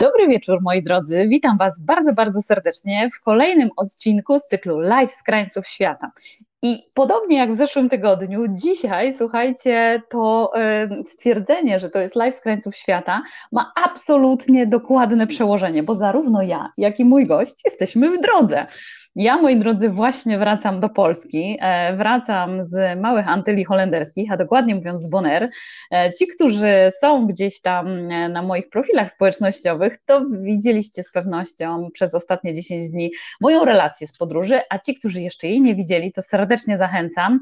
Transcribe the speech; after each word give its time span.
Dobry 0.00 0.28
wieczór, 0.28 0.58
moi 0.62 0.82
drodzy. 0.82 1.28
Witam 1.28 1.58
Was 1.58 1.80
bardzo, 1.80 2.12
bardzo 2.12 2.42
serdecznie 2.42 3.10
w 3.14 3.20
kolejnym 3.20 3.70
odcinku 3.76 4.38
z 4.38 4.46
cyklu 4.46 4.78
Live 4.78 5.12
z 5.12 5.22
krańców 5.22 5.66
świata. 5.66 6.12
I 6.62 6.82
podobnie 6.94 7.38
jak 7.38 7.52
w 7.52 7.56
zeszłym 7.56 7.88
tygodniu, 7.88 8.44
dzisiaj, 8.48 9.14
słuchajcie, 9.14 10.02
to 10.10 10.52
stwierdzenie, 11.04 11.78
że 11.78 11.88
to 11.88 11.98
jest 11.98 12.16
live 12.16 12.34
z 12.34 12.40
krańców 12.40 12.76
świata, 12.76 13.22
ma 13.52 13.72
absolutnie 13.84 14.66
dokładne 14.66 15.26
przełożenie, 15.26 15.82
bo 15.82 15.94
zarówno 15.94 16.42
ja, 16.42 16.72
jak 16.76 17.00
i 17.00 17.04
mój 17.04 17.26
gość 17.26 17.54
jesteśmy 17.64 18.10
w 18.10 18.20
drodze. 18.20 18.66
Ja, 19.16 19.36
moi 19.36 19.58
drodzy, 19.58 19.88
właśnie 19.88 20.38
wracam 20.38 20.80
do 20.80 20.88
Polski. 20.88 21.56
E, 21.60 21.96
wracam 21.96 22.64
z 22.64 23.00
małych 23.00 23.28
Antyli 23.28 23.64
holenderskich, 23.64 24.32
a 24.32 24.36
dokładnie 24.36 24.74
mówiąc 24.74 25.02
z 25.02 25.10
Bonaire. 25.10 25.48
E, 25.92 26.12
ci, 26.12 26.26
którzy 26.26 26.92
są 27.00 27.26
gdzieś 27.26 27.60
tam 27.60 27.86
e, 27.88 28.28
na 28.28 28.42
moich 28.42 28.68
profilach 28.68 29.10
społecznościowych, 29.10 29.96
to 30.06 30.26
widzieliście 30.30 31.02
z 31.02 31.12
pewnością 31.12 31.88
przez 31.92 32.14
ostatnie 32.14 32.54
10 32.54 32.90
dni 32.90 33.10
moją 33.40 33.64
relację 33.64 34.06
z 34.06 34.18
podróży, 34.18 34.60
a 34.70 34.78
ci, 34.78 34.94
którzy 34.94 35.20
jeszcze 35.20 35.48
jej 35.48 35.60
nie 35.60 35.74
widzieli, 35.74 36.12
to 36.12 36.22
serdecznie 36.22 36.76
zachęcam. 36.76 37.40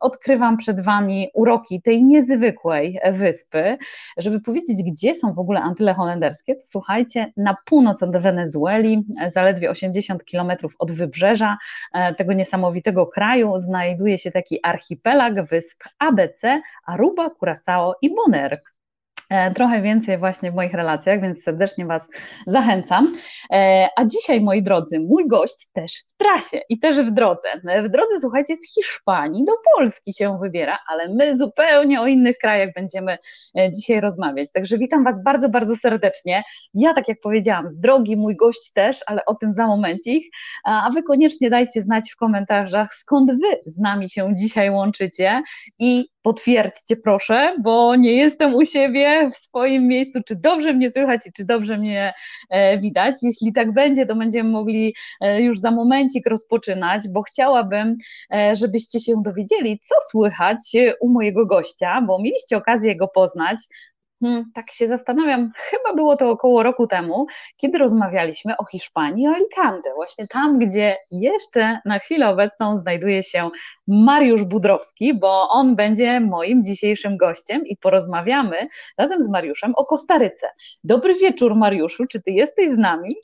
Odkrywam 0.00 0.56
przed 0.56 0.80
Wami 0.80 1.28
uroki 1.34 1.82
tej 1.82 2.04
niezwykłej 2.04 2.98
wyspy. 3.12 3.78
Żeby 4.16 4.40
powiedzieć, 4.40 4.82
gdzie 4.82 5.14
są 5.14 5.32
w 5.32 5.38
ogóle 5.38 5.60
Antyle 5.60 5.94
holenderskie, 5.94 6.54
to 6.54 6.62
słuchajcie, 6.64 7.32
na 7.36 7.56
północ 7.64 8.02
od 8.02 8.16
Wenezueli, 8.16 9.04
zaledwie 9.28 9.70
80 9.70 10.24
km 10.24 10.50
kilometrów 10.60 10.74
od 10.78 10.92
wybrzeża 10.92 11.58
e, 11.92 12.14
tego 12.14 12.32
niesamowitego 12.32 13.06
kraju 13.06 13.58
znajduje 13.58 14.18
się 14.18 14.30
taki 14.30 14.58
archipelag 14.62 15.34
wysp 15.34 15.84
ABC, 15.98 16.62
Aruba, 16.86 17.30
Curaçao 17.30 17.92
i 18.02 18.14
Bonaire. 18.14 18.60
E, 19.30 19.54
trochę 19.54 19.82
więcej 19.82 20.18
właśnie 20.18 20.52
w 20.52 20.54
moich 20.54 20.74
relacjach, 20.74 21.20
więc 21.20 21.42
serdecznie 21.42 21.86
Was 21.86 22.08
zachęcam. 22.46 23.12
E, 23.52 23.88
a 23.96 24.04
dzisiaj, 24.04 24.40
moi 24.40 24.62
drodzy, 24.62 25.00
mój 25.00 25.28
gość 25.28 25.68
też 25.72 26.04
w 26.08 26.16
trasie 26.16 26.60
i 26.68 26.78
też 26.78 26.96
w 26.96 27.10
drodze. 27.10 27.48
W 27.84 27.88
drodze, 27.88 28.20
słuchajcie, 28.20 28.56
z 28.56 28.74
Hiszpanii 28.74 29.44
do 29.44 29.52
Polski 29.74 30.14
się 30.14 30.38
wybiera, 30.42 30.78
ale 30.88 31.08
my 31.08 31.38
zupełnie 31.38 32.00
o 32.00 32.06
innych 32.06 32.38
krajach 32.38 32.70
będziemy 32.74 33.18
e, 33.58 33.70
dzisiaj 33.70 34.00
rozmawiać. 34.00 34.52
Także 34.52 34.78
witam 34.78 35.04
Was 35.04 35.24
bardzo, 35.24 35.48
bardzo 35.48 35.76
serdecznie. 35.76 36.42
Ja, 36.74 36.94
tak 36.94 37.08
jak 37.08 37.20
powiedziałam, 37.20 37.68
z 37.68 37.78
drogi, 37.78 38.16
mój 38.16 38.36
gość 38.36 38.72
też, 38.72 39.00
ale 39.06 39.24
o 39.24 39.34
tym 39.34 39.52
za 39.52 39.66
momencik. 39.66 40.24
A 40.64 40.90
Wy 40.94 41.02
koniecznie 41.02 41.50
dajcie 41.50 41.82
znać 41.82 42.10
w 42.12 42.16
komentarzach, 42.16 42.94
skąd 42.94 43.30
Wy 43.30 43.60
z 43.66 43.78
nami 43.78 44.10
się 44.10 44.34
dzisiaj 44.34 44.70
łączycie 44.70 45.42
i 45.78 46.08
potwierdźcie 46.22 46.96
proszę, 46.96 47.56
bo 47.62 47.96
nie 47.96 48.16
jestem 48.16 48.54
u 48.54 48.64
siebie 48.64 49.19
w 49.28 49.36
swoim 49.36 49.88
miejscu, 49.88 50.20
czy 50.26 50.36
dobrze 50.36 50.72
mnie 50.72 50.90
słychać 50.90 51.20
i 51.26 51.32
czy 51.32 51.44
dobrze 51.44 51.78
mnie 51.78 52.14
e, 52.50 52.78
widać. 52.78 53.14
Jeśli 53.22 53.52
tak 53.52 53.72
będzie, 53.72 54.06
to 54.06 54.16
będziemy 54.16 54.50
mogli 54.50 54.94
e, 55.20 55.42
już 55.42 55.58
za 55.60 55.70
momencik 55.70 56.26
rozpoczynać, 56.26 57.08
bo 57.08 57.22
chciałabym, 57.22 57.96
e, 58.32 58.56
żebyście 58.56 59.00
się 59.00 59.12
dowiedzieli, 59.24 59.78
co 59.78 59.94
słychać 60.10 60.58
u 61.00 61.08
mojego 61.08 61.46
gościa, 61.46 62.02
bo 62.06 62.18
mieliście 62.18 62.56
okazję 62.56 62.96
go 62.96 63.08
poznać. 63.08 63.56
Hmm, 64.22 64.44
tak 64.54 64.70
się 64.70 64.86
zastanawiam, 64.86 65.52
chyba 65.56 65.94
było 65.94 66.16
to 66.16 66.30
około 66.30 66.62
roku 66.62 66.86
temu, 66.86 67.26
kiedy 67.56 67.78
rozmawialiśmy 67.78 68.56
o 68.56 68.64
Hiszpanii, 68.64 69.28
o 69.28 69.30
Alicante, 69.30 69.92
właśnie 69.94 70.26
tam, 70.26 70.58
gdzie 70.58 70.96
jeszcze 71.10 71.78
na 71.84 71.98
chwilę 71.98 72.28
obecną 72.28 72.76
znajduje 72.76 73.22
się 73.22 73.50
Mariusz 73.88 74.44
Budrowski, 74.44 75.14
bo 75.14 75.48
on 75.48 75.76
będzie 75.76 76.20
moim 76.20 76.62
dzisiejszym 76.62 77.16
gościem 77.16 77.66
i 77.66 77.76
porozmawiamy 77.76 78.68
razem 78.98 79.22
z 79.22 79.30
Mariuszem 79.30 79.72
o 79.76 79.86
Kostaryce. 79.86 80.48
Dobry 80.84 81.14
wieczór, 81.14 81.54
Mariuszu, 81.54 82.06
czy 82.06 82.22
ty 82.22 82.30
jesteś 82.30 82.70
z 82.70 82.78
nami? 82.78 83.14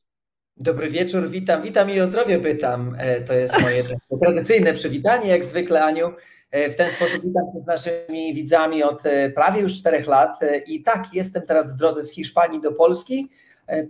Dobry 0.57 0.89
wieczór, 0.89 1.31
witam, 1.31 1.63
witam 1.63 1.91
i 1.91 2.01
o 2.01 2.07
zdrowie 2.07 2.39
pytam. 2.39 2.97
E, 2.99 3.21
to 3.21 3.33
jest 3.35 3.63
moje 3.63 3.85
tradycyjne 4.23 4.73
przywitanie, 4.73 5.31
jak 5.31 5.45
zwykle, 5.45 5.85
Aniu. 5.85 6.13
E, 6.51 6.71
w 6.71 6.77
ten 6.77 6.91
sposób 6.91 7.23
witam 7.25 7.45
się 7.45 7.59
z 7.59 7.67
naszymi 7.67 8.35
widzami 8.35 8.83
od 8.83 9.07
e, 9.07 9.31
prawie 9.31 9.61
już 9.61 9.75
czterech 9.75 10.07
lat. 10.07 10.41
I 10.67 10.83
tak, 10.83 11.05
jestem 11.15 11.43
teraz 11.43 11.73
w 11.73 11.77
drodze 11.77 12.05
z 12.05 12.13
Hiszpanii 12.13 12.61
do 12.61 12.73
Polski, 12.73 13.31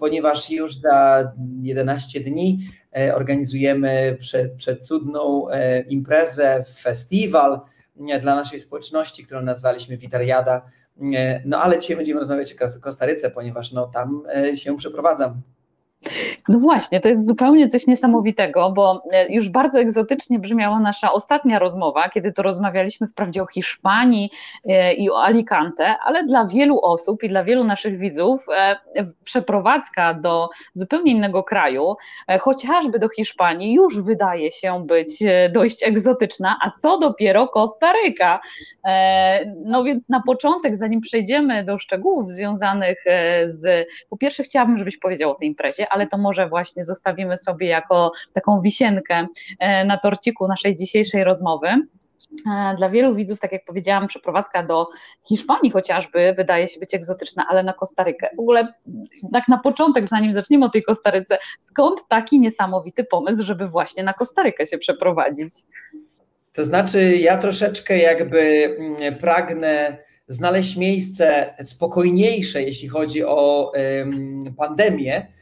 ponieważ 0.00 0.50
już 0.50 0.74
za 0.74 1.32
11 1.62 2.20
dni 2.20 2.58
organizujemy 3.14 4.18
przecudną 4.56 5.46
imprezę, 5.88 6.64
festiwal 6.82 7.60
dla 8.20 8.34
naszej 8.34 8.60
społeczności, 8.60 9.24
którą 9.24 9.42
nazwaliśmy 9.42 9.96
Witariada. 9.96 10.62
No 11.44 11.62
ale 11.62 11.78
dzisiaj 11.78 11.96
będziemy 11.96 12.20
rozmawiać 12.20 12.52
o 12.52 12.80
Kostaryce, 12.80 13.30
ponieważ 13.30 13.72
no, 13.72 13.86
tam 13.86 14.22
się 14.54 14.76
przeprowadzam. 14.76 15.42
No 16.48 16.58
właśnie, 16.58 17.00
to 17.00 17.08
jest 17.08 17.26
zupełnie 17.26 17.68
coś 17.68 17.86
niesamowitego, 17.86 18.72
bo 18.72 19.02
e, 19.12 19.32
już 19.32 19.48
bardzo 19.48 19.80
egzotycznie 19.80 20.38
brzmiała 20.38 20.80
nasza 20.80 21.12
ostatnia 21.12 21.58
rozmowa, 21.58 22.08
kiedy 22.08 22.32
to 22.32 22.42
rozmawialiśmy 22.42 23.06
wprawdzie 23.06 23.42
o 23.42 23.46
Hiszpanii 23.46 24.30
e, 24.68 24.94
i 24.94 25.10
o 25.10 25.22
Alicante, 25.22 25.96
ale 26.04 26.24
dla 26.24 26.46
wielu 26.46 26.80
osób 26.82 27.22
i 27.22 27.28
dla 27.28 27.44
wielu 27.44 27.64
naszych 27.64 27.98
widzów 27.98 28.46
e, 28.56 28.76
przeprowadzka 29.24 30.14
do 30.14 30.48
zupełnie 30.72 31.12
innego 31.12 31.42
kraju, 31.42 31.94
chociażby 32.40 32.98
do 32.98 33.08
Hiszpanii, 33.08 33.74
już 33.74 34.02
wydaje 34.02 34.52
się 34.52 34.86
być 34.86 35.22
dość 35.52 35.86
egzotyczna, 35.86 36.56
a 36.62 36.70
co 36.70 36.98
dopiero 36.98 37.48
Kostaryka. 37.48 38.40
No 39.64 39.84
więc 39.84 40.08
na 40.08 40.22
początek, 40.26 40.76
zanim 40.76 41.00
przejdziemy 41.00 41.64
do 41.64 41.78
szczegółów 41.78 42.30
związanych 42.30 43.04
z, 43.46 43.88
po 44.10 44.16
pierwsze 44.16 44.42
chciałabym, 44.42 44.78
żebyś 44.78 44.98
powiedział 44.98 45.30
o 45.30 45.34
tej 45.34 45.48
imprezie, 45.48 45.92
ale 45.96 46.06
to 46.06 46.18
może 46.18 46.48
właśnie 46.48 46.84
zostawimy 46.84 47.36
sobie 47.36 47.66
jako 47.66 48.12
taką 48.32 48.60
wisienkę 48.60 49.26
e, 49.58 49.84
na 49.84 49.98
torciku 49.98 50.48
naszej 50.48 50.74
dzisiejszej 50.74 51.24
rozmowy. 51.24 51.68
E, 51.68 52.76
dla 52.76 52.88
wielu 52.88 53.14
widzów, 53.14 53.40
tak 53.40 53.52
jak 53.52 53.64
powiedziałam, 53.64 54.08
przeprowadzka 54.08 54.62
do 54.62 54.88
Hiszpanii 55.28 55.70
chociażby 55.70 56.34
wydaje 56.36 56.68
się 56.68 56.80
być 56.80 56.94
egzotyczna, 56.94 57.46
ale 57.48 57.62
na 57.62 57.72
Kostarykę. 57.72 58.28
W 58.36 58.40
ogóle 58.40 58.72
tak 59.32 59.48
na 59.48 59.58
początek, 59.58 60.08
zanim 60.08 60.34
zaczniemy 60.34 60.66
o 60.66 60.68
tej 60.68 60.82
Kostaryce, 60.82 61.38
skąd 61.58 62.08
taki 62.08 62.40
niesamowity 62.40 63.04
pomysł, 63.04 63.42
żeby 63.42 63.68
właśnie 63.68 64.02
na 64.02 64.12
Kostarykę 64.12 64.66
się 64.66 64.78
przeprowadzić? 64.78 65.48
To 66.52 66.64
znaczy, 66.64 67.16
ja 67.16 67.36
troszeczkę 67.36 67.98
jakby 67.98 68.40
mm, 68.78 69.14
pragnę 69.14 69.98
znaleźć 70.28 70.76
miejsce 70.76 71.54
spokojniejsze, 71.62 72.62
jeśli 72.62 72.88
chodzi 72.88 73.24
o 73.24 73.72
pandemię, 74.56 75.35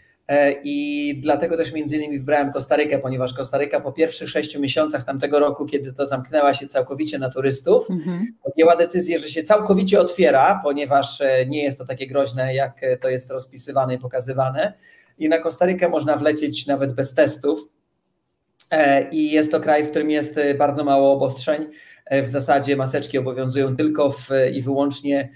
I 0.65 1.19
dlatego 1.23 1.57
też 1.57 1.73
między 1.73 1.97
innymi 1.97 2.19
wybrałem 2.19 2.53
Kostarykę, 2.53 2.99
ponieważ 2.99 3.35
Kostaryka 3.35 3.81
po 3.81 3.93
pierwszych 3.93 4.29
sześciu 4.29 4.61
miesiącach 4.61 5.05
tamtego 5.05 5.39
roku, 5.39 5.67
kiedy 5.67 5.93
to 5.93 6.07
zamknęła 6.07 6.55
się 6.55 6.67
całkowicie 6.67 7.19
na 7.19 7.31
turystów, 7.31 7.91
mhm. 7.91 8.27
podjęła 8.45 8.77
decyzję, 8.77 9.19
że 9.19 9.29
się 9.29 9.43
całkowicie 9.43 10.01
otwiera, 10.01 10.61
ponieważ 10.65 11.21
e, 11.21 11.47
nie 11.47 11.63
jest 11.63 11.79
to 11.79 11.87
takie 11.87 12.07
groźne, 12.07 12.55
jak 12.55 12.81
to 13.01 13.09
jest 13.09 13.31
rozpisywane 13.31 13.95
i 13.95 13.99
pokazywane. 13.99 14.73
I 15.19 15.29
na 15.29 15.39
Kostarykę 15.39 15.89
można 15.89 16.17
wlecieć 16.17 16.67
nawet 16.67 16.95
bez 16.95 17.15
testów. 17.15 17.69
E, 18.71 19.11
I 19.11 19.31
jest 19.31 19.51
to 19.51 19.61
kraj, 19.61 19.84
w 19.84 19.91
którym 19.91 20.11
jest 20.11 20.41
bardzo 20.59 20.84
mało 20.84 21.13
obostrzeń. 21.13 21.67
W 22.11 22.29
zasadzie 22.29 22.77
maseczki 22.77 23.19
obowiązują 23.19 23.77
tylko 23.77 24.11
w, 24.13 24.29
i 24.53 24.63
wyłącznie 24.63 25.29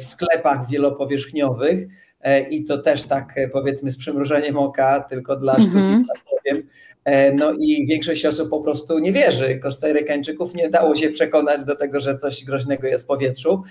w 0.00 0.04
sklepach 0.04 0.68
wielopowierzchniowych 0.70 1.88
E, 2.13 2.13
i 2.50 2.64
to 2.64 2.78
też 2.78 3.04
tak 3.04 3.32
e, 3.36 3.48
powiedzmy 3.48 3.90
z 3.90 3.96
przymrużeniem 3.96 4.58
oka, 4.58 5.00
tylko 5.00 5.36
dla 5.36 5.60
sztuki, 5.60 5.78
mm 5.78 5.96
-hmm. 5.96 6.04
tak 6.14 6.24
powiem. 6.24 6.68
E, 7.04 7.32
no 7.32 7.52
i 7.52 7.86
większość 7.86 8.26
osób 8.26 8.50
po 8.50 8.60
prostu 8.60 8.98
nie 8.98 9.12
wierzy. 9.12 9.58
Kostarykańczyków 9.58 10.54
nie 10.54 10.68
dało 10.68 10.96
się 10.96 11.10
przekonać 11.10 11.64
do 11.64 11.76
tego, 11.76 12.00
że 12.00 12.16
coś 12.16 12.44
groźnego 12.44 12.86
jest 12.86 13.04
w 13.04 13.08
powietrzu. 13.08 13.62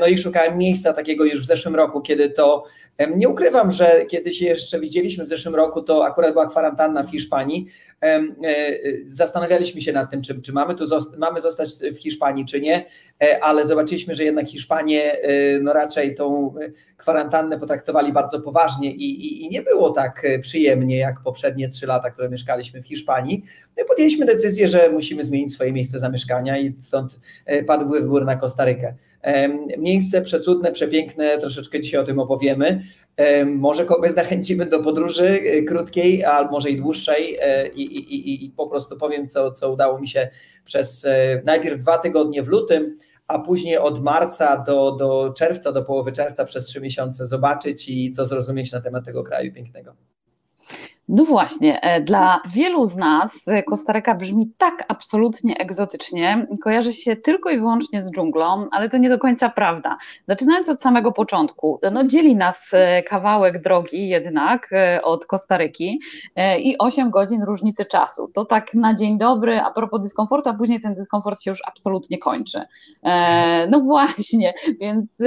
No 0.00 0.06
i 0.06 0.18
szukałem 0.18 0.58
miejsca 0.58 0.92
takiego 0.92 1.24
już 1.24 1.42
w 1.42 1.46
zeszłym 1.46 1.74
roku, 1.74 2.00
kiedy 2.00 2.30
to 2.30 2.64
nie 3.16 3.28
ukrywam, 3.28 3.70
że 3.70 4.06
kiedy 4.08 4.32
się 4.32 4.46
jeszcze 4.46 4.80
widzieliśmy 4.80 5.24
w 5.24 5.28
zeszłym 5.28 5.54
roku, 5.54 5.82
to 5.82 6.06
akurat 6.06 6.32
była 6.32 6.48
kwarantanna 6.48 7.02
w 7.02 7.10
Hiszpanii. 7.10 7.66
E, 8.02 8.22
zastanawialiśmy 9.06 9.80
się 9.80 9.92
nad 9.92 10.10
tym, 10.10 10.22
czy, 10.22 10.42
czy 10.42 10.52
mamy 10.52 10.74
tu 10.74 10.86
zosta 10.86 11.16
mamy 11.18 11.40
zostać 11.40 11.68
w 11.94 11.98
Hiszpanii, 11.98 12.44
czy 12.44 12.60
nie, 12.60 12.84
e, 13.22 13.44
ale 13.44 13.66
zobaczyliśmy, 13.66 14.14
że 14.14 14.24
jednak 14.24 14.48
Hiszpanie 14.48 15.22
e, 15.22 15.60
no 15.60 15.72
raczej 15.72 16.14
tą 16.14 16.54
kwarantannę 16.96 17.58
potraktowali 17.58 18.12
bardzo 18.12 18.40
poważnie 18.40 18.92
i, 18.92 19.26
i, 19.26 19.44
i 19.44 19.48
nie 19.48 19.62
było 19.62 19.90
tak 19.90 20.26
przyjemnie 20.40 20.98
jak 20.98 21.20
poprzednie 21.20 21.68
trzy 21.68 21.86
lata, 21.86 22.10
które 22.10 22.28
mieszkaliśmy 22.28 22.82
w 22.82 22.86
Hiszpanii. 22.86 23.44
No 23.78 23.84
podjęliśmy 23.84 24.26
decyzję, 24.26 24.68
że 24.68 24.90
musimy 24.92 25.24
zmienić 25.24 25.52
swoje 25.52 25.72
miejsce 25.72 25.98
zamieszkania 25.98 26.58
i 26.58 26.74
stąd 26.80 27.20
padł 27.66 27.88
wybór 27.88 28.24
na 28.24 28.36
Kostarykę. 28.36 28.94
Miejsce 29.78 30.22
przecudne, 30.22 30.72
przepiękne, 30.72 31.38
troszeczkę 31.38 31.80
dzisiaj 31.80 32.00
o 32.00 32.04
tym 32.04 32.18
opowiemy. 32.18 32.82
Może 33.46 33.84
kogoś 33.84 34.10
zachęcimy 34.10 34.66
do 34.66 34.82
podróży 34.82 35.24
e, 35.26 35.62
krótkiej, 35.62 36.24
a 36.24 36.44
może 36.50 36.70
i 36.70 36.76
dłuższej 36.76 37.36
e, 37.40 37.68
i, 37.68 37.82
i, 37.82 38.44
i, 38.44 38.50
po 38.50 38.66
prostu 38.66 38.96
powiem, 38.96 39.28
co, 39.28 39.52
co 39.52 39.72
udało 39.72 40.00
mi 40.00 40.08
się 40.08 40.30
przez 40.64 41.04
e, 41.04 41.42
najpierw 41.44 41.80
dwa 41.80 41.98
tygodnie 41.98 42.42
w 42.42 42.48
lutym, 42.48 42.96
a 43.26 43.38
później 43.38 43.78
od 43.78 44.02
marca 44.02 44.64
do, 44.66 44.92
do 44.92 45.32
czerwca, 45.36 45.72
do 45.72 45.82
połowy 45.82 46.12
czerwca 46.12 46.44
przez 46.44 46.64
trzy 46.64 46.80
miesiące 46.80 47.26
zobaczyć 47.26 47.88
i 47.88 48.10
co 48.10 48.26
zrozumieć 48.26 48.72
na 48.72 48.80
temat 48.80 49.04
tego 49.04 49.24
kraju 49.24 49.52
pięknego. 49.52 49.94
No 51.08 51.24
właśnie, 51.24 51.80
e, 51.80 52.00
dla 52.00 52.40
wielu 52.46 52.86
z 52.86 52.96
nas 52.96 53.50
Kostaryka 53.66 54.14
brzmi 54.14 54.52
tak 54.58 54.84
absolutnie 54.88 55.58
egzotycznie, 55.58 56.46
kojarzy 56.62 56.92
się 56.92 57.16
tylko 57.16 57.50
i 57.50 57.58
wyłącznie 57.58 58.02
z 58.02 58.10
dżunglą, 58.10 58.68
ale 58.70 58.88
to 58.88 58.98
nie 58.98 59.08
do 59.08 59.18
końca 59.18 59.48
prawda. 59.48 59.96
Zaczynając 60.28 60.68
od 60.68 60.82
samego 60.82 61.12
początku, 61.12 61.80
no 61.92 62.04
dzieli 62.04 62.36
nas 62.36 62.70
e, 62.72 63.02
kawałek 63.02 63.62
drogi 63.62 64.08
jednak 64.08 64.72
e, 64.72 65.02
od 65.02 65.26
Kostaryki 65.26 66.00
i 66.58 66.78
8 66.78 67.10
godzin 67.10 67.42
różnicy 67.42 67.84
czasu. 67.84 68.30
To 68.34 68.44
tak 68.44 68.74
na 68.74 68.94
dzień 68.94 69.18
dobry, 69.18 69.60
a 69.60 69.70
propos 69.70 70.00
dyskomfortu, 70.00 70.48
a 70.48 70.54
później 70.54 70.80
ten 70.80 70.94
dyskomfort 70.94 71.42
się 71.42 71.50
już 71.50 71.60
absolutnie 71.66 72.18
kończy. 72.18 72.62
No 73.70 73.80
właśnie, 73.80 74.54
więc 74.80 75.18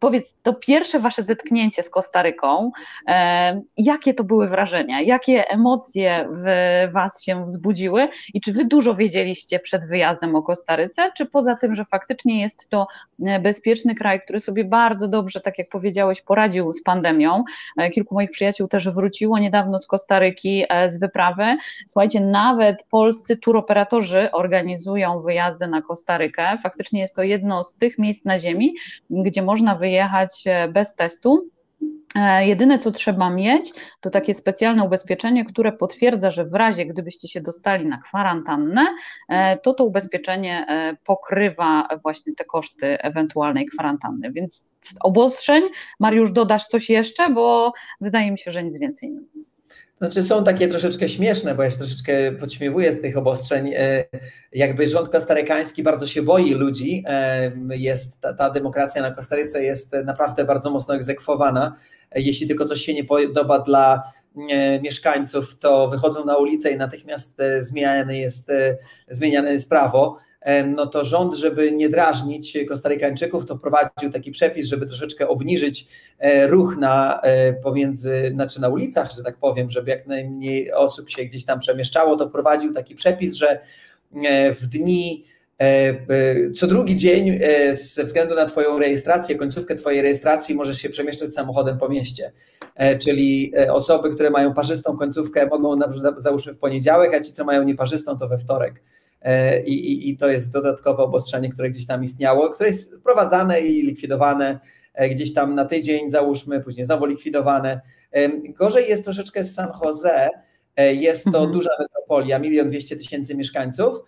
powiedz, 0.00 0.38
to 0.42 0.54
pierwsze 0.54 1.00
wasze 1.00 1.22
zetknięcie 1.22 1.82
z 1.82 1.90
Kostaryką, 1.90 2.70
e, 3.06 3.62
jakie 3.76 4.14
to 4.14 4.24
były 4.24 4.48
wrażenia, 4.48 5.00
jakie 5.00 5.48
emocje 5.48 6.28
w 6.30 6.44
was 6.92 7.22
się 7.24 7.44
wzbudziły 7.44 8.08
i 8.34 8.40
czy 8.40 8.52
wy 8.52 8.64
dużo 8.64 8.94
wiedzieliście 8.94 9.58
przed 9.58 9.88
wyjazdem 9.88 10.36
o 10.36 10.42
Kostaryce, 10.42 11.12
czy 11.16 11.26
poza 11.26 11.56
tym, 11.56 11.74
że 11.74 11.84
faktycznie 11.84 12.40
jest 12.40 12.68
to 12.68 12.86
e, 13.26 13.40
bezpieczny 13.40 13.94
kraj, 13.94 14.20
który 14.20 14.40
sobie 14.40 14.64
bardzo 14.64 15.08
dobrze, 15.08 15.40
tak 15.40 15.58
jak 15.58 15.68
powiedziałeś, 15.68 16.22
poradził 16.22 16.72
z 16.72 16.82
pandemią. 16.82 17.44
E, 17.76 17.90
kilku 17.90 18.14
moich 18.14 18.30
przyjaciół 18.30 18.68
też 18.68 18.88
wróciło 18.88 19.38
niedawno 19.38 19.78
z 19.78 19.86
Kostaryki 19.86 20.64
z 20.86 21.00
wyprawy. 21.00 21.56
Słuchajcie, 21.86 22.20
nawet 22.20 22.84
polscy 22.90 23.36
turoperatorzy 23.36 24.30
organizują 24.32 25.22
wyjazdy 25.22 25.66
na 25.66 25.82
Kostarykę. 25.82 26.58
Faktycznie 26.62 27.00
jest 27.00 27.16
to 27.16 27.22
jedno 27.22 27.64
z 27.64 27.76
tych 27.76 27.98
miejsc 27.98 28.24
na 28.24 28.38
ziemi, 28.38 28.74
gdzie 29.10 29.42
można 29.42 29.76
wyjechać 29.80 30.42
e, 30.46 30.68
bez 30.68 30.94
testu. 30.94 31.50
E, 32.16 32.46
jedyne, 32.46 32.78
co 32.78 32.90
trzeba 32.90 33.30
mieć, 33.30 33.72
to 34.00 34.10
takie 34.10 34.34
specjalne 34.34 34.84
ubezpieczenie, 34.84 35.44
które 35.44 35.72
potwierdza, 35.72 36.30
że 36.30 36.44
w 36.44 36.54
razie 36.54 36.86
gdybyście 36.86 37.28
się 37.28 37.40
dostali 37.40 37.86
na 37.86 37.98
kwarantannę, 37.98 38.86
e, 39.28 39.58
to 39.58 39.74
to 39.74 39.84
ubezpieczenie 39.84 40.66
pokrywa 41.04 41.88
właśnie 42.02 42.34
te 42.34 42.44
koszty 42.44 42.98
ewentualnej 43.02 43.66
kwarantanny. 43.66 44.32
Więc 44.32 44.70
z 44.80 44.94
obostrzeń, 45.02 45.62
Mariusz, 46.00 46.32
dodasz 46.32 46.66
coś 46.66 46.90
jeszcze, 46.90 47.30
bo 47.30 47.72
wydaje 48.00 48.30
mi 48.30 48.38
się, 48.38 48.50
że 48.50 48.64
nic 48.64 48.78
więcej 48.78 49.10
nie. 49.10 49.20
Znaczy 49.98 50.24
są 50.24 50.44
takie 50.44 50.68
troszeczkę 50.68 51.08
śmieszne, 51.08 51.54
bo 51.54 51.62
ja 51.62 51.70
się 51.70 51.78
troszeczkę 51.78 52.32
podśmiewuję 52.32 52.92
z 52.92 53.00
tych 53.00 53.16
obostrzeń. 53.16 53.72
E, 53.76 54.04
jakby 54.52 54.86
rząd 54.86 55.08
kostarykański 55.08 55.82
bardzo 55.82 56.06
się 56.06 56.22
boi 56.22 56.54
ludzi. 56.54 57.04
E, 57.06 57.52
jest, 57.70 58.20
ta, 58.20 58.34
ta 58.34 58.50
demokracja 58.50 59.02
na 59.02 59.10
Kostaryce 59.10 59.62
jest 59.62 59.96
naprawdę 60.04 60.44
bardzo 60.44 60.70
mocno 60.70 60.94
egzekwowana. 60.94 61.76
E, 62.10 62.20
jeśli 62.20 62.46
tylko 62.46 62.64
coś 62.64 62.80
się 62.80 62.94
nie 62.94 63.04
podoba 63.04 63.58
dla 63.58 64.02
mieszkańców, 64.82 65.58
to 65.58 65.88
wychodzą 65.88 66.24
na 66.24 66.36
ulicę 66.36 66.70
i 66.70 66.76
natychmiast 66.76 67.42
zmieniane 67.58 68.18
jest, 68.18 68.52
zmieniane 69.08 69.52
jest 69.52 69.68
prawo 69.68 70.18
no 70.66 70.86
to 70.86 71.04
rząd, 71.04 71.34
żeby 71.34 71.72
nie 71.72 71.88
drażnić 71.88 72.58
Kostarykańczyków, 72.68 73.46
to 73.46 73.56
wprowadził 73.56 74.10
taki 74.12 74.30
przepis, 74.30 74.66
żeby 74.66 74.86
troszeczkę 74.86 75.28
obniżyć 75.28 75.86
e, 76.18 76.46
ruch 76.46 76.76
na, 76.76 77.20
e, 77.22 77.52
pomiędzy, 77.52 78.30
znaczy 78.34 78.60
na 78.60 78.68
ulicach, 78.68 79.10
że 79.16 79.22
tak 79.22 79.36
powiem, 79.36 79.70
żeby 79.70 79.90
jak 79.90 80.06
najmniej 80.06 80.72
osób 80.72 81.10
się 81.10 81.24
gdzieś 81.24 81.44
tam 81.44 81.58
przemieszczało, 81.58 82.16
to 82.16 82.28
wprowadził 82.28 82.72
taki 82.74 82.94
przepis, 82.94 83.34
że 83.34 83.60
e, 84.24 84.54
w 84.54 84.66
dni 84.66 85.24
co 86.56 86.66
drugi 86.66 86.96
dzień 86.96 87.38
ze 87.72 88.04
względu 88.04 88.34
na 88.34 88.46
Twoją 88.46 88.78
rejestrację, 88.78 89.36
końcówkę 89.36 89.74
Twojej 89.74 90.02
rejestracji 90.02 90.54
możesz 90.54 90.78
się 90.78 90.88
przemieszczać 90.88 91.34
samochodem 91.34 91.78
po 91.78 91.88
mieście. 91.88 92.32
Czyli 93.00 93.52
osoby, 93.70 94.14
które 94.14 94.30
mają 94.30 94.54
parzystą 94.54 94.96
końcówkę 94.96 95.46
mogą 95.46 95.76
na 95.76 95.88
załóżmy 96.18 96.54
w 96.54 96.58
poniedziałek, 96.58 97.14
a 97.14 97.20
ci, 97.20 97.32
co 97.32 97.44
mają 97.44 97.62
nieparzystą, 97.62 98.18
to 98.18 98.28
we 98.28 98.38
wtorek. 98.38 98.82
E, 99.22 99.60
I, 99.60 99.92
i, 99.92 100.10
I, 100.10 100.16
to 100.16 100.28
jest 100.28 100.52
dodatkowe 100.52 101.02
obostrzenie, 101.02 101.48
które 101.48 101.70
gdzieś 101.70 101.86
tam 101.86 102.04
istniało, 102.04 102.50
które 102.50 102.68
jest 102.68 102.94
wprowadzane 102.96 103.60
i 103.60 103.82
likwidowane 103.82 104.58
e, 104.94 105.08
gdzieś 105.08 105.34
tam 105.34 105.54
na 105.54 105.64
tydzień, 105.64 106.10
załóżmy, 106.10 106.60
później 106.60 106.84
znowu 106.84 107.06
likwidowane. 107.06 107.80
E, 108.12 108.28
gorzej 108.52 108.88
jest 108.88 109.04
troszeczkę 109.04 109.44
z 109.44 109.54
San 109.54 109.68
Jose. 109.82 110.28
Jest 110.92 111.24
to 111.24 111.38
mhm. 111.38 111.52
duża 111.52 111.70
metropolia, 111.80 112.38
milion 112.38 112.68
dwieście 112.68 112.96
tysięcy 112.96 113.34
mieszkańców, 113.34 113.98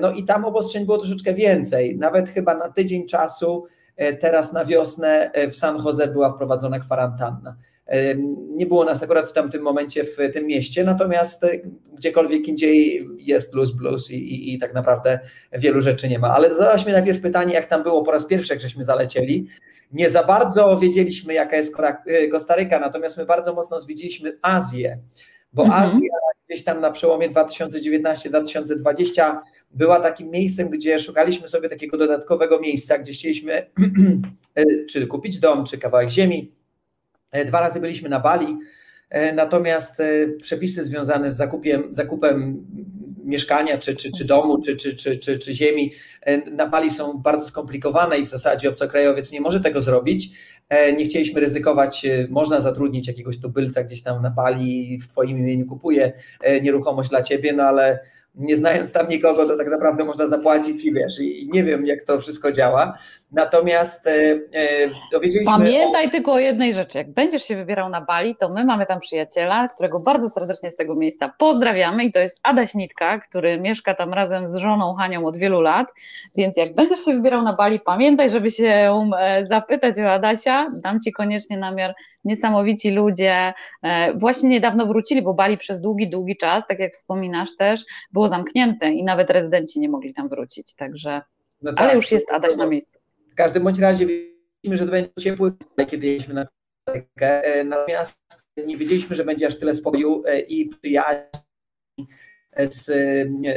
no 0.00 0.12
i 0.12 0.24
tam 0.24 0.44
obostrzeń 0.44 0.86
było 0.86 0.98
troszeczkę 0.98 1.34
więcej. 1.34 1.98
Nawet 1.98 2.28
chyba 2.28 2.54
na 2.54 2.68
tydzień 2.72 3.06
czasu, 3.06 3.66
teraz 4.20 4.52
na 4.52 4.64
wiosnę 4.64 5.30
w 5.50 5.56
San 5.56 5.76
Jose 5.84 6.08
była 6.08 6.32
wprowadzona 6.32 6.78
kwarantanna. 6.78 7.56
Nie 8.48 8.66
było 8.66 8.84
nas 8.84 9.02
akurat 9.02 9.28
w 9.28 9.32
tamtym 9.32 9.62
momencie 9.62 10.04
w 10.04 10.16
tym 10.32 10.46
mieście, 10.46 10.84
natomiast 10.84 11.44
e, 11.44 11.50
gdziekolwiek 11.92 12.48
indziej 12.48 13.08
jest 13.18 13.52
blues 13.52 13.70
blues 13.70 14.10
i, 14.10 14.14
i, 14.14 14.54
i 14.54 14.58
tak 14.58 14.74
naprawdę 14.74 15.20
wielu 15.52 15.80
rzeczy 15.80 16.08
nie 16.08 16.18
ma. 16.18 16.28
Ale 16.28 16.54
zadałaś 16.54 16.86
mi 16.86 16.92
najpierw 16.92 17.20
pytanie, 17.20 17.54
jak 17.54 17.66
tam 17.66 17.82
było 17.82 18.02
po 18.02 18.12
raz 18.12 18.26
pierwszy, 18.26 18.52
jak 18.52 18.62
żeśmy 18.62 18.84
zalecieli. 18.84 19.46
Nie 19.92 20.10
za 20.10 20.24
bardzo 20.24 20.78
wiedzieliśmy, 20.78 21.34
jaka 21.34 21.56
jest 21.56 21.74
e, 22.06 22.28
Kostaryka, 22.28 22.80
natomiast 22.80 23.16
my 23.16 23.26
bardzo 23.26 23.54
mocno 23.54 23.80
zwiedziliśmy 23.80 24.38
Azję, 24.42 24.98
bo 25.52 25.62
mhm. 25.62 25.84
Azja 25.84 26.10
gdzieś 26.48 26.64
tam 26.64 26.80
na 26.80 26.90
przełomie 26.90 27.28
2019-2020 27.28 29.36
była 29.70 30.00
takim 30.00 30.30
miejscem, 30.30 30.70
gdzie 30.70 30.98
szukaliśmy 30.98 31.48
sobie 31.48 31.68
takiego 31.68 31.96
dodatkowego 31.96 32.60
miejsca, 32.60 32.98
gdzie 32.98 33.12
chcieliśmy 33.12 33.52
e, 34.54 34.64
czy 34.90 35.06
kupić 35.06 35.40
dom, 35.40 35.64
czy 35.64 35.78
kawałek 35.78 36.10
ziemi, 36.10 36.59
dwa 37.46 37.60
razy 37.60 37.80
byliśmy 37.80 38.08
na 38.08 38.20
Bali, 38.20 38.58
e, 39.10 39.32
natomiast 39.32 40.00
e, 40.00 40.28
przepisy 40.40 40.84
związane 40.84 41.30
z 41.30 41.36
zakupiem, 41.36 41.94
zakupem 41.94 42.66
mieszkania, 43.24 43.78
czy, 43.78 43.96
czy, 43.96 44.12
czy 44.12 44.24
domu, 44.24 44.62
czy, 44.62 44.76
czy, 44.76 44.96
czy, 44.96 45.16
czy, 45.16 45.38
czy 45.38 45.54
ziemi 45.54 45.92
na 46.52 46.66
Bali 46.66 46.90
są 46.90 47.18
bardzo 47.18 47.46
skomplikowane 47.46 48.18
i 48.18 48.26
w 48.26 48.28
zasadzie 48.28 48.68
obcokrajowiec 48.68 49.32
nie 49.32 49.40
może 49.40 49.60
tego 49.60 49.82
zrobić. 49.82 50.30
Nie 50.98 51.04
chcieliśmy 51.04 51.40
ryzykować, 51.40 52.06
można 52.28 52.60
zatrudnić 52.60 53.08
jakiegoś 53.08 53.40
tubylca 53.40 53.84
gdzieś 53.84 54.02
tam 54.02 54.22
na 54.22 54.30
Bali, 54.30 54.98
w 55.02 55.08
Twoim 55.08 55.38
imieniu 55.38 55.66
kupuje 55.66 56.12
nieruchomość 56.62 57.10
dla 57.10 57.22
Ciebie, 57.22 57.52
no 57.52 57.62
ale 57.62 57.98
nie 58.34 58.56
znając 58.56 58.92
tam 58.92 59.08
nikogo, 59.08 59.46
to 59.46 59.56
tak 59.56 59.68
naprawdę 59.68 60.04
można 60.04 60.26
zapłacić 60.26 60.84
i 60.84 60.92
wiesz, 60.92 61.20
i 61.20 61.48
nie 61.52 61.64
wiem, 61.64 61.86
jak 61.86 62.02
to 62.02 62.20
wszystko 62.20 62.52
działa. 62.52 62.98
Natomiast 63.32 64.06
e, 64.06 64.10
e, 64.10 64.90
dowiedzieliśmy. 65.12 65.52
Pamiętaj 65.52 66.06
o... 66.06 66.10
tylko 66.10 66.32
o 66.32 66.38
jednej 66.38 66.74
rzeczy. 66.74 66.98
Jak 66.98 67.12
będziesz 67.12 67.44
się 67.44 67.56
wybierał 67.56 67.88
na 67.88 68.00
Bali, 68.00 68.36
to 68.36 68.48
my 68.48 68.64
mamy 68.64 68.86
tam 68.86 69.00
przyjaciela, 69.00 69.68
którego 69.68 70.00
bardzo 70.00 70.28
serdecznie 70.28 70.70
z 70.70 70.76
tego 70.76 70.94
miejsca 70.94 71.32
pozdrawiamy, 71.38 72.04
i 72.04 72.12
to 72.12 72.18
jest 72.18 72.40
Adaś 72.42 72.74
Nitka, 72.74 73.18
który 73.18 73.60
mieszka 73.60 73.94
tam 73.94 74.14
razem 74.14 74.48
z 74.48 74.56
żoną 74.56 74.94
Hanią 74.94 75.26
od 75.26 75.36
wielu 75.36 75.60
lat. 75.60 75.88
Więc 76.36 76.56
jak 76.56 76.74
będziesz 76.74 77.04
się 77.04 77.12
wybierał 77.12 77.42
na 77.42 77.52
Bali, 77.52 77.78
pamiętaj, 77.86 78.30
żeby 78.30 78.50
się 78.50 78.92
e, 79.18 79.46
zapytać 79.46 79.98
o 79.98 80.12
Adasia. 80.12 80.66
Dam 80.82 81.00
ci 81.00 81.12
koniecznie 81.12 81.58
namiar. 81.58 81.94
Niesamowici 82.24 82.90
ludzie. 82.90 83.52
Właśnie 84.14 84.48
niedawno 84.48 84.86
wrócili, 84.86 85.22
bo 85.22 85.34
Bali 85.34 85.58
przez 85.58 85.80
długi, 85.80 86.10
długi 86.10 86.36
czas, 86.36 86.66
tak 86.66 86.78
jak 86.78 86.92
wspominasz 86.92 87.56
też, 87.56 87.84
było 88.20 88.28
zamknięte 88.28 88.92
i 88.92 89.04
nawet 89.04 89.30
rezydenci 89.30 89.80
nie 89.80 89.88
mogli 89.88 90.14
tam 90.14 90.28
wrócić. 90.28 90.74
Także. 90.74 91.22
No 91.62 91.72
tak. 91.72 91.80
Ale 91.80 91.94
już 91.94 92.10
jest 92.10 92.32
Adaś 92.32 92.56
na 92.56 92.66
miejscu. 92.66 92.98
W 93.32 93.34
każdym 93.34 93.62
bądź 93.62 93.78
razie 93.78 94.06
wiedzieliśmy, 94.06 94.76
że 94.76 94.84
to 94.84 94.90
będzie 94.90 95.10
ciepły, 95.20 95.52
kiedy 95.90 96.06
jesteśmy 96.06 96.34
na 96.34 96.46
Kostarykę, 96.84 97.64
natomiast 97.64 98.20
nie 98.66 98.76
wiedzieliśmy, 98.76 99.16
że 99.16 99.24
będzie 99.24 99.46
aż 99.46 99.58
tyle 99.58 99.74
spokoju 99.74 100.22
e, 100.26 100.40
i 100.40 100.68
przyjaźni 100.68 101.26
z, 102.58 102.84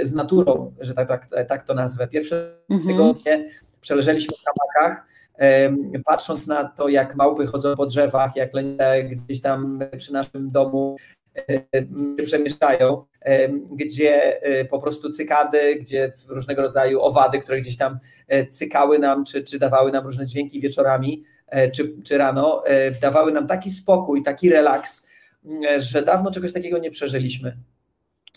z 0.03 0.13
naturą, 0.13 0.73
że 0.79 0.93
tak, 0.93 1.07
tak, 1.07 1.27
tak 1.47 1.63
to 1.63 1.73
nazwę. 1.73 2.07
Pierwsze 2.07 2.57
mhm. 2.69 2.89
tygodnie 2.89 3.49
przeleżeliśmy 3.81 4.37
w 4.37 4.41
kamakach, 4.43 5.05
patrząc 6.05 6.47
na 6.47 6.63
to, 6.63 6.89
jak 6.89 7.15
małpy 7.15 7.45
chodzą 7.45 7.75
po 7.75 7.85
drzewach, 7.85 8.35
jak 8.35 8.51
gdzieś 9.09 9.41
tam 9.41 9.79
przy 9.97 10.13
naszym 10.13 10.51
domu 10.51 10.97
przemieszczają, 12.25 13.05
gdzie 13.71 14.41
e, 14.43 14.65
po 14.65 14.79
prostu 14.79 15.09
cykady, 15.09 15.75
gdzie 15.75 16.13
różnego 16.27 16.61
rodzaju 16.61 17.01
owady, 17.01 17.39
które 17.39 17.59
gdzieś 17.59 17.77
tam 17.77 17.99
e, 18.27 18.47
cykały 18.47 18.99
nam, 18.99 19.25
czy, 19.25 19.43
czy 19.43 19.59
dawały 19.59 19.91
nam 19.91 20.05
różne 20.05 20.25
dźwięki 20.25 20.61
wieczorami, 20.61 21.23
e, 21.47 21.71
czy, 21.71 22.01
czy 22.03 22.17
rano, 22.17 22.63
dawały 23.01 23.31
nam 23.31 23.47
taki 23.47 23.69
spokój, 23.69 24.23
taki 24.23 24.49
relaks, 24.49 25.07
że 25.77 26.01
dawno 26.01 26.31
czegoś 26.31 26.53
takiego 26.53 26.77
nie 26.77 26.91
przeżyliśmy. 26.91 27.57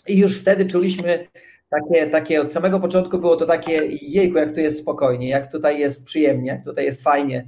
I 0.07 0.17
już 0.17 0.39
wtedy 0.39 0.65
czuliśmy 0.65 1.27
takie, 1.69 2.07
takie 2.07 2.41
od 2.41 2.51
samego 2.51 2.79
początku 2.79 3.17
było 3.17 3.35
to 3.35 3.45
takie, 3.45 3.81
jejku, 4.01 4.37
jak 4.37 4.51
tu 4.51 4.59
jest 4.59 4.79
spokojnie, 4.79 5.29
jak 5.29 5.51
tutaj 5.51 5.79
jest 5.79 6.05
przyjemnie, 6.05 6.51
jak 6.51 6.63
tutaj 6.63 6.85
jest 6.85 7.03
fajnie. 7.03 7.45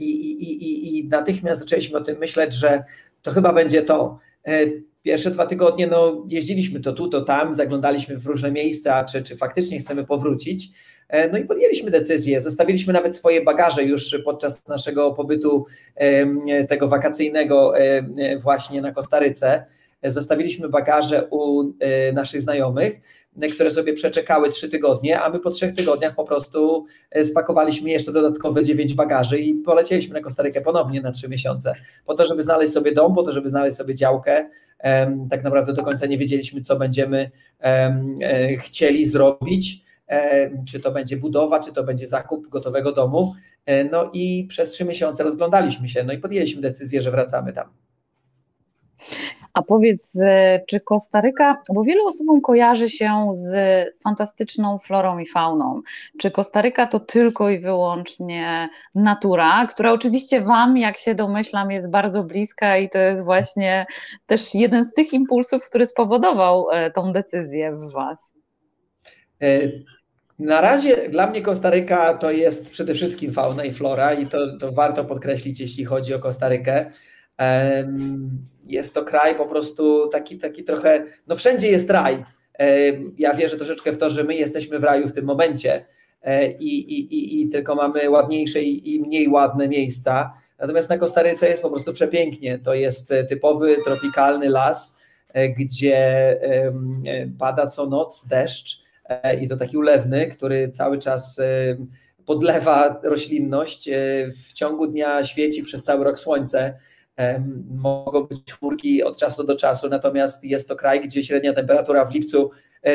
I, 0.00 0.10
i, 0.10 0.42
i, 0.42 0.98
i 0.98 1.08
natychmiast 1.08 1.60
zaczęliśmy 1.60 1.98
o 1.98 2.00
tym 2.00 2.18
myśleć, 2.18 2.52
że 2.52 2.84
to 3.22 3.30
chyba 3.30 3.52
będzie 3.52 3.82
to. 3.82 4.18
E, 4.48 4.66
pierwsze 5.02 5.30
dwa 5.30 5.46
tygodnie 5.46 5.86
no, 5.86 6.26
jeździliśmy 6.28 6.80
to 6.80 6.92
tu, 6.92 7.08
to 7.08 7.20
tam, 7.20 7.54
zaglądaliśmy 7.54 8.18
w 8.18 8.26
różne 8.26 8.52
miejsca, 8.52 9.04
czy, 9.04 9.22
czy 9.22 9.36
faktycznie 9.36 9.78
chcemy 9.78 10.04
powrócić. 10.04 10.68
No 11.32 11.38
i 11.38 11.44
podjęliśmy 11.44 11.90
decyzję, 11.90 12.40
zostawiliśmy 12.40 12.92
nawet 12.92 13.16
swoje 13.16 13.44
bagaże 13.44 13.84
już 13.84 14.16
podczas 14.24 14.68
naszego 14.68 15.12
pobytu 15.12 15.66
tego 16.68 16.88
wakacyjnego 16.88 17.72
właśnie 18.42 18.80
na 18.80 18.92
Kostaryce. 18.92 19.64
Zostawiliśmy 20.04 20.68
bagaże 20.68 21.28
u 21.30 21.72
naszych 22.12 22.42
znajomych, 22.42 23.00
które 23.54 23.70
sobie 23.70 23.94
przeczekały 23.94 24.48
trzy 24.48 24.68
tygodnie, 24.68 25.20
a 25.20 25.30
my 25.30 25.40
po 25.40 25.50
trzech 25.50 25.74
tygodniach 25.74 26.14
po 26.14 26.24
prostu 26.24 26.86
spakowaliśmy 27.22 27.90
jeszcze 27.90 28.12
dodatkowe 28.12 28.62
dziewięć 28.62 28.94
bagaży 28.94 29.38
i 29.38 29.54
polecieliśmy 29.54 30.14
na 30.14 30.20
Kostarykę 30.20 30.60
ponownie 30.60 31.00
na 31.00 31.12
trzy 31.12 31.28
miesiące, 31.28 31.74
po 32.06 32.14
to, 32.14 32.26
żeby 32.26 32.42
znaleźć 32.42 32.72
sobie 32.72 32.92
dom, 32.92 33.14
po 33.14 33.22
to, 33.22 33.32
żeby 33.32 33.48
znaleźć 33.48 33.76
sobie 33.76 33.94
działkę. 33.94 34.50
Tak 35.30 35.44
naprawdę 35.44 35.72
do 35.72 35.82
końca 35.82 36.06
nie 36.06 36.18
wiedzieliśmy, 36.18 36.60
co 36.60 36.76
będziemy 36.76 37.30
e, 37.60 38.56
chcieli 38.56 39.06
zrobić 39.06 39.88
czy 40.68 40.80
to 40.80 40.90
będzie 40.90 41.16
budowa, 41.16 41.60
czy 41.60 41.72
to 41.72 41.84
będzie 41.84 42.06
zakup 42.06 42.48
gotowego 42.48 42.92
domu. 42.92 43.34
E, 43.66 43.84
no 43.84 44.10
i 44.12 44.46
przez 44.48 44.70
trzy 44.70 44.84
miesiące 44.84 45.22
rozglądaliśmy 45.22 45.88
się, 45.88 46.04
no 46.04 46.12
i 46.12 46.18
podjęliśmy 46.18 46.62
decyzję, 46.62 47.02
że 47.02 47.10
wracamy 47.10 47.52
tam. 47.52 47.68
A 49.52 49.62
powiedz, 49.62 50.16
e, 50.20 50.60
czy 50.66 50.80
Kostaryka, 50.80 51.62
bo 51.74 51.84
wielu 51.84 52.06
osobom 52.06 52.40
kojarzy 52.40 52.90
się 52.90 53.28
z 53.32 53.54
fantastyczną 54.02 54.78
florą 54.78 55.18
i 55.18 55.26
fauną. 55.26 55.82
Czy 56.18 56.30
Kostaryka 56.30 56.86
to 56.86 57.00
tylko 57.00 57.50
i 57.50 57.58
wyłącznie 57.58 58.68
natura, 58.94 59.66
która 59.66 59.92
oczywiście 59.92 60.40
Wam, 60.40 60.76
jak 60.76 60.98
się 60.98 61.14
domyślam, 61.14 61.70
jest 61.70 61.90
bardzo 61.90 62.22
bliska 62.22 62.78
i 62.78 62.90
to 62.90 62.98
jest 62.98 63.24
właśnie 63.24 63.86
też 64.26 64.54
jeden 64.54 64.84
z 64.84 64.94
tych 64.94 65.12
impulsów, 65.12 65.64
który 65.64 65.86
spowodował 65.86 66.70
e, 66.70 66.90
tą 66.90 67.12
decyzję 67.12 67.72
w 67.72 67.92
Was? 67.92 68.32
Na 70.38 70.60
razie 70.60 71.08
dla 71.08 71.26
mnie 71.26 71.42
Kostaryka 71.42 72.14
to 72.14 72.30
jest 72.30 72.70
przede 72.70 72.94
wszystkim 72.94 73.32
fauna 73.32 73.64
i 73.64 73.72
flora 73.72 74.12
i 74.12 74.26
to, 74.26 74.58
to 74.58 74.72
warto 74.72 75.04
podkreślić, 75.04 75.60
jeśli 75.60 75.84
chodzi 75.84 76.14
o 76.14 76.18
Kostarykę. 76.18 76.90
Jest 78.64 78.94
to 78.94 79.04
kraj 79.04 79.34
po 79.34 79.46
prostu 79.46 80.08
taki, 80.08 80.38
taki 80.38 80.64
trochę, 80.64 81.04
no 81.26 81.36
wszędzie 81.36 81.70
jest 81.70 81.90
raj. 81.90 82.24
Ja 83.18 83.34
wierzę 83.34 83.56
troszeczkę 83.56 83.92
w 83.92 83.98
to, 83.98 84.10
że 84.10 84.24
my 84.24 84.34
jesteśmy 84.34 84.78
w 84.78 84.84
raju 84.84 85.08
w 85.08 85.12
tym 85.12 85.24
momencie 85.24 85.84
e, 86.22 86.52
i, 86.52 86.92
i, 86.92 87.14
i, 87.14 87.42
i 87.42 87.48
tylko 87.48 87.74
mamy 87.74 88.10
ładniejsze 88.10 88.62
i 88.62 89.00
mniej 89.00 89.28
ładne 89.28 89.68
miejsca. 89.68 90.34
Natomiast 90.58 90.90
na 90.90 90.98
Kostaryce 90.98 91.48
jest 91.48 91.62
po 91.62 91.70
prostu 91.70 91.92
przepięknie. 91.92 92.58
To 92.58 92.74
jest 92.74 93.12
typowy 93.28 93.76
tropikalny 93.84 94.48
las, 94.48 94.98
e, 95.32 95.48
gdzie 95.48 96.36
pada 97.38 97.66
co 97.66 97.86
noc 97.86 98.26
deszcz 98.26 98.88
E, 99.08 99.40
i 99.40 99.48
to 99.48 99.56
taki 99.56 99.76
ulewny, 99.76 100.26
który 100.26 100.68
cały 100.68 100.98
czas 100.98 101.38
e, 101.38 101.76
podlewa 102.26 103.00
roślinność. 103.02 103.88
E, 103.88 103.92
w 104.48 104.52
ciągu 104.52 104.86
dnia 104.86 105.24
świeci 105.24 105.62
przez 105.62 105.82
cały 105.82 106.04
rok 106.04 106.18
słońce. 106.18 106.78
Mogą 107.70 108.24
być 108.24 108.52
chmurki 108.52 109.02
od 109.02 109.16
czasu 109.16 109.44
do 109.44 109.56
czasu, 109.56 109.88
natomiast 109.88 110.44
jest 110.44 110.68
to 110.68 110.76
kraj, 110.76 111.00
gdzie 111.00 111.24
średnia 111.24 111.52
temperatura 111.52 112.04
w 112.04 112.14
lipcu 112.14 112.50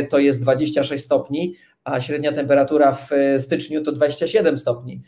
to 0.09 0.19
jest 0.19 0.41
26 0.41 1.03
stopni, 1.03 1.55
a 1.83 2.01
średnia 2.01 2.31
temperatura 2.31 2.93
w 2.93 3.09
styczniu 3.39 3.83
to 3.83 3.91
27 3.91 4.57
stopni. 4.57 5.01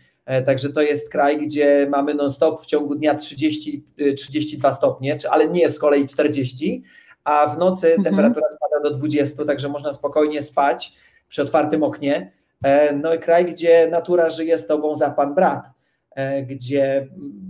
Także 0.45 0.69
to 0.69 0.81
jest 0.81 1.12
kraj, 1.12 1.38
gdzie 1.38 1.88
mamy 1.89 2.13
non-stop 2.13 2.62
w 2.62 2.65
ciągu 2.65 2.95
dnia 2.95 3.15
30, 3.15 3.84
32 4.17 4.74
stopnie, 4.74 5.17
ale 5.29 5.50
nie 5.50 5.69
z 5.69 5.79
kolei 5.79 6.07
40 6.07 6.84
a 7.25 7.48
w 7.48 7.57
nocy 7.57 7.88
mhm. 7.88 8.03
temperatura 8.03 8.48
spada 8.48 8.89
do 8.89 8.98
20, 8.98 9.45
także 9.45 9.69
można 9.69 9.93
spokojnie 9.93 10.41
spać 10.41 10.93
przy 11.27 11.41
otwartym 11.41 11.84
oknie. 11.84 12.31
E, 12.63 12.95
no 12.95 13.13
i 13.13 13.19
kraj, 13.19 13.45
gdzie 13.45 13.88
natura 13.91 14.29
żyje 14.29 14.57
z 14.57 14.67
tobą 14.67 14.95
za 14.95 15.10
pan 15.10 15.36
brat, 15.36 15.65
e, 16.12 16.43
gdzie 16.43 17.07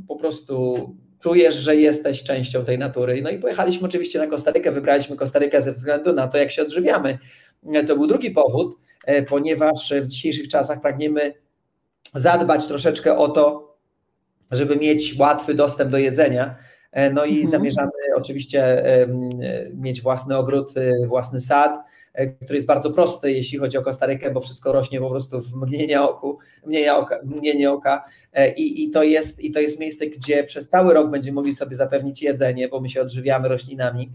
po 0.08 0.16
prostu 0.16 0.76
czujesz, 1.22 1.56
że 1.56 1.76
jesteś 1.76 2.24
częścią 2.24 2.66
tej 2.66 2.78
natury. 2.78 3.22
No 3.22 3.30
i 3.30 3.40
pojechaliśmy 3.40 3.88
oczywiście 3.88 4.20
na 4.20 4.28
Kostarykę, 4.28 4.72
wybraliśmy 4.72 5.16
Kostarykę 5.16 5.62
ze 5.62 5.72
względu 5.72 6.14
na 6.14 6.28
to, 6.28 6.38
jak 6.38 6.52
się 6.52 6.62
odżywiamy. 6.62 7.20
E, 7.74 7.84
to 7.84 7.96
był 7.96 8.08
drugi 8.08 8.32
powód, 8.32 8.78
ponieważ 9.28 9.94
w 10.02 10.08
dzisiejszych 10.08 10.48
czasach 10.48 10.82
pragniemy 10.82 11.34
zadbać 12.14 12.68
troszeczkę 12.68 13.18
o 13.18 13.28
to, 13.28 13.76
żeby 14.52 14.76
mieć 14.76 15.16
łatwy 15.20 15.54
dostęp 15.54 15.92
do 15.92 15.98
jedzenia. 15.98 16.56
No 17.14 17.26
i 17.26 17.34
mhm. 17.34 17.52
zamierzamy 17.52 17.92
oczywiście 18.16 18.84
mieć 19.74 20.02
własny 20.02 20.38
ogród, 20.38 20.74
własny 21.08 21.40
sad, 21.40 21.80
E, 21.80 21.95
który 22.16 22.56
jest 22.56 22.68
bardzo 22.68 22.92
prosty, 22.92 23.32
jeśli 23.32 23.58
chodzi 23.58 23.78
o 23.78 23.82
Kostarykę, 23.82 24.32
bo 24.32 24.42
wszystko 24.42 24.72
rośnie 24.72 25.00
po 25.00 25.10
prostu 25.10 25.42
w 25.42 25.54
mgnienie, 25.54 26.02
oku, 26.02 26.38
mgnienie 26.66 26.96
oka, 26.96 27.20
mgnienie 27.24 27.72
oka. 27.72 28.06
E, 28.34 28.54
I, 28.54 28.84
i, 28.84 28.90
to 28.90 29.04
jest, 29.04 29.44
i 29.44 29.52
to 29.52 29.60
jest 29.60 29.80
miejsce, 29.80 30.08
gdzie 30.08 30.44
przez 30.44 30.68
cały 30.68 30.94
rok 30.94 31.12
będziemy 31.12 31.36
mogli 31.36 31.54
sobie 31.54 31.76
zapewnić 31.76 32.22
jedzenie, 32.22 32.68
bo 32.68 32.82
my 32.82 32.90
się 32.90 33.02
odżywiamy 33.02 33.48
roślinami, 33.48 34.12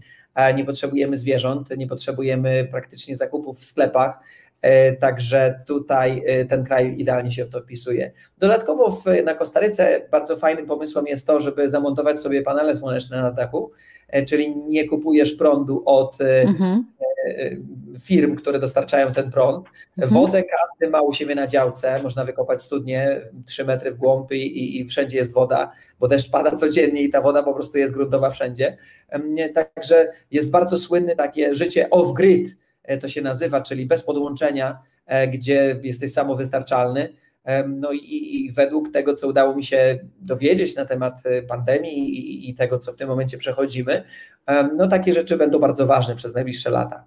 nie 0.55 0.65
potrzebujemy 0.65 1.17
zwierząt, 1.17 1.77
nie 1.77 1.87
potrzebujemy 1.87 2.67
praktycznie 2.71 3.15
zakupów 3.15 3.59
w 3.59 3.65
sklepach, 3.65 4.19
e, 4.61 4.93
Także 4.93 5.63
tutaj 5.67 6.23
ten 6.49 6.63
kraj 6.63 6.95
idealnie 6.97 7.31
się 7.31 7.45
w 7.45 7.49
to 7.49 7.61
wpisuje. 7.61 8.11
Dodatkowo 8.37 8.91
w, 8.91 9.05
na 9.25 9.33
Kostaryce 9.33 10.07
bardzo 10.11 10.37
fajnym 10.37 10.65
pomysłem 10.65 11.07
jest 11.07 11.27
to, 11.27 11.39
żeby 11.39 11.69
zamontować 11.69 12.21
sobie 12.21 12.41
panele 12.41 12.75
słoneczne 12.75 13.21
na 13.21 13.31
dachu, 13.31 13.71
czyli 14.27 14.55
nie 14.57 14.87
kupujesz 14.87 15.33
prądu 15.33 15.83
od 15.85 16.17
mhm 16.21 16.85
firm, 18.01 18.35
które 18.35 18.59
dostarczają 18.59 19.11
ten 19.11 19.31
prąd. 19.31 19.65
Mhm. 19.97 20.13
Wodę 20.13 20.43
każdy 20.43 20.91
ma 20.91 21.01
u 21.01 21.13
siebie 21.13 21.35
na 21.35 21.47
działce, 21.47 22.03
można 22.03 22.25
wykopać 22.25 22.63
studnie 22.63 23.21
3 23.45 23.65
metry 23.65 23.91
w 23.91 23.97
głąb 23.97 24.31
i, 24.31 24.81
i, 24.81 24.87
wszędzie 24.87 25.17
jest 25.17 25.33
woda, 25.33 25.71
bo 25.99 26.07
deszcz 26.07 26.31
pada 26.31 26.51
codziennie 26.61 27.01
i 27.01 27.09
ta 27.09 27.21
woda 27.21 27.43
po 27.43 27.53
prostu 27.53 27.77
jest 27.77 27.93
gruntowa 27.93 28.29
wszędzie. 28.29 28.77
Także 29.53 30.11
jest 30.31 30.51
bardzo 30.51 30.77
słynne 30.77 31.15
takie 31.15 31.55
życie 31.55 31.87
off-grid, 31.89 32.47
e, 32.83 32.97
to 32.97 33.09
się 33.09 33.21
nazywa, 33.21 33.61
czyli 33.61 33.85
bez 33.85 34.03
podłączenia, 34.03 34.79
e, 35.05 35.27
gdzie 35.27 35.79
jesteś 35.83 36.13
samowystarczalny. 36.13 37.13
No 37.67 37.91
i, 37.91 38.35
i, 38.35 38.51
według 38.51 38.91
tego, 38.91 39.13
co 39.13 39.27
udało 39.27 39.55
mi 39.55 39.63
się 39.63 39.99
dowiedzieć 40.19 40.75
na 40.75 40.85
temat 40.85 41.13
e, 41.25 41.41
pandemii 41.41 41.99
i, 41.99 42.49
i, 42.49 42.55
tego, 42.55 42.79
co 42.79 42.93
w 42.93 42.97
tym 42.97 43.07
momencie 43.07 43.37
przechodzimy, 43.37 44.03
no 44.77 44.87
takie 44.87 45.13
rzeczy 45.13 45.37
będą 45.37 45.59
bardzo 45.59 45.85
ważne 45.85 46.15
przez 46.15 46.35
najbliższe 46.35 46.69
lata. 46.69 47.03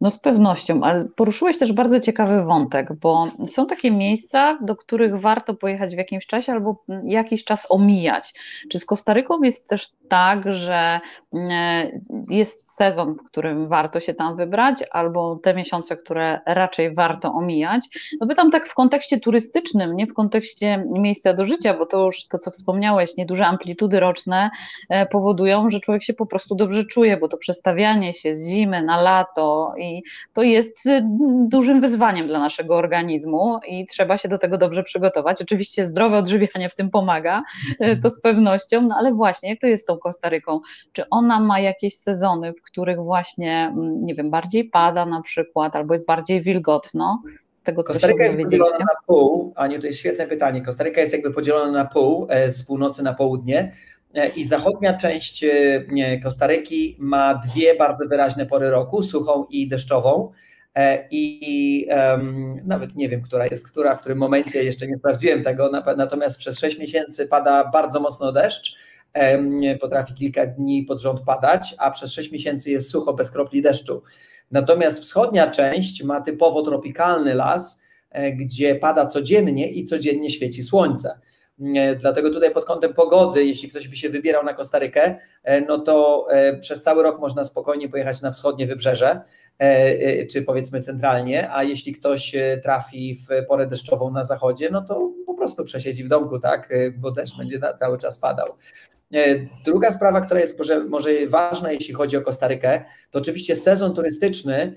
No 0.00 0.10
z 0.10 0.18
pewnością, 0.18 0.80
ale 0.82 1.04
poruszyłeś 1.04 1.58
też 1.58 1.72
bardzo 1.72 2.00
ciekawy 2.00 2.42
wątek, 2.42 2.92
bo 2.92 3.26
są 3.46 3.66
takie 3.66 3.90
miejsca, 3.90 4.58
do 4.62 4.76
których 4.76 5.20
warto 5.20 5.54
pojechać 5.54 5.94
w 5.94 5.98
jakimś 5.98 6.26
czasie 6.26 6.52
albo 6.52 6.84
jakiś 7.04 7.44
czas 7.44 7.66
omijać. 7.68 8.34
Czy 8.70 8.78
z 8.78 8.84
Kostaryką 8.84 9.42
jest 9.42 9.68
też 9.68 9.90
tak, 10.08 10.54
że 10.54 11.00
mm, 11.32 12.00
jest 12.30 12.74
sezon, 12.74 13.14
w 13.14 13.22
którym 13.22 13.68
warto 13.68 14.00
się 14.00 14.14
tam 14.14 14.36
wybrać, 14.36 14.84
albo 14.90 15.36
te 15.36 15.54
miesiące, 15.54 15.96
które 15.96 16.40
raczej 16.46 16.94
warto 16.94 17.32
omijać? 17.32 17.88
No 18.20 18.26
pytam 18.26 18.50
tak 18.50 18.68
w 18.68 18.74
kontekście 18.74 19.20
turystycznym, 19.20 19.96
nie 19.96 20.06
w 20.06 20.14
kontekście 20.14 20.84
miejsca 20.86 21.34
do 21.34 21.46
życia, 21.46 21.74
bo 21.74 21.86
to 21.86 22.04
już 22.04 22.28
to, 22.28 22.38
co 22.38 22.50
wspomniałeś, 22.50 23.16
nieduże 23.16 23.46
amplitudy 23.46 24.00
roczne 24.00 24.50
e, 24.88 25.06
powodują, 25.06 25.70
że 25.70 25.80
człowiek 25.80 26.02
się 26.02 26.14
po 26.14 26.26
prostu 26.26 26.54
dobrze 26.54 26.84
czuje, 26.84 27.16
bo 27.16 27.28
to 27.28 27.36
przestawianie 27.36 28.12
się 28.12 28.34
z 28.34 28.48
zimy 28.48 28.82
na 28.82 29.00
lato 29.00 29.74
i 29.78 29.95
to 30.32 30.42
jest 30.42 30.86
y, 30.86 31.02
dużym 31.48 31.80
wyzwaniem 31.80 32.26
dla 32.26 32.38
naszego 32.38 32.76
organizmu 32.76 33.58
i 33.68 33.86
trzeba 33.86 34.18
się 34.18 34.28
do 34.28 34.38
tego 34.38 34.58
dobrze 34.58 34.82
przygotować. 34.82 35.42
Oczywiście 35.42 35.86
zdrowe 35.86 36.18
odżywianie 36.18 36.70
w 36.70 36.74
tym 36.74 36.90
pomaga, 36.90 37.42
y, 37.80 38.00
to 38.02 38.10
z 38.10 38.20
pewnością, 38.20 38.82
no 38.82 38.96
ale 38.98 39.12
właśnie, 39.14 39.50
jak 39.50 39.60
to 39.60 39.66
jest 39.66 39.82
z 39.82 39.86
tą 39.86 39.98
Kostaryką? 39.98 40.60
Czy 40.92 41.08
ona 41.10 41.40
ma 41.40 41.60
jakieś 41.60 41.96
sezony, 41.96 42.52
w 42.52 42.62
których 42.62 42.98
właśnie, 42.98 43.72
mm, 43.72 43.98
nie 43.98 44.14
wiem, 44.14 44.30
bardziej 44.30 44.64
pada 44.64 45.06
na 45.06 45.22
przykład, 45.22 45.76
albo 45.76 45.94
jest 45.94 46.06
bardziej 46.06 46.42
wilgotno? 46.42 47.22
Z 47.54 47.62
tego, 47.62 47.82
co 47.82 47.92
Kostaryka 47.92 48.24
jest 48.24 48.36
podzielona 48.36 48.78
na 48.78 49.00
pół, 49.06 49.52
Aniu, 49.56 49.80
to 49.80 49.86
jest 49.86 49.98
świetne 49.98 50.26
pytanie. 50.26 50.62
Kostaryka 50.62 51.00
jest 51.00 51.12
jakby 51.12 51.30
podzielona 51.30 51.72
na 51.72 51.84
pół, 51.84 52.26
e, 52.30 52.50
z 52.50 52.66
północy 52.66 53.02
na 53.02 53.14
południe. 53.14 53.72
E, 54.16 54.28
I 54.28 54.44
zachodnia 54.44 54.94
część 54.94 55.44
e, 55.44 56.20
Kostaryki 56.22 56.96
ma 56.98 57.34
dwie 57.34 57.74
bardzo 57.74 58.06
wyraźne 58.06 58.46
pory 58.46 58.70
roku, 58.70 59.02
suchą 59.02 59.46
i 59.50 59.68
deszczową. 59.68 60.32
E, 60.74 61.08
I 61.10 61.86
um, 61.90 62.60
nawet 62.64 62.96
nie 62.96 63.08
wiem, 63.08 63.22
która 63.22 63.46
jest 63.46 63.70
która, 63.70 63.94
w 63.94 64.00
którym 64.00 64.18
momencie 64.18 64.64
jeszcze 64.64 64.86
nie 64.86 64.96
sprawdziłem 64.96 65.44
tego, 65.44 65.70
natomiast 65.96 66.38
przez 66.38 66.58
6 66.58 66.78
miesięcy 66.78 67.26
pada 67.26 67.70
bardzo 67.70 68.00
mocno 68.00 68.32
deszcz, 68.32 68.76
um, 69.14 69.60
potrafi 69.80 70.14
kilka 70.14 70.46
dni 70.46 70.82
pod 70.82 71.00
rząd 71.00 71.20
padać, 71.20 71.74
a 71.78 71.90
przez 71.90 72.12
6 72.12 72.32
miesięcy 72.32 72.70
jest 72.70 72.90
sucho 72.90 73.14
bez 73.14 73.30
kropli 73.30 73.62
deszczu. 73.62 74.02
Natomiast 74.50 75.02
wschodnia 75.02 75.50
część 75.50 76.02
ma 76.02 76.20
typowo 76.20 76.62
tropikalny 76.62 77.34
las, 77.34 77.82
gdzie 78.36 78.74
pada 78.74 79.06
codziennie 79.06 79.68
i 79.68 79.84
codziennie 79.84 80.30
świeci 80.30 80.62
słońce. 80.62 81.20
Dlatego 81.98 82.30
tutaj 82.30 82.50
pod 82.50 82.64
kątem 82.64 82.94
pogody, 82.94 83.44
jeśli 83.44 83.68
ktoś 83.68 83.88
by 83.88 83.96
się 83.96 84.08
wybierał 84.08 84.44
na 84.44 84.54
Kostarykę, 84.54 85.18
e, 85.42 85.60
no 85.60 85.78
to 85.78 86.26
e, 86.30 86.56
przez 86.56 86.82
cały 86.82 87.02
rok 87.02 87.20
można 87.20 87.44
spokojnie 87.44 87.88
pojechać 87.88 88.22
na 88.22 88.30
wschodnie 88.30 88.66
wybrzeże, 88.66 89.20
czy 90.30 90.42
powiedzmy 90.42 90.80
centralnie, 90.80 91.50
a 91.52 91.62
jeśli 91.62 91.92
ktoś 91.92 92.34
trafi 92.62 93.14
w 93.14 93.46
porę 93.46 93.66
deszczową 93.66 94.10
na 94.10 94.24
zachodzie, 94.24 94.70
no 94.70 94.82
to 94.82 95.10
po 95.26 95.34
prostu 95.34 95.64
przesiedzi 95.64 96.04
w 96.04 96.08
domku, 96.08 96.38
tak, 96.38 96.72
bo 96.98 97.10
deszcz 97.10 97.38
będzie 97.38 97.60
cały 97.76 97.98
czas 97.98 98.18
padał. 98.18 98.46
Druga 99.64 99.92
sprawa, 99.92 100.20
która 100.20 100.40
jest 100.40 100.58
może, 100.58 100.84
może 100.84 101.10
ważna, 101.26 101.72
jeśli 101.72 101.94
chodzi 101.94 102.16
o 102.16 102.22
Kostarykę, 102.22 102.84
to 103.10 103.18
oczywiście 103.18 103.56
sezon 103.56 103.94
turystyczny 103.94 104.76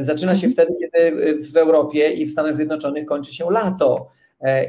zaczyna 0.00 0.34
się 0.34 0.46
mhm. 0.46 0.52
wtedy, 0.52 0.74
kiedy 0.80 1.38
w 1.52 1.56
Europie 1.56 2.10
i 2.10 2.26
w 2.26 2.30
Stanach 2.30 2.54
Zjednoczonych 2.54 3.06
kończy 3.06 3.34
się 3.34 3.50
lato. 3.50 4.10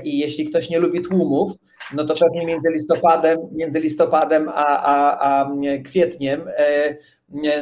I 0.04 0.20
jeśli 0.20 0.46
ktoś 0.46 0.70
nie 0.70 0.80
lubi 0.80 1.02
tłumów, 1.02 1.52
no 1.94 2.06
to 2.06 2.14
pewnie 2.20 2.46
między 2.46 2.70
listopadem, 2.72 3.38
między 3.52 3.80
listopadem 3.80 4.50
a, 4.50 4.84
a, 4.84 5.20
a 5.20 5.52
kwietniem, 5.86 6.42
e, 6.58 6.98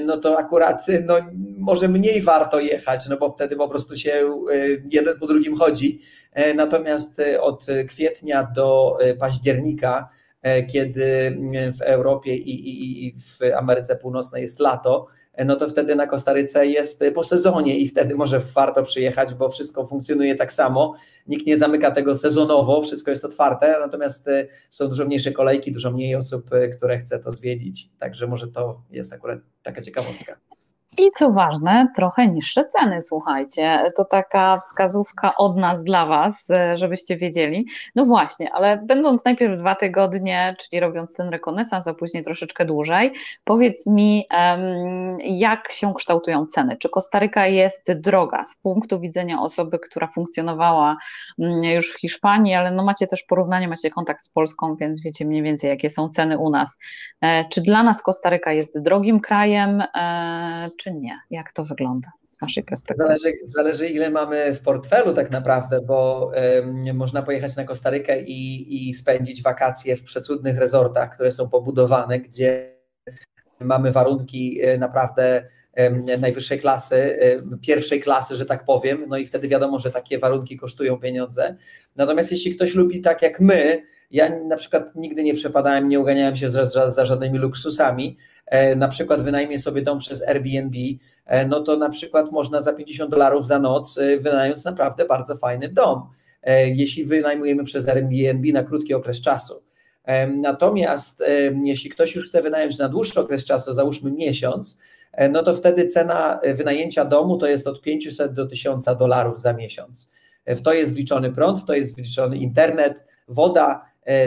no 0.06 0.18
to 0.18 0.40
akurat 0.40 0.86
no, 1.06 1.16
może 1.58 1.88
mniej 1.88 2.22
warto 2.22 2.60
jechać, 2.60 3.08
no 3.10 3.18
bo 3.18 3.34
wtedy 3.34 3.56
po 3.56 3.70
prostu 3.70 3.96
się 3.96 4.12
e, 4.12 4.56
jeden 4.92 5.20
po 5.20 5.28
drugim 5.28 5.58
chodzi. 5.58 6.02
E, 6.34 6.54
natomiast 6.54 7.22
od 7.40 7.66
kwietnia 7.88 8.48
do 8.56 8.98
października, 9.20 10.10
kiedy 10.74 11.38
w 11.78 11.82
Europie 11.82 12.36
i, 12.36 12.70
i, 12.70 13.08
i 13.08 13.16
w 13.20 13.40
Ameryce 13.58 13.96
Północnej 13.96 14.42
jest 14.42 14.60
lato, 14.60 15.08
no 15.46 15.56
to 15.56 15.70
wtedy 15.70 15.96
na 15.96 16.08
Kostaryce 16.08 16.68
jest 16.68 17.04
po 17.16 17.24
sezonie 17.24 17.78
i 17.78 17.88
wtedy 17.88 18.16
może 18.16 18.40
warto 18.40 18.84
przyjechać, 18.84 19.34
bo 19.34 19.50
wszystko 19.50 19.88
funkcjonuje 19.88 20.36
tak 20.36 20.54
samo. 20.54 20.96
Nikt 21.28 21.48
nie 21.48 21.58
zamyka 21.58 21.92
tego 21.92 22.16
sezonowo, 22.16 22.82
wszystko 22.82 23.12
jest 23.12 23.26
otwarte, 23.26 23.78
natomiast 23.80 24.28
y, 24.28 24.48
są 24.70 24.88
dużo 24.88 25.06
mniejsze 25.06 25.32
kolejki, 25.32 25.72
dużo 25.72 25.92
mniej 25.92 26.16
osób, 26.16 26.50
które 26.78 26.98
chce 26.98 27.20
to 27.20 27.32
zwiedzić. 27.32 27.90
Także 28.00 28.28
może 28.28 28.48
to 28.48 28.82
jest 28.92 29.14
akurat 29.14 29.40
taka 29.64 29.82
ciekawostka. 29.82 30.57
I 30.98 31.12
co 31.16 31.32
ważne, 31.32 31.88
trochę 31.96 32.28
niższe 32.28 32.66
ceny, 32.66 33.02
słuchajcie. 33.02 33.92
To 33.96 34.06
taka 34.06 34.58
wskazówka 34.58 35.36
od 35.36 35.58
nas 35.58 35.84
dla 35.84 36.06
Was, 36.06 36.50
e, 36.50 36.78
żebyście 36.78 37.18
wiedzieli. 37.18 37.68
No 37.96 38.06
właśnie, 38.06 38.54
ale 38.54 38.78
będąc 38.78 39.26
najpierw 39.26 39.60
dwa 39.60 39.76
tygodnie, 39.76 40.56
czyli 40.60 40.80
robiąc 40.80 41.14
ten 41.14 41.30
rekonesans, 41.30 41.88
a 41.88 41.94
później 41.94 42.24
troszeczkę 42.24 42.66
dłużej, 42.66 43.14
powiedz 43.44 43.88
mi, 43.88 44.28
jak 45.20 45.72
się 45.72 45.94
kształtują 45.94 46.46
ceny? 46.46 46.78
Czy 46.78 46.90
Kostaryka 46.90 47.48
jest 47.48 47.94
droga 47.94 48.46
z 48.46 48.60
punktu 48.60 49.00
widzenia 49.00 49.42
osoby, 49.42 49.80
która 49.80 50.08
funkcjonowała 50.08 50.98
mm, 51.40 51.64
już 51.64 51.94
w 51.94 52.00
Hiszpanii, 52.00 52.54
ale 52.54 52.72
no 52.72 52.84
macie 52.84 53.08
też 53.08 53.24
porównanie, 53.24 53.68
macie 53.68 53.92
kontakt 53.92 54.24
z 54.26 54.30
Polską, 54.30 54.76
więc 54.76 55.02
wiecie 55.02 55.26
mniej 55.26 55.44
więcej, 55.44 55.70
jakie 55.70 55.90
są 55.90 56.10
ceny 56.10 56.38
u 56.38 56.50
nas. 56.50 56.80
E, 57.22 57.46
czy 57.50 57.62
dla 57.62 57.84
nas 57.84 58.02
Kostaryka 58.02 58.54
jest 58.54 58.82
drogim 58.82 59.20
krajem? 59.20 59.84
E, 60.78 60.84
czy 60.84 60.94
nie? 60.94 61.20
Jak 61.30 61.52
to 61.52 61.64
wygląda 61.66 62.12
z 62.22 62.40
Waszej 62.42 62.64
perspektywy? 62.64 63.08
Zależy, 63.08 63.38
zależy 63.46 63.88
ile 63.88 64.10
mamy 64.10 64.54
w 64.54 64.62
portfelu 64.62 65.14
tak 65.14 65.32
naprawdę, 65.32 65.82
bo 65.82 66.32
można 66.94 67.22
pojechać 67.22 67.56
na 67.56 67.64
Kostarykę 67.64 68.22
i, 68.22 68.90
i 68.90 68.94
spędzić 68.94 69.42
wakacje 69.42 69.96
w 69.96 70.04
przecudnych 70.04 70.58
resortach, 70.58 71.14
które 71.14 71.32
są 71.32 71.50
pobudowane, 71.50 72.20
gdzie 72.20 72.78
mamy 73.60 73.92
warunki 73.92 74.62
e, 74.62 74.78
naprawdę 74.78 75.48
najwyższej 76.20 76.60
klasy, 76.60 77.20
pierwszej 77.62 78.02
klasy, 78.02 78.36
że 78.36 78.46
tak 78.46 78.66
powiem, 78.66 79.06
no 79.08 79.18
i 79.18 79.26
wtedy 79.26 79.48
wiadomo, 79.48 79.80
że 79.80 79.92
takie 79.92 80.20
warunki 80.20 80.58
kosztują 80.58 80.98
pieniądze. 80.98 81.56
Natomiast 81.96 82.32
jeśli 82.32 82.56
ktoś 82.56 82.76
lubi 82.76 83.02
tak 83.02 83.22
jak 83.22 83.40
my, 83.40 83.84
ja 84.12 84.40
na 84.40 84.58
przykład 84.58 84.96
nigdy 84.96 85.24
nie 85.24 85.34
przepadałem, 85.34 85.90
nie 85.90 86.00
uganiałem 86.00 86.38
się 86.38 86.50
za, 86.50 86.90
za 86.92 87.06
żadnymi 87.06 87.38
luksusami, 87.38 88.18
E, 88.37 88.37
na 88.76 88.88
przykład 88.88 89.22
wynajmie 89.22 89.60
sobie 89.60 89.82
dom 89.82 90.00
przez 90.00 90.24
Airbnb, 90.24 90.78
e, 91.26 91.48
no 91.48 91.60
to 91.60 91.78
na 91.78 91.90
przykład 91.90 92.32
można 92.32 92.62
za 92.62 92.74
50 92.74 93.12
dolarów 93.12 93.48
za 93.48 93.60
noc 93.60 93.98
e, 93.98 94.18
wynająć 94.18 94.66
naprawdę 94.66 95.06
bardzo 95.06 95.36
fajny 95.36 95.70
dom, 95.70 96.10
jeśli 96.66 97.06
wynajmujemy 97.06 97.64
przez 97.64 97.88
Airbnb 97.90 98.54
na 98.54 98.64
krótki 98.64 98.94
okres 98.94 99.22
czasu. 99.22 99.54
Natomiast 100.42 101.24
jeśli 101.64 101.90
ktoś 101.90 102.16
już 102.16 102.30
chce 102.30 102.42
wynająć 102.42 102.78
na 102.78 102.90
dłuższy 102.90 103.20
okres 103.20 103.46
czasu, 103.46 103.74
załóżmy 103.74 104.12
miesiąc, 104.12 104.82
no 105.32 105.44
to 105.44 105.54
wtedy 105.54 105.88
cena 105.88 106.40
wynajęcia 106.56 107.06
domu 107.06 107.38
to 107.38 107.48
jest 107.48 107.68
od 107.68 107.82
500 107.82 108.34
do 108.34 108.46
1000 108.46 108.86
dolarów 108.86 109.40
za 109.40 109.54
miesiąc. 109.54 110.12
W 110.46 110.62
to 110.62 110.74
jest 110.74 110.94
wliczony 110.94 111.32
prąd, 111.32 111.60
w 111.60 111.66
to 111.66 111.74
jest 111.74 111.96
wliczony 111.96 112.38
internet, 112.38 113.06
woda, 113.28 113.86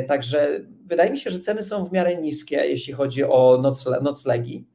także 0.08 0.60
wydaje 0.86 1.10
mi 1.10 1.18
się, 1.18 1.30
że 1.30 1.40
ceny 1.40 1.62
są 1.62 1.84
w 1.84 1.92
miarę 1.92 2.16
niskie, 2.16 2.56
jeśli 2.56 2.92
chodzi 2.92 3.24
o 3.24 3.58
nocle, 3.62 4.00
noclegi. 4.00 4.66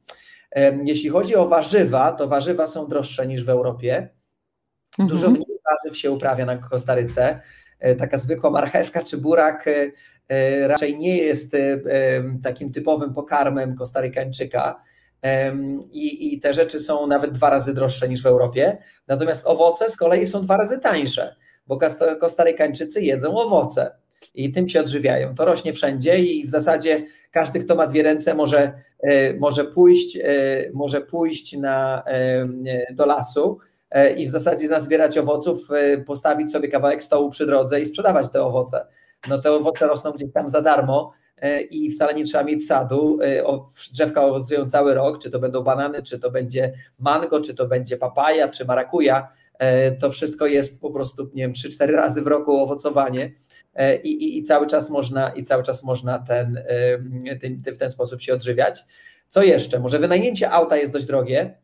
Jeśli 0.84 1.10
chodzi 1.10 1.36
o 1.36 1.48
warzywa, 1.48 2.12
to 2.12 2.28
warzywa 2.28 2.66
są 2.66 2.88
droższe 2.88 3.26
niż 3.26 3.44
w 3.44 3.48
Europie. 3.48 4.08
Dużo 4.98 5.26
mhm. 5.26 5.32
mniej 5.32 5.58
warzyw 5.70 5.98
się 5.98 6.10
uprawia 6.10 6.46
na 6.46 6.56
Kostaryce. 6.56 7.40
E, 7.78 7.94
taka 7.94 8.16
zwykła 8.16 8.50
marchewka 8.50 9.02
czy 9.02 9.18
burak 9.18 9.68
e, 9.68 9.90
e, 10.28 10.68
raczej 10.68 10.98
nie 10.98 11.16
jest 11.16 11.56
takim 12.42 12.72
typowym 12.72 13.14
pokarmem 13.14 13.74
kostarykańczyka. 13.76 14.82
I, 15.92 16.34
I 16.34 16.40
te 16.40 16.54
rzeczy 16.54 16.80
są 16.80 17.06
nawet 17.06 17.32
dwa 17.32 17.50
razy 17.50 17.74
droższe 17.74 18.08
niż 18.08 18.22
w 18.22 18.26
Europie. 18.26 18.78
Natomiast 19.08 19.46
owoce 19.46 19.90
z 19.90 19.96
kolei 19.96 20.26
są 20.26 20.42
dwa 20.42 20.56
razy 20.56 20.78
tańsze, 20.78 21.36
bo 21.66 21.78
kostarykańczycy 22.20 23.02
jedzą 23.02 23.36
owoce 23.36 23.90
i 24.36 24.52
tym 24.52 24.68
się 24.68 24.80
odżywiają. 24.80 25.34
To 25.34 25.44
rośnie 25.44 25.72
wszędzie 25.72 26.18
i 26.18 26.46
w 26.46 26.50
zasadzie 26.50 27.06
każdy, 27.30 27.60
kto 27.60 27.74
ma 27.74 27.86
dwie 27.86 28.02
ręce, 28.02 28.34
może, 28.34 28.72
e, 29.00 29.34
może, 29.34 29.64
pójść, 29.64 30.16
e, 30.16 30.20
może 30.74 31.00
pójść 31.00 31.56
na, 31.56 32.02
e, 32.06 32.42
do 32.94 33.06
lasu 33.06 33.58
i 34.16 34.26
w 34.26 34.30
zasadzie 34.30 34.68
nazbierać 34.68 35.18
owoców, 35.18 35.68
postawić 36.06 36.52
sobie 36.52 36.68
kawałek 36.68 37.02
stołu 37.02 37.30
przy 37.30 37.46
drodze 37.46 37.80
i 37.80 37.86
sprzedawać 37.86 38.28
te 38.28 38.42
owoce. 38.42 38.86
No 39.28 39.38
te 39.38 39.52
owoce 39.52 39.86
rosną 39.86 40.12
gdzieś 40.12 40.32
tam 40.32 40.48
za 40.48 40.62
darmo 40.62 41.12
i 41.70 41.90
wcale 41.90 42.14
nie 42.14 42.24
trzeba 42.24 42.44
mieć 42.44 42.66
sadu. 42.66 43.18
Drzewka 43.92 44.24
owocują 44.24 44.68
cały 44.68 44.94
rok, 44.94 45.18
czy 45.18 45.30
to 45.30 45.38
będą 45.38 45.62
banany, 45.62 46.02
czy 46.02 46.18
to 46.18 46.30
będzie 46.30 46.72
mango, 46.98 47.40
czy 47.40 47.54
to 47.54 47.66
będzie 47.66 47.96
papaja, 47.96 48.48
czy 48.48 48.64
marakuja. 48.64 49.28
To 50.00 50.10
wszystko 50.10 50.46
jest 50.46 50.80
po 50.80 50.90
prostu, 50.90 51.30
nie 51.34 51.42
wiem, 51.42 51.52
3-4 51.52 51.86
razy 51.86 52.22
w 52.22 52.26
roku 52.26 52.62
owocowanie. 52.62 53.30
E, 53.76 53.96
i, 53.96 54.24
i, 54.24 54.38
i, 54.38 54.42
cały 54.42 54.66
czas 54.66 54.90
można, 54.90 55.28
i 55.28 55.42
cały 55.42 55.62
czas 55.62 55.84
można 55.84 56.18
ten, 56.18 56.62
ten, 57.40 57.74
w 57.74 57.78
ten 57.78 57.90
sposób 57.90 58.20
się 58.22 58.34
odżywiać. 58.34 58.84
Co 59.28 59.42
jeszcze? 59.42 59.80
Może 59.80 59.98
wynajęcie 59.98 60.50
auta 60.50 60.76
jest 60.76 60.92
dość 60.92 61.06
drogie. 61.06 61.54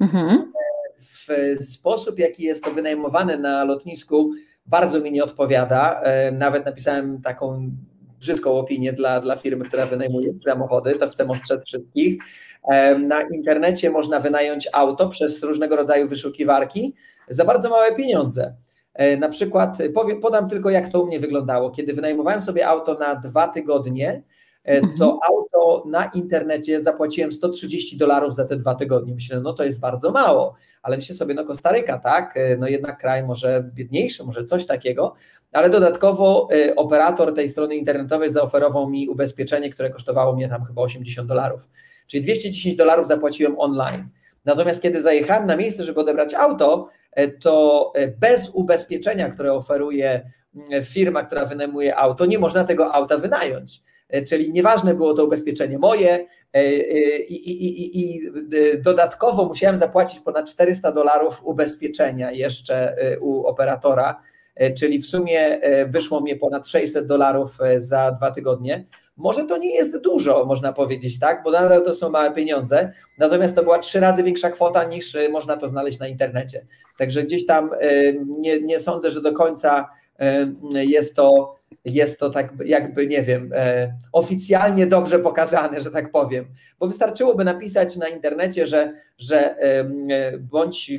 Mhm. 0.00 0.52
W 0.98 1.64
sposób, 1.64 2.18
jaki 2.18 2.42
jest 2.42 2.64
to 2.64 2.70
wynajmowane 2.70 3.38
na 3.38 3.64
lotnisku, 3.64 4.30
bardzo 4.66 5.00
mi 5.00 5.12
nie 5.12 5.24
odpowiada. 5.24 6.00
E, 6.00 6.32
nawet 6.32 6.64
napisałem 6.64 7.22
taką 7.22 7.70
brzydką 8.20 8.58
opinię 8.58 8.92
dla, 8.92 9.20
dla 9.20 9.36
firmy, 9.36 9.64
która 9.64 9.86
wynajmuje 9.86 10.36
samochody, 10.36 10.94
to 10.94 11.08
chcę 11.08 11.28
ostrzec 11.28 11.66
wszystkich. 11.66 12.22
E, 12.68 12.98
na 12.98 13.22
internecie 13.22 13.90
można 13.90 14.20
wynająć 14.20 14.68
auto 14.72 15.08
przez 15.08 15.42
różnego 15.42 15.76
rodzaju 15.76 16.08
wyszukiwarki 16.08 16.94
za 17.28 17.44
bardzo 17.44 17.68
małe 17.68 17.94
pieniądze. 17.94 18.54
E, 18.96 19.16
na 19.16 19.28
przykład 19.28 19.78
powiem, 19.94 20.20
podam 20.20 20.48
tylko, 20.48 20.70
jak 20.70 20.88
to 20.88 21.02
u 21.02 21.06
mnie 21.06 21.20
wyglądało. 21.20 21.70
Kiedy 21.70 21.92
wynajmowałem 21.94 22.40
sobie 22.40 22.66
auto 22.66 22.94
na 22.94 23.14
dwa 23.14 23.48
tygodnie, 23.48 24.22
e, 24.64 24.80
to 24.80 24.86
mhm. 24.86 25.18
auto 25.28 25.82
na 25.86 26.04
internecie 26.14 26.80
zapłaciłem 26.80 27.32
130 27.32 27.96
dolarów 27.96 28.34
za 28.34 28.44
te 28.44 28.56
dwa 28.56 28.74
tygodnie. 28.74 29.14
Myślę, 29.14 29.40
no 29.40 29.52
to 29.52 29.64
jest 29.64 29.80
bardzo 29.80 30.10
mało, 30.10 30.54
ale 30.82 30.96
myślę 30.96 31.14
sobie, 31.14 31.34
no 31.34 31.44
Kostaryka, 31.44 31.98
tak, 31.98 32.36
e, 32.36 32.56
no 32.56 32.68
jednak 32.68 32.98
kraj 33.00 33.26
może 33.26 33.70
biedniejszy, 33.74 34.24
może 34.24 34.44
coś 34.44 34.66
takiego, 34.66 35.14
ale 35.52 35.70
dodatkowo 35.70 36.48
operator 36.76 37.34
tej 37.34 37.48
strony 37.48 37.76
internetowej 37.76 38.30
zaoferował 38.30 38.90
mi 38.90 39.08
ubezpieczenie, 39.08 39.70
które 39.70 39.90
kosztowało 39.90 40.36
mnie 40.36 40.48
tam 40.48 40.64
chyba 40.64 40.82
80 40.82 41.28
dolarów. 41.28 41.68
Czyli 42.06 42.22
210 42.22 42.76
dolarów 42.76 43.06
zapłaciłem 43.06 43.58
online. 43.58 44.08
Natomiast 44.44 44.82
kiedy 44.82 45.02
zajechałem 45.02 45.46
na 45.46 45.56
miejsce, 45.56 45.84
żeby 45.84 46.00
odebrać 46.00 46.34
auto, 46.34 46.88
E, 47.05 47.05
to 47.42 47.92
e, 47.94 48.08
bez 48.08 48.50
ubezpieczenia, 48.54 49.28
które 49.28 49.52
oferuje 49.52 50.30
mm, 50.54 50.84
firma, 50.84 51.22
która 51.22 51.44
wynajmuje 51.44 51.96
auto, 51.96 52.26
nie 52.26 52.38
można 52.38 52.64
tego 52.64 52.94
auta 52.94 53.18
wynająć. 53.18 53.82
E, 54.08 54.22
czyli 54.22 54.52
nieważne 54.52 54.94
było 54.94 55.14
to 55.14 55.24
ubezpieczenie 55.24 55.78
moje 55.78 56.26
i, 57.28 57.34
i, 57.34 57.82
i, 57.82 58.00
i 58.00 58.30
dodatkowo 58.82 59.44
musiałem 59.44 59.76
zapłacić 59.76 60.20
ponad 60.20 60.50
400 60.50 60.92
dolarów 60.92 61.44
ubezpieczenia 61.44 62.32
jeszcze 62.32 62.96
u 63.20 63.46
operatora, 63.46 64.22
czyli 64.78 64.98
w 64.98 65.06
sumie 65.06 65.60
wyszło 65.88 66.20
mi 66.20 66.36
ponad 66.36 66.68
600 66.68 67.06
dolarów 67.06 67.58
za 67.76 68.12
dwa 68.12 68.30
tygodnie. 68.30 68.84
Może 69.16 69.44
to 69.44 69.58
nie 69.58 69.74
jest 69.74 69.98
dużo, 69.98 70.44
można 70.44 70.72
powiedzieć, 70.72 71.18
tak, 71.18 71.42
bo 71.42 71.50
nadal 71.50 71.84
to 71.84 71.94
są 71.94 72.10
małe 72.10 72.32
pieniądze, 72.32 72.92
natomiast 73.18 73.56
to 73.56 73.62
była 73.62 73.78
trzy 73.78 74.00
razy 74.00 74.22
większa 74.22 74.50
kwota 74.50 74.84
niż 74.84 75.16
można 75.30 75.56
to 75.56 75.68
znaleźć 75.68 75.98
na 75.98 76.08
internecie. 76.08 76.66
Także 76.98 77.22
gdzieś 77.22 77.46
tam 77.46 77.70
y, 77.72 78.24
nie, 78.38 78.60
nie 78.60 78.78
sądzę, 78.78 79.10
że 79.10 79.22
do 79.22 79.32
końca 79.32 79.88
jest 80.72 81.16
to 81.16 81.56
jest 81.86 82.20
to 82.20 82.30
tak 82.30 82.52
jakby, 82.64 83.06
nie 83.06 83.22
wiem, 83.22 83.50
e, 83.54 83.94
oficjalnie 84.12 84.86
dobrze 84.86 85.18
pokazane, 85.18 85.80
że 85.80 85.90
tak 85.90 86.10
powiem. 86.10 86.44
Bo 86.78 86.86
wystarczyłoby 86.86 87.44
napisać 87.44 87.96
na 87.96 88.08
internecie, 88.08 88.66
że, 88.66 88.92
że 89.18 89.58
e, 89.58 89.84
bądź, 90.38 90.90
e, 90.90 90.94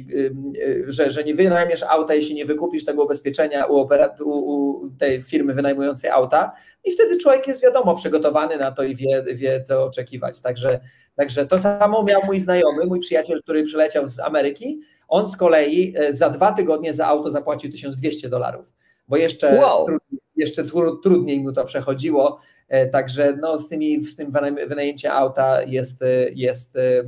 że, 0.87 1.11
że 1.11 1.23
nie 1.23 1.35
wynajmiesz 1.35 1.83
auta, 1.83 2.13
jeśli 2.15 2.35
nie 2.35 2.45
wykupisz 2.45 2.85
tego 2.85 3.03
ubezpieczenia 3.03 3.65
u, 3.65 3.75
operat- 3.75 4.21
u, 4.21 4.29
u 4.29 4.89
tej 4.99 5.23
firmy 5.23 5.53
wynajmującej 5.53 6.09
auta 6.09 6.51
i 6.83 6.91
wtedy 6.91 7.17
człowiek 7.17 7.47
jest 7.47 7.61
wiadomo 7.61 7.95
przygotowany 7.95 8.57
na 8.57 8.71
to 8.71 8.83
i 8.83 8.95
wie, 8.95 9.23
wie 9.33 9.63
co 9.63 9.83
oczekiwać. 9.85 10.41
Także, 10.41 10.79
także 11.15 11.45
to 11.45 11.57
samo 11.57 12.03
miał 12.03 12.21
mój 12.25 12.39
znajomy, 12.39 12.85
mój 12.85 12.99
przyjaciel, 12.99 13.41
który 13.43 13.63
przyleciał 13.63 14.07
z 14.07 14.19
Ameryki. 14.19 14.81
On 15.07 15.27
z 15.27 15.37
kolei 15.37 15.93
za 16.09 16.29
dwa 16.29 16.51
tygodnie 16.53 16.93
za 16.93 17.07
auto 17.07 17.31
zapłacił 17.31 17.71
1200 17.71 18.29
dolarów, 18.29 18.65
bo 19.07 19.17
jeszcze 19.17 19.55
wow. 19.55 19.85
trudniej 19.85 20.26
jeszcze 20.37 20.63
trudniej 21.03 21.39
mu 21.39 21.51
to 21.51 21.65
przechodziło. 21.65 22.39
E, 22.67 22.87
także 22.87 23.37
no, 23.41 23.59
z, 23.59 23.69
tymi, 23.69 24.03
z 24.03 24.15
tym 24.15 24.31
wynajęciem 24.69 25.11
auta 25.11 25.63
jest, 25.63 26.03
jest 26.35 26.75
e, 26.75 27.03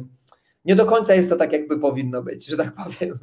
nie 0.66 0.76
do 0.76 0.86
końca 0.86 1.16
jest 1.16 1.30
to 1.30 1.36
tak, 1.36 1.54
jakby 1.54 1.80
powinno 1.80 2.24
być, 2.24 2.46
że 2.46 2.58
tak 2.58 2.76
powiem. 2.76 3.20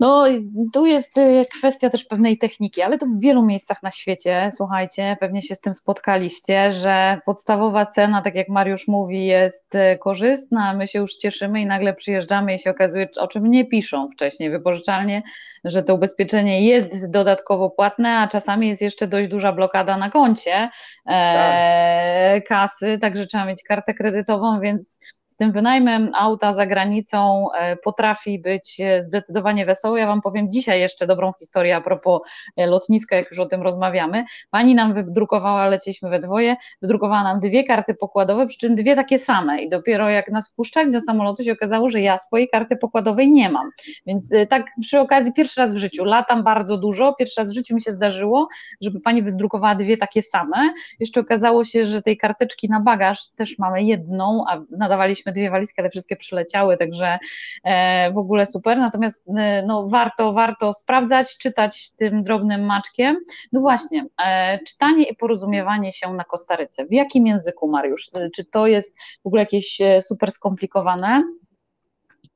No, 0.00 0.24
tu 0.72 0.86
jest 0.86 1.20
kwestia 1.58 1.90
też 1.90 2.04
pewnej 2.04 2.38
techniki, 2.38 2.82
ale 2.82 2.98
to 2.98 3.06
w 3.06 3.20
wielu 3.20 3.44
miejscach 3.44 3.82
na 3.82 3.90
świecie, 3.90 4.50
słuchajcie, 4.56 5.16
pewnie 5.20 5.42
się 5.42 5.54
z 5.54 5.60
tym 5.60 5.74
spotkaliście, 5.74 6.72
że 6.72 7.20
podstawowa 7.26 7.86
cena, 7.86 8.22
tak 8.22 8.34
jak 8.34 8.48
Mariusz 8.48 8.88
mówi, 8.88 9.26
jest 9.26 9.72
korzystna, 10.00 10.74
my 10.74 10.88
się 10.88 10.98
już 10.98 11.16
cieszymy 11.16 11.60
i 11.60 11.66
nagle 11.66 11.94
przyjeżdżamy 11.94 12.54
i 12.54 12.58
się 12.58 12.70
okazuje, 12.70 13.08
o 13.16 13.28
czym 13.28 13.50
nie 13.50 13.64
piszą 13.64 14.08
wcześniej 14.10 14.50
wypożyczalnie, 14.50 15.22
że 15.64 15.82
to 15.82 15.94
ubezpieczenie 15.94 16.66
jest 16.66 17.10
dodatkowo 17.10 17.70
płatne, 17.70 18.18
a 18.18 18.28
czasami 18.28 18.68
jest 18.68 18.82
jeszcze 18.82 19.06
dość 19.06 19.28
duża 19.28 19.52
blokada 19.52 19.96
na 19.96 20.10
koncie 20.10 20.68
e, 21.06 22.34
tak. 22.34 22.48
kasy, 22.48 22.98
także 22.98 23.26
trzeba 23.26 23.44
mieć 23.44 23.62
kartę 23.62 23.94
kredytową, 23.94 24.60
więc 24.60 25.00
tym 25.38 25.52
wynajmem 25.52 26.10
auta 26.14 26.52
za 26.52 26.66
granicą 26.66 27.46
e, 27.52 27.76
potrafi 27.76 28.38
być 28.38 28.80
e, 28.80 29.02
zdecydowanie 29.02 29.66
wesoło. 29.66 29.96
Ja 29.96 30.06
Wam 30.06 30.20
powiem 30.20 30.50
dzisiaj 30.50 30.80
jeszcze 30.80 31.06
dobrą 31.06 31.32
historię 31.38 31.76
a 31.76 31.80
propos 31.80 32.20
e, 32.56 32.66
lotniska, 32.66 33.16
jak 33.16 33.30
już 33.30 33.38
o 33.38 33.46
tym 33.46 33.62
rozmawiamy. 33.62 34.24
Pani 34.50 34.74
nam 34.74 34.94
wydrukowała, 34.94 35.68
leciliśmy 35.68 36.10
we 36.10 36.18
dwoje, 36.18 36.56
wydrukowała 36.82 37.22
nam 37.22 37.40
dwie 37.40 37.64
karty 37.64 37.94
pokładowe, 37.94 38.46
przy 38.46 38.58
czym 38.58 38.74
dwie 38.74 38.96
takie 38.96 39.18
same 39.18 39.62
i 39.62 39.68
dopiero 39.68 40.10
jak 40.10 40.30
nas 40.30 40.50
wpuszczali 40.52 40.90
do 40.90 41.00
samolotu 41.00 41.42
się 41.42 41.52
okazało, 41.52 41.88
że 41.90 42.00
ja 42.00 42.18
swojej 42.18 42.48
karty 42.48 42.76
pokładowej 42.76 43.30
nie 43.30 43.50
mam. 43.50 43.70
Więc 44.06 44.30
tak 44.50 44.66
przy 44.80 45.00
okazji 45.00 45.32
pierwszy 45.32 45.60
raz 45.60 45.74
w 45.74 45.76
życiu, 45.76 46.04
latam 46.04 46.42
bardzo 46.42 46.78
dużo, 46.78 47.14
pierwszy 47.14 47.40
raz 47.40 47.50
w 47.50 47.54
życiu 47.54 47.74
mi 47.74 47.82
się 47.82 47.90
zdarzyło, 47.90 48.48
żeby 48.80 49.00
pani 49.00 49.22
wydrukowała 49.22 49.74
dwie 49.74 49.96
takie 49.96 50.22
same. 50.22 50.72
Jeszcze 51.00 51.20
okazało 51.20 51.64
się, 51.64 51.84
że 51.84 52.02
tej 52.02 52.16
karteczki 52.16 52.68
na 52.68 52.80
bagaż 52.80 53.28
też 53.28 53.58
mamy 53.58 53.82
jedną, 53.82 54.44
a 54.48 54.60
nadawaliśmy 54.70 55.27
mieliśmy 55.28 55.32
dwie 55.32 55.50
walizki, 55.50 55.80
ale 55.80 55.90
wszystkie 55.90 56.16
przyleciały, 56.16 56.76
także 56.76 57.18
e, 57.64 58.12
w 58.12 58.18
ogóle 58.18 58.46
super. 58.46 58.78
Natomiast 58.78 59.28
e, 59.28 59.62
no, 59.66 59.88
warto, 59.88 60.32
warto 60.32 60.74
sprawdzać, 60.74 61.38
czytać 61.38 61.90
tym 61.90 62.22
drobnym 62.22 62.64
maczkiem. 62.64 63.16
No 63.52 63.60
właśnie, 63.60 64.06
e, 64.24 64.58
czytanie 64.58 65.04
i 65.04 65.16
porozumiewanie 65.16 65.92
się 65.92 66.12
na 66.12 66.24
Kostaryce. 66.24 66.86
W 66.86 66.92
jakim 66.92 67.26
języku, 67.26 67.68
Mariusz? 67.68 68.10
Czy 68.34 68.44
to 68.44 68.66
jest 68.66 68.98
w 69.22 69.26
ogóle 69.26 69.42
jakieś 69.42 69.78
super 70.00 70.30
skomplikowane? 70.30 71.22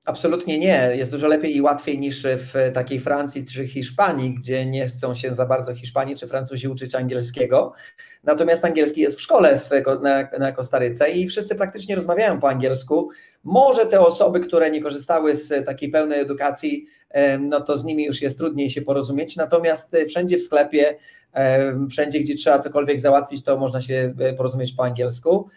Absolutnie 0.04 0.58
nie. 0.58 0.90
Jest 0.94 1.10
dużo 1.10 1.28
lepiej 1.28 1.56
i 1.56 1.62
łatwiej 1.62 1.98
niż 1.98 2.22
w 2.22 2.70
takiej 2.74 3.00
Francji 3.00 3.44
czy 3.44 3.68
Hiszpanii, 3.68 4.34
gdzie 4.34 4.66
nie 4.66 4.86
chcą 4.86 5.14
się 5.14 5.34
za 5.34 5.46
bardzo 5.46 5.74
Hiszpanii 5.74 6.16
czy 6.16 6.26
Francuzi 6.26 6.68
uczyć 6.68 6.94
angielskiego. 6.94 7.72
Natomiast 8.24 8.64
angielski 8.64 9.00
jest 9.00 9.16
w 9.16 9.20
szkole 9.20 9.58
w, 9.58 9.70
na, 10.02 10.28
na 10.38 10.52
Kostaryce 10.52 11.10
i 11.10 11.28
wszyscy 11.28 11.54
praktycznie 11.54 11.94
rozmawiają 11.94 12.40
po 12.40 12.48
angielsku. 12.48 13.10
Może 13.44 13.86
te 13.86 14.00
osoby, 14.00 14.40
które 14.40 14.70
nie 14.70 14.82
korzystały 14.82 15.36
z 15.36 15.66
takiej 15.66 15.90
pełnej 15.90 16.20
edukacji, 16.20 16.86
no 17.40 17.60
to 17.60 17.78
z 17.78 17.84
nimi 17.84 18.04
już 18.04 18.22
jest 18.22 18.38
trudniej 18.38 18.70
się 18.70 18.82
porozumieć. 18.82 19.36
Natomiast 19.36 19.96
wszędzie 20.08 20.38
w 20.38 20.42
sklepie, 20.42 20.96
wszędzie, 21.90 22.18
gdzie 22.18 22.34
trzeba 22.34 22.58
cokolwiek 22.58 23.00
załatwić, 23.00 23.44
to 23.44 23.58
można 23.58 23.80
się 23.80 24.14
e, 24.18 24.34
porozumieć 24.34 24.72
po 24.72 24.84
angielsku. 24.84 25.48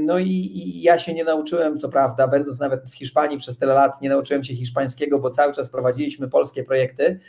No 0.00 0.18
i, 0.18 0.30
i, 0.30 0.82
ja 0.82 0.98
się 0.98 1.14
nie 1.14 1.24
nauczyłem, 1.24 1.78
co 1.78 1.88
prawda, 1.88 2.28
będąc 2.28 2.60
nawet 2.60 2.90
w 2.90 2.94
Hiszpanii 2.94 3.38
przez 3.38 3.58
tyle 3.58 3.74
lat, 3.74 4.02
nie 4.02 4.08
nauczyłem 4.08 4.44
się 4.44 4.54
hiszpańskiego, 4.54 5.18
bo 5.18 5.30
cały 5.30 5.52
czas 5.52 5.70
prowadziliśmy 5.70 6.28
polskie 6.28 6.64
projekty, 6.64 7.20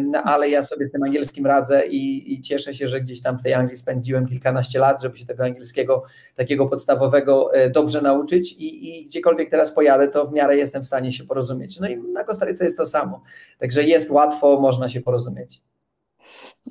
no 0.00 0.22
ale 0.22 0.50
ja 0.50 0.62
sobie 0.62 0.86
z 0.86 0.92
tym 0.92 1.02
angielskim 1.02 1.46
radzę 1.46 1.86
i, 1.86 2.34
i, 2.34 2.40
cieszę 2.40 2.74
się, 2.74 2.88
że 2.88 3.00
gdzieś 3.00 3.22
tam 3.22 3.38
w 3.38 3.42
tej 3.42 3.54
Anglii 3.54 3.76
spędziłem 3.76 4.26
kilkanaście 4.26 4.78
lat, 4.78 5.02
żeby 5.02 5.18
się 5.18 5.26
tego 5.26 5.44
angielskiego 5.44 6.02
takiego 6.34 6.66
podstawowego 6.66 7.54
e, 7.54 7.70
dobrze 7.70 8.02
nauczyć 8.02 8.52
i, 8.52 9.00
i 9.00 9.04
gdziekolwiek 9.04 9.50
teraz 9.50 9.72
pojadę, 9.72 10.08
to 10.08 10.26
w 10.26 10.32
miarę 10.32 10.56
jestem 10.56 10.82
w 10.82 10.86
stanie 10.86 11.12
się 11.12 11.24
porozumieć. 11.24 11.80
No 11.80 11.88
i 11.88 11.96
na 11.96 12.24
Kostaryce 12.24 12.64
jest 12.64 12.76
to 12.76 12.86
samo, 12.86 13.22
także 13.58 13.84
jest 13.84 14.10
łatwo, 14.10 14.60
można 14.60 14.88
się 14.88 15.00
porozumieć. 15.00 15.60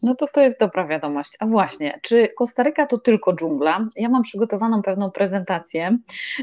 No 0.03 0.15
to 0.15 0.27
to 0.33 0.41
jest 0.41 0.59
dobra 0.59 0.87
wiadomość. 0.87 1.35
A 1.39 1.45
właśnie, 1.45 1.99
czy 2.01 2.27
Kostaryka 2.37 2.85
to 2.85 2.97
tylko 2.97 3.33
dżungla? 3.33 3.87
Ja 3.95 4.09
mam 4.09 4.23
przygotowaną 4.23 4.81
pewną 4.81 5.11
prezentację, 5.11 5.97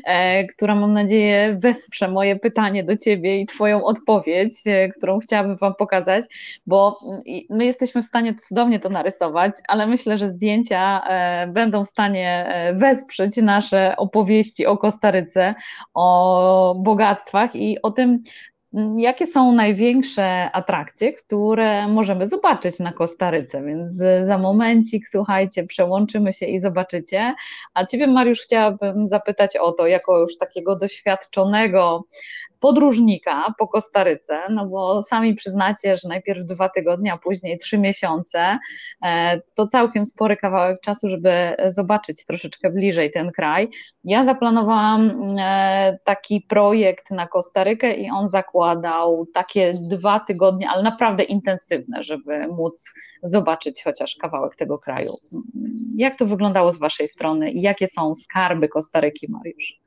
e, 0.05 0.45
która 0.45 0.75
mam 0.75 0.93
nadzieję 0.93 1.57
wesprze 1.61 2.09
moje 2.09 2.37
pytanie 2.37 2.85
do 2.85 2.97
Ciebie 2.97 3.41
i 3.41 3.47
Twoją 3.47 3.85
odpowiedź, 3.85 4.53
e, 4.67 4.89
którą 4.89 5.19
chciałabym 5.19 5.57
Wam 5.57 5.75
pokazać, 5.75 6.25
bo 6.67 6.99
my 7.51 7.65
jesteśmy 7.65 8.03
w 8.03 8.07
stanie 8.07 8.35
cudownie 8.35 8.81
to 8.81 8.89
narysować, 8.89 9.55
ale 9.69 9.87
myślę, 9.87 10.19
że 10.19 10.29
zdjęcia 10.29 11.03
e, 11.09 11.47
będą 11.47 11.85
w 11.85 11.89
stanie 11.89 12.47
e, 12.49 12.75
wesprzeć 12.75 13.37
nasze 13.37 13.97
opowieści 13.97 14.67
o 14.67 14.79
Kostaryce, 14.79 15.55
o 15.95 16.75
bogactwach 16.85 17.57
i 17.57 17.83
o 17.83 17.91
tym, 17.91 18.23
Jakie 18.97 19.27
są 19.27 19.53
największe 19.53 20.51
atrakcje, 20.53 21.13
które 21.13 21.89
możemy 21.89 22.27
zobaczyć 22.27 22.79
na 22.79 22.93
Kostaryce? 22.93 23.63
Więc 23.65 23.93
za 24.27 24.39
momencik, 24.39 25.09
słuchajcie, 25.09 25.67
przełączymy 25.67 26.33
się 26.33 26.47
i 26.47 26.61
zobaczycie. 26.61 27.35
A 27.75 27.87
Ciebie, 27.87 28.07
Mariusz, 28.07 28.41
chciałabym 28.41 29.07
zapytać 29.07 29.57
o 29.57 29.73
to, 29.73 29.87
jako 29.87 30.19
już 30.19 30.39
takiego 30.39 30.77
doświadczonego 30.77 32.05
podróżnika 32.61 33.55
po 33.59 33.69
Kostaryce, 33.69 34.39
no 34.51 34.67
bo 34.67 35.03
sami 35.03 35.35
przyznacie, 35.35 35.97
że 35.97 36.09
najpierw 36.09 36.45
dwa 36.45 36.69
tygodnie, 36.69 37.13
a 37.13 37.19
później 37.19 37.59
trzy 37.59 37.79
miesiące, 37.79 38.59
e, 39.05 39.41
to 39.55 39.67
całkiem 39.67 40.07
spory 40.07 40.37
kawałek 40.37 40.81
czasu, 40.81 41.09
żeby 41.09 41.57
zobaczyć 41.69 42.27
troszeczkę 42.27 42.71
bliżej 42.71 43.11
ten 43.11 43.33
kraj. 43.33 43.69
Ja 44.05 44.25
zaplanowałam 44.25 45.37
e, 45.39 45.99
taki 46.05 46.41
projekt 46.41 47.11
na 47.11 47.27
Kostarykę 47.27 47.95
i 47.95 48.11
on 48.11 48.29
zakładał 48.29 49.27
takie 49.35 49.75
dwa 49.81 50.21
tygodnie, 50.21 50.69
ale 50.69 50.83
naprawdę 50.83 51.23
intensywne, 51.23 52.03
żeby 52.03 52.49
móc 52.49 52.93
zobaczyć 53.23 53.83
chociaż 53.85 54.17
kawałek 54.21 54.57
tego 54.57 54.79
kraju. 54.79 55.15
Jak 55.97 56.17
to 56.17 56.27
wyglądało 56.27 56.73
z 56.73 56.79
Waszej 56.79 57.09
strony 57.09 57.51
i 57.51 57.63
jakie 57.63 57.89
są 57.89 58.15
skarby 58.15 58.69
Kostaryki, 58.69 59.27
Mariusz? 59.31 59.86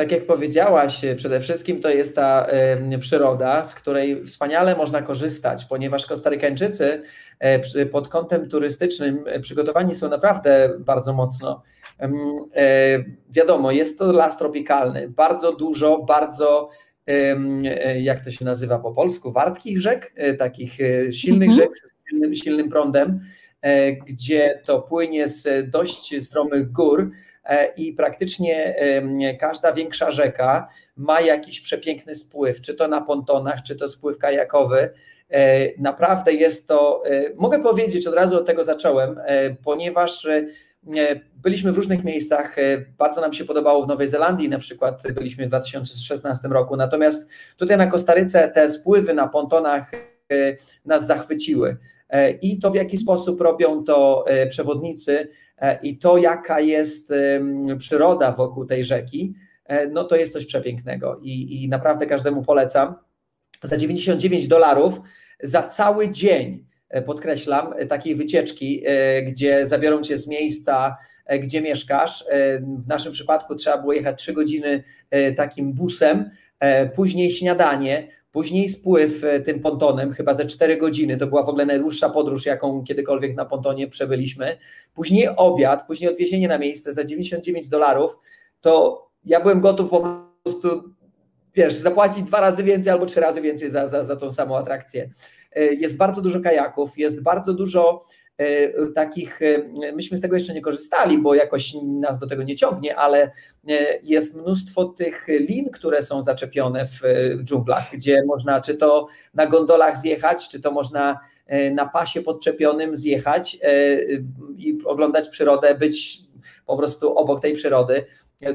Tak 0.00 0.12
jak 0.12 0.26
powiedziałaś, 0.26 1.00
przede 1.16 1.40
wszystkim 1.40 1.80
to 1.80 1.90
jest 1.90 2.14
ta 2.14 2.46
y, 2.92 2.98
przyroda, 2.98 3.64
z 3.64 3.74
której 3.74 4.24
wspaniale 4.24 4.76
można 4.76 5.02
korzystać, 5.02 5.64
ponieważ 5.64 6.06
Kostarykańczycy 6.06 7.02
y, 7.76 7.86
pod 7.86 8.08
kątem 8.08 8.48
turystycznym 8.48 9.24
przygotowani 9.42 9.94
są 9.94 10.08
naprawdę 10.08 10.70
bardzo 10.78 11.12
mocno. 11.12 11.62
Y, 12.02 12.08
wiadomo, 13.30 13.70
jest 13.70 13.98
to 13.98 14.12
las 14.12 14.38
tropikalny, 14.38 15.08
bardzo 15.08 15.52
dużo, 15.56 15.98
bardzo 15.98 16.68
jak 18.00 18.24
to 18.24 18.30
się 18.30 18.44
nazywa 18.44 18.78
po 18.78 18.92
polsku, 18.92 19.32
wartkich 19.32 19.80
rzek, 19.80 20.14
takich 20.38 20.78
silnych 21.10 21.48
mhm. 21.48 21.52
rzek 21.52 21.78
z 21.78 22.08
silnym, 22.08 22.34
silnym 22.34 22.68
prądem, 22.68 23.20
gdzie 24.06 24.62
to 24.64 24.82
płynie 24.82 25.28
z 25.28 25.70
dość 25.70 26.24
stromych 26.24 26.72
gór, 26.72 27.10
i 27.76 27.92
praktycznie 27.92 28.74
każda 29.40 29.72
większa 29.72 30.10
rzeka 30.10 30.68
ma 30.96 31.20
jakiś 31.20 31.60
przepiękny 31.60 32.14
spływ, 32.14 32.60
czy 32.60 32.74
to 32.74 32.88
na 32.88 33.00
pontonach, 33.00 33.62
czy 33.62 33.76
to 33.76 33.88
spływ 33.88 34.18
kajakowy. 34.18 34.90
E, 35.30 35.68
naprawdę 35.78 36.32
jest 36.32 36.68
to, 36.68 37.02
e, 37.06 37.24
mogę 37.36 37.62
powiedzieć, 37.62 38.06
od 38.06 38.14
razu 38.14 38.36
od 38.36 38.46
tego 38.46 38.64
zacząłem, 38.64 39.20
ponieważ 39.64 40.28
byliśmy 41.34 41.72
w 41.72 41.76
różnych 41.76 42.04
miejscach. 42.04 42.56
Bardzo 42.98 43.20
nam 43.20 43.32
się 43.32 43.44
podobało 43.44 43.84
w 43.84 43.88
Nowej 43.88 44.08
Zelandii, 44.08 44.48
na 44.48 44.58
przykład 44.58 45.02
byliśmy 45.12 45.44
w 45.44 45.48
2016 45.48 46.48
roku. 46.48 46.76
Natomiast 46.76 47.30
tutaj 47.56 47.76
na 47.76 47.86
Kostaryce 47.86 48.48
te 48.54 48.70
spływy 48.70 49.14
na 49.14 49.28
pontonach 49.28 49.90
nas 50.84 51.06
zachwyciły. 51.06 51.76
I 52.42 52.58
to, 52.58 52.70
w 52.70 52.74
jaki 52.74 52.98
sposób 52.98 53.40
robią 53.40 53.84
to 53.84 54.24
przewodnicy, 54.48 55.28
E, 55.49 55.49
i 55.82 55.98
to, 55.98 56.18
jaka 56.18 56.60
jest 56.60 57.12
przyroda 57.78 58.32
wokół 58.32 58.66
tej 58.66 58.84
rzeki, 58.84 59.34
e, 59.64 59.86
no 59.86 60.04
to 60.04 60.16
jest 60.16 60.32
coś 60.32 60.46
przepięknego 60.46 61.20
i, 61.22 61.64
i 61.64 61.68
naprawdę 61.68 62.06
każdemu 62.06 62.42
polecam. 62.42 62.94
Za 63.62 63.76
99 63.76 64.46
dolarów 64.46 65.00
za 65.42 65.62
cały 65.62 66.10
dzień 66.10 66.66
podkreślam, 67.06 67.74
takiej 67.88 68.14
wycieczki, 68.14 68.84
gdzie 69.26 69.66
zabiorą 69.66 70.02
cię 70.02 70.16
z 70.16 70.28
miejsca, 70.28 70.96
gdzie 71.40 71.60
mieszkasz. 71.62 72.24
W 72.84 72.88
naszym 72.88 73.12
przypadku 73.12 73.54
trzeba 73.54 73.78
było 73.78 73.92
jechać 73.92 74.18
3 74.18 74.32
godziny 74.32 74.84
takim 75.36 75.72
busem, 75.72 76.30
później 76.94 77.30
śniadanie, 77.30 78.08
Później 78.32 78.68
spływ 78.68 79.24
e, 79.24 79.40
tym 79.40 79.60
pontonem, 79.60 80.12
chyba 80.12 80.34
ze 80.34 80.46
4 80.46 80.76
godziny, 80.76 81.16
to 81.16 81.26
była 81.26 81.42
w 81.42 81.48
ogóle 81.48 81.66
najdłuższa 81.66 82.10
podróż, 82.10 82.46
jaką 82.46 82.84
kiedykolwiek 82.84 83.36
na 83.36 83.44
pontonie 83.44 83.88
przebyliśmy. 83.88 84.58
Później 84.94 85.28
obiad, 85.36 85.86
później 85.86 86.10
odwiezienie 86.10 86.48
na 86.48 86.58
miejsce 86.58 86.92
za 86.92 87.04
99 87.04 87.68
dolarów, 87.68 88.18
to 88.60 89.02
ja 89.24 89.40
byłem 89.40 89.60
gotów 89.60 89.90
po 89.90 90.24
prostu, 90.42 90.94
wiesz, 91.54 91.74
zapłacić 91.74 92.22
dwa 92.22 92.40
razy 92.40 92.62
więcej 92.62 92.92
albo 92.92 93.06
trzy 93.06 93.20
razy 93.20 93.40
więcej 93.40 93.70
za, 93.70 93.86
za, 93.86 94.02
za 94.02 94.16
tą 94.16 94.30
samą 94.30 94.58
atrakcję. 94.58 95.10
E, 95.52 95.64
jest 95.64 95.96
bardzo 95.96 96.22
dużo 96.22 96.40
kajaków, 96.40 96.98
jest 96.98 97.22
bardzo 97.22 97.54
dużo 97.54 98.02
takich, 98.94 99.42
e, 99.42 99.92
myśmy 99.92 100.16
z 100.16 100.20
tego 100.20 100.36
jeszcze 100.36 100.54
nie 100.54 100.60
korzystali, 100.60 101.18
bo 101.18 101.34
jakoś 101.34 101.74
nas 101.84 102.18
do 102.18 102.26
tego 102.26 102.42
nie 102.42 102.56
ciągnie, 102.56 102.96
ale 102.96 103.22
e, 103.22 103.30
jest 104.02 104.34
mnóstwo 104.34 104.84
tych 104.84 105.26
lin, 105.28 105.70
które 105.70 106.02
są 106.02 106.22
zaczepione 106.22 106.86
w 106.86 107.00
dżunglach, 107.44 107.90
gdzie 107.92 108.22
można 108.26 108.60
czy 108.60 108.76
to 108.76 109.06
na 109.34 109.46
gondolach 109.46 109.96
zjechać, 109.96 110.48
czy 110.48 110.60
to 110.60 110.70
można 110.70 111.20
na 111.72 111.86
pasie 111.88 112.22
podczepionym 112.22 112.96
zjechać 112.96 113.58
i 114.58 114.78
oglądać 114.84 115.28
przyrodę, 115.28 115.74
być 115.74 116.20
po 116.66 116.76
prostu 116.76 117.18
obok 117.18 117.42
tej 117.42 117.52
przyrody. 117.52 118.04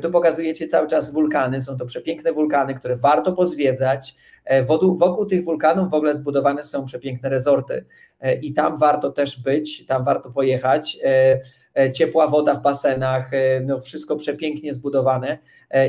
Tu 0.01 0.11
pokazujecie 0.11 0.67
cały 0.67 0.87
czas 0.87 1.13
wulkany, 1.13 1.61
są 1.61 1.77
to 1.77 1.85
przepiękne 1.85 2.33
wulkany, 2.33 2.73
które 2.75 2.95
warto 2.95 3.33
pozwiedzać. 3.33 4.15
E, 4.45 4.63
wokół, 4.63 5.25
tych 5.25 5.43
wulkanów 5.43 5.91
w 5.91 5.93
ogóle 5.93 6.13
zbudowane 6.13 6.63
są 6.63 6.85
przepiękne 6.85 7.29
rezorty 7.29 7.85
e, 8.19 8.35
i 8.35 8.53
tam 8.53 8.77
warto 8.77 9.11
też 9.11 9.41
być, 9.41 9.85
tam 9.85 10.05
warto 10.05 10.31
pojechać. 10.31 10.97
E, 11.03 11.91
ciepła 11.91 12.27
woda 12.27 12.55
w 12.55 12.61
basenach, 12.61 13.31
no 13.65 13.81
wszystko 13.81 14.15
przepięknie 14.15 14.73
zbudowane 14.73 15.37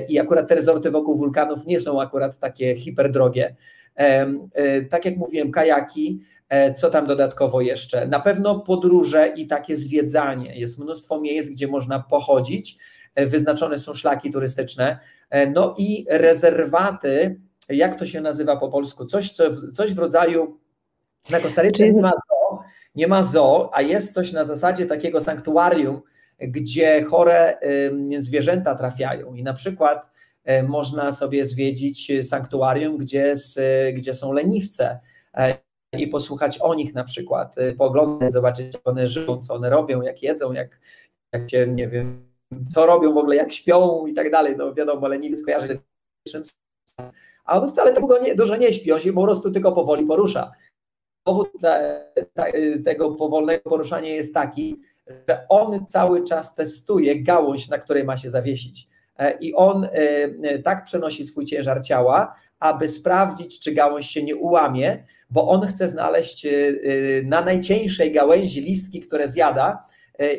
i 0.08 0.18
akurat 0.18 0.48
te 0.48 0.54
rezorty 0.54 0.90
wokół 0.90 1.16
wulkanów 1.16 1.66
nie 1.66 1.80
są 1.80 2.00
akurat 2.00 2.38
takie 2.38 2.76
hiperdrogie. 2.76 3.56
Tak 4.90 5.04
jak 5.04 5.16
mówiłem, 5.16 5.50
kajaki, 5.50 6.20
co 6.76 6.90
tam 6.90 7.06
dodatkowo 7.06 7.60
jeszcze? 7.60 8.06
Na 8.06 8.20
pewno 8.20 8.60
podróże 8.60 9.32
i 9.36 9.46
takie 9.46 9.76
zwiedzanie. 9.76 10.58
Jest 10.58 10.78
mnóstwo 10.78 11.20
miejsc, 11.20 11.50
gdzie 11.50 11.68
można 11.68 12.00
pochodzić, 12.00 12.78
wyznaczone 13.16 13.78
są 13.78 13.94
szlaki 13.94 14.30
turystyczne, 14.30 14.98
no 15.54 15.74
i 15.78 16.06
rezerwaty 16.10 17.40
jak 17.68 17.96
to 17.96 18.06
się 18.06 18.20
nazywa 18.20 18.56
po 18.56 18.68
polsku, 18.68 19.06
coś, 19.06 19.32
co, 19.32 19.44
coś 19.72 19.94
w 19.94 19.98
rodzaju, 19.98 20.58
na 21.30 21.40
Kostaryce 21.40 21.88
nie 21.88 22.02
ma 22.02 22.10
zoo, 22.10 22.62
nie 22.94 23.06
ma 23.06 23.22
zoo, 23.22 23.70
a 23.72 23.82
jest 23.82 24.14
coś 24.14 24.32
na 24.32 24.44
zasadzie 24.44 24.86
takiego 24.86 25.20
sanktuarium, 25.20 26.02
gdzie 26.38 27.04
chore 27.04 27.58
zwierzęta 28.18 28.74
trafiają 28.74 29.34
i 29.34 29.42
na 29.42 29.54
przykład 29.54 30.10
e, 30.44 30.62
można 30.62 31.12
sobie 31.12 31.44
zwiedzić 31.44 32.12
sanktuarium, 32.28 32.96
gdzie, 32.96 33.34
gdzie 33.94 34.14
są 34.14 34.32
leniwce 34.32 35.00
e, 35.34 35.58
i 35.98 36.06
posłuchać 36.06 36.58
o 36.58 36.74
nich 36.74 36.94
na 36.94 37.04
przykład, 37.04 37.58
e, 37.58 37.72
pooglądać, 37.72 38.32
zobaczyć, 38.32 38.74
jak 38.74 38.88
one 38.88 39.06
żyją, 39.06 39.38
co 39.38 39.54
one 39.54 39.70
robią, 39.70 40.02
jak 40.02 40.22
jedzą, 40.22 40.52
jak, 40.52 40.80
jak 41.32 41.50
się, 41.50 41.66
nie 41.66 41.88
wiem, 41.88 42.26
co 42.74 42.86
robią 42.86 43.14
w 43.14 43.18
ogóle, 43.18 43.36
jak 43.36 43.52
śpią 43.52 44.06
i 44.06 44.14
tak 44.14 44.30
dalej. 44.30 44.54
No 44.56 44.74
wiadomo, 44.74 45.08
leniwiec 45.08 45.44
kojarzy 45.44 45.78
a 47.46 47.60
on 47.60 47.68
wcale 47.68 47.92
tego 47.92 48.18
nie, 48.18 48.34
dużo 48.34 48.56
nie 48.56 48.72
śpi, 48.72 48.92
on 48.92 49.00
się 49.00 49.12
po 49.12 49.22
prostu 49.22 49.50
tylko 49.50 49.72
powoli 49.72 50.06
porusza. 50.06 50.52
Powód 51.24 51.50
tego 52.84 53.10
powolnego 53.10 53.70
poruszania 53.70 54.08
jest 54.08 54.34
taki, 54.34 54.80
że 55.28 55.46
on 55.48 55.86
cały 55.86 56.24
czas 56.24 56.54
testuje 56.54 57.22
gałąź, 57.22 57.68
na 57.68 57.78
której 57.78 58.04
ma 58.04 58.16
się 58.16 58.30
zawiesić. 58.30 58.88
E, 59.18 59.38
I 59.40 59.54
on 59.54 59.84
e, 59.84 59.88
e, 60.42 60.58
tak 60.58 60.84
przenosi 60.84 61.26
swój 61.26 61.44
ciężar 61.44 61.84
ciała, 61.84 62.34
aby 62.58 62.88
sprawdzić, 62.88 63.60
czy 63.60 63.72
gałąź 63.72 64.10
się 64.10 64.22
nie 64.22 64.36
ułamie, 64.36 65.04
bo 65.30 65.48
on 65.48 65.66
chce 65.66 65.88
znaleźć 65.88 66.46
na 67.24 67.40
najcieńszej 67.42 68.12
gałęzi 68.12 68.60
listki, 68.60 69.00
które 69.00 69.28
zjada, 69.28 69.84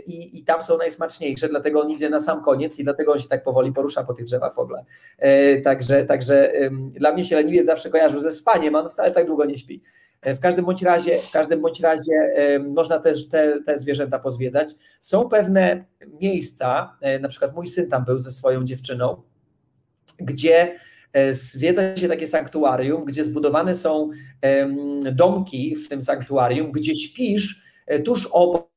i, 0.05 0.39
i 0.39 0.43
tam 0.43 0.63
są 0.63 0.77
najsmaczniejsze, 0.77 1.49
dlatego 1.49 1.81
on 1.81 1.91
idzie 1.91 2.09
na 2.09 2.19
sam 2.19 2.43
koniec 2.43 2.79
i 2.79 2.83
dlatego 2.83 3.11
on 3.11 3.19
się 3.19 3.27
tak 3.27 3.43
powoli 3.43 3.71
porusza 3.71 4.03
po 4.03 4.13
tych 4.13 4.25
drzewach 4.25 4.55
w 4.55 4.59
ogóle. 4.59 4.85
E, 5.17 5.61
także, 5.61 6.05
także 6.05 6.51
dla 6.71 7.13
mnie 7.13 7.23
się 7.23 7.35
leniwiec 7.35 7.65
zawsze 7.65 7.89
kojarzył 7.89 8.19
ze 8.19 8.31
spaniem, 8.31 8.75
on 8.75 8.89
wcale 8.89 9.11
tak 9.11 9.27
długo 9.27 9.45
nie 9.45 9.57
śpi. 9.57 9.83
E, 10.21 10.35
w 10.35 10.39
każdym 10.39 10.65
bądź 10.65 10.81
razie, 10.83 11.19
w 11.29 11.31
każdym 11.31 11.61
bądź 11.61 11.79
razie 11.79 12.13
można 12.67 12.99
też 12.99 13.27
te, 13.27 13.61
te 13.65 13.77
zwierzęta 13.77 14.19
pozwiedzać. 14.19 14.71
Są 14.99 15.29
pewne 15.29 15.85
miejsca, 16.21 16.97
na 17.21 17.29
przykład 17.29 17.55
mój 17.55 17.67
syn 17.67 17.89
tam 17.89 18.05
był 18.05 18.19
ze 18.19 18.31
swoją 18.31 18.63
dziewczyną, 18.63 19.21
gdzie 20.19 20.79
zwiedza 21.31 21.97
się 21.97 22.07
takie 22.07 22.27
sanktuarium, 22.27 23.05
gdzie 23.05 23.23
zbudowane 23.23 23.75
są 23.75 24.09
domki 25.11 25.75
w 25.75 25.89
tym 25.89 26.01
sanktuarium, 26.01 26.71
gdzie 26.71 26.95
śpisz 26.95 27.61
tuż 28.05 28.29
obok 28.31 28.76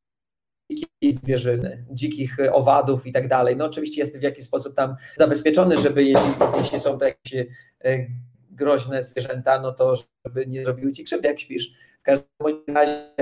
zwierzyny, 1.02 1.84
dzikich 1.90 2.40
e, 2.40 2.52
owadów 2.52 3.06
i 3.06 3.12
tak 3.12 3.28
dalej. 3.28 3.56
No 3.56 3.64
oczywiście 3.64 4.00
jest 4.00 4.18
w 4.18 4.22
jakiś 4.22 4.44
sposób 4.44 4.74
tam 4.74 4.96
zabezpieczony, 5.18 5.78
żeby 5.78 6.04
jeśli, 6.04 6.32
jeśli 6.58 6.80
są 6.80 6.98
to 6.98 7.04
jakieś 7.04 7.34
e, 7.34 8.06
groźne 8.50 9.04
zwierzęta, 9.04 9.60
no 9.60 9.72
to 9.72 9.94
żeby 9.96 10.46
nie 10.46 10.64
zrobiły 10.64 10.92
ci 10.92 11.04
krzywdy, 11.04 11.28
jak 11.28 11.40
śpisz. 11.40 11.72
W 12.00 12.02
każdym 12.02 12.74
razie 12.74 13.12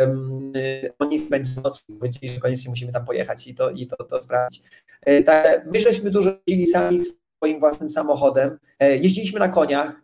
um, 0.00 0.52
oni 0.98 1.18
spędzili 1.18 1.62
noc 1.62 1.86
powiedzieli, 2.00 2.32
że 2.34 2.40
koniecznie 2.40 2.70
musimy 2.70 2.92
tam 2.92 3.04
pojechać 3.04 3.46
i 3.46 3.54
to, 3.54 3.70
i 3.70 3.86
to, 3.86 3.96
to 3.96 4.20
sprawdzić. 4.20 4.62
E, 5.02 5.22
tak, 5.22 5.66
my 5.72 5.80
żeśmy 5.80 6.10
dużo 6.10 6.30
jeździli 6.46 6.66
sami 6.66 6.98
swoim 7.38 7.60
własnym 7.60 7.90
samochodem. 7.90 8.58
Jeździliśmy 8.80 9.38
na 9.40 9.48
koniach, 9.48 10.02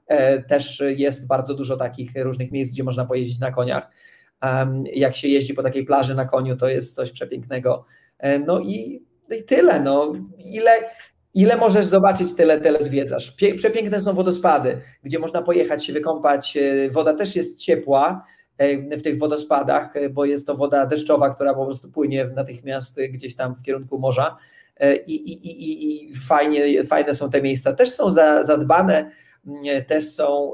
też 0.49 0.83
jest 0.97 1.27
bardzo 1.27 1.55
dużo 1.55 1.77
takich 1.77 2.11
różnych 2.17 2.53
miejsc, 2.53 2.73
gdzie 2.73 2.85
można 2.85 3.05
pojeździć 3.05 3.39
na 3.39 3.51
koniach 3.51 3.91
jak 4.95 5.17
się 5.17 5.29
jeździ 5.29 5.55
po 5.55 5.63
takiej 5.63 5.85
plaży 5.85 6.15
na 6.15 6.25
koniu, 6.25 6.57
to 6.57 6.69
jest 6.69 6.95
coś 6.95 7.11
przepięknego. 7.11 7.85
E, 8.19 8.39
no 8.39 8.61
i, 8.61 9.05
no 9.31 9.37
i 9.37 9.43
tyle. 9.43 9.81
No. 9.81 10.13
Ile, 10.45 10.71
ile 11.35 11.57
możesz 11.57 11.87
zobaczyć, 11.87 12.35
tyle, 12.35 12.61
tyle 12.61 12.83
zwiedzasz. 12.83 13.37
Przepiękne 13.57 14.01
są 14.01 14.15
wodospady, 14.15 14.81
gdzie 15.03 15.19
można 15.19 15.43
pojechać 15.43 15.87
się 15.87 15.93
wykąpać. 15.93 16.57
E, 16.57 16.91
woda 16.91 17.15
też 17.15 17.37
jest 17.37 17.61
ciepła 17.61 18.25
e, 18.59 18.97
w 18.99 19.03
tych 19.03 19.19
wodospadach, 19.19 19.95
bo 20.11 20.25
jest 20.25 20.47
to 20.47 20.55
woda 20.55 20.87
deszczowa, 20.87 21.35
która 21.35 21.55
po 21.55 21.65
prostu 21.65 21.91
płynie 21.91 22.25
natychmiast 22.25 23.01
gdzieś 23.11 23.37
tam 23.37 23.55
w 23.55 23.63
kierunku 23.63 23.99
morza. 23.99 24.37
I, 25.07 25.15
i, 25.15 25.47
i, 25.47 26.09
i 26.09 26.15
fajnie, 26.15 26.85
fajne 26.85 27.15
są 27.15 27.31
te 27.31 27.43
miejsca. 27.43 27.73
Też 27.73 27.91
są 27.91 28.11
zadbane, 28.43 29.11
też 29.87 30.09
są 30.09 30.53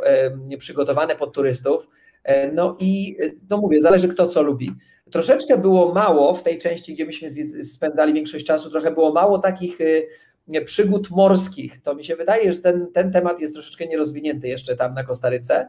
przygotowane 0.59 1.17
pod 1.17 1.35
turystów. 1.35 1.89
E, 2.25 2.53
no 2.53 2.77
i 2.81 3.17
no 3.51 3.57
mówię, 3.57 3.83
zależy 3.83 4.09
kto 4.09 4.27
co 4.27 4.43
lubi. 4.43 4.73
Troszeczkę 5.11 5.59
było 5.59 5.95
mało 5.95 6.35
w 6.35 6.43
tej 6.43 6.59
części, 6.59 6.95
gdzie 6.95 7.07
myśmy 7.07 7.29
spędzali 7.65 8.13
większość 8.13 8.47
czasu, 8.47 8.71
trochę 8.71 8.91
było 8.91 9.13
mało 9.13 9.39
takich 9.39 9.79
e, 10.51 10.61
przygód 10.61 11.11
morskich. 11.11 11.83
To 11.83 11.95
mi 11.95 12.05
się 12.05 12.17
wydaje, 12.17 12.53
że 12.53 12.59
ten, 12.59 12.87
ten 12.93 13.13
temat 13.13 13.41
jest 13.41 13.55
troszeczkę 13.55 13.87
nierozwinięty 13.87 14.49
jeszcze 14.49 14.77
tam 14.77 14.95
na 14.95 15.05
Kostaryce, 15.05 15.69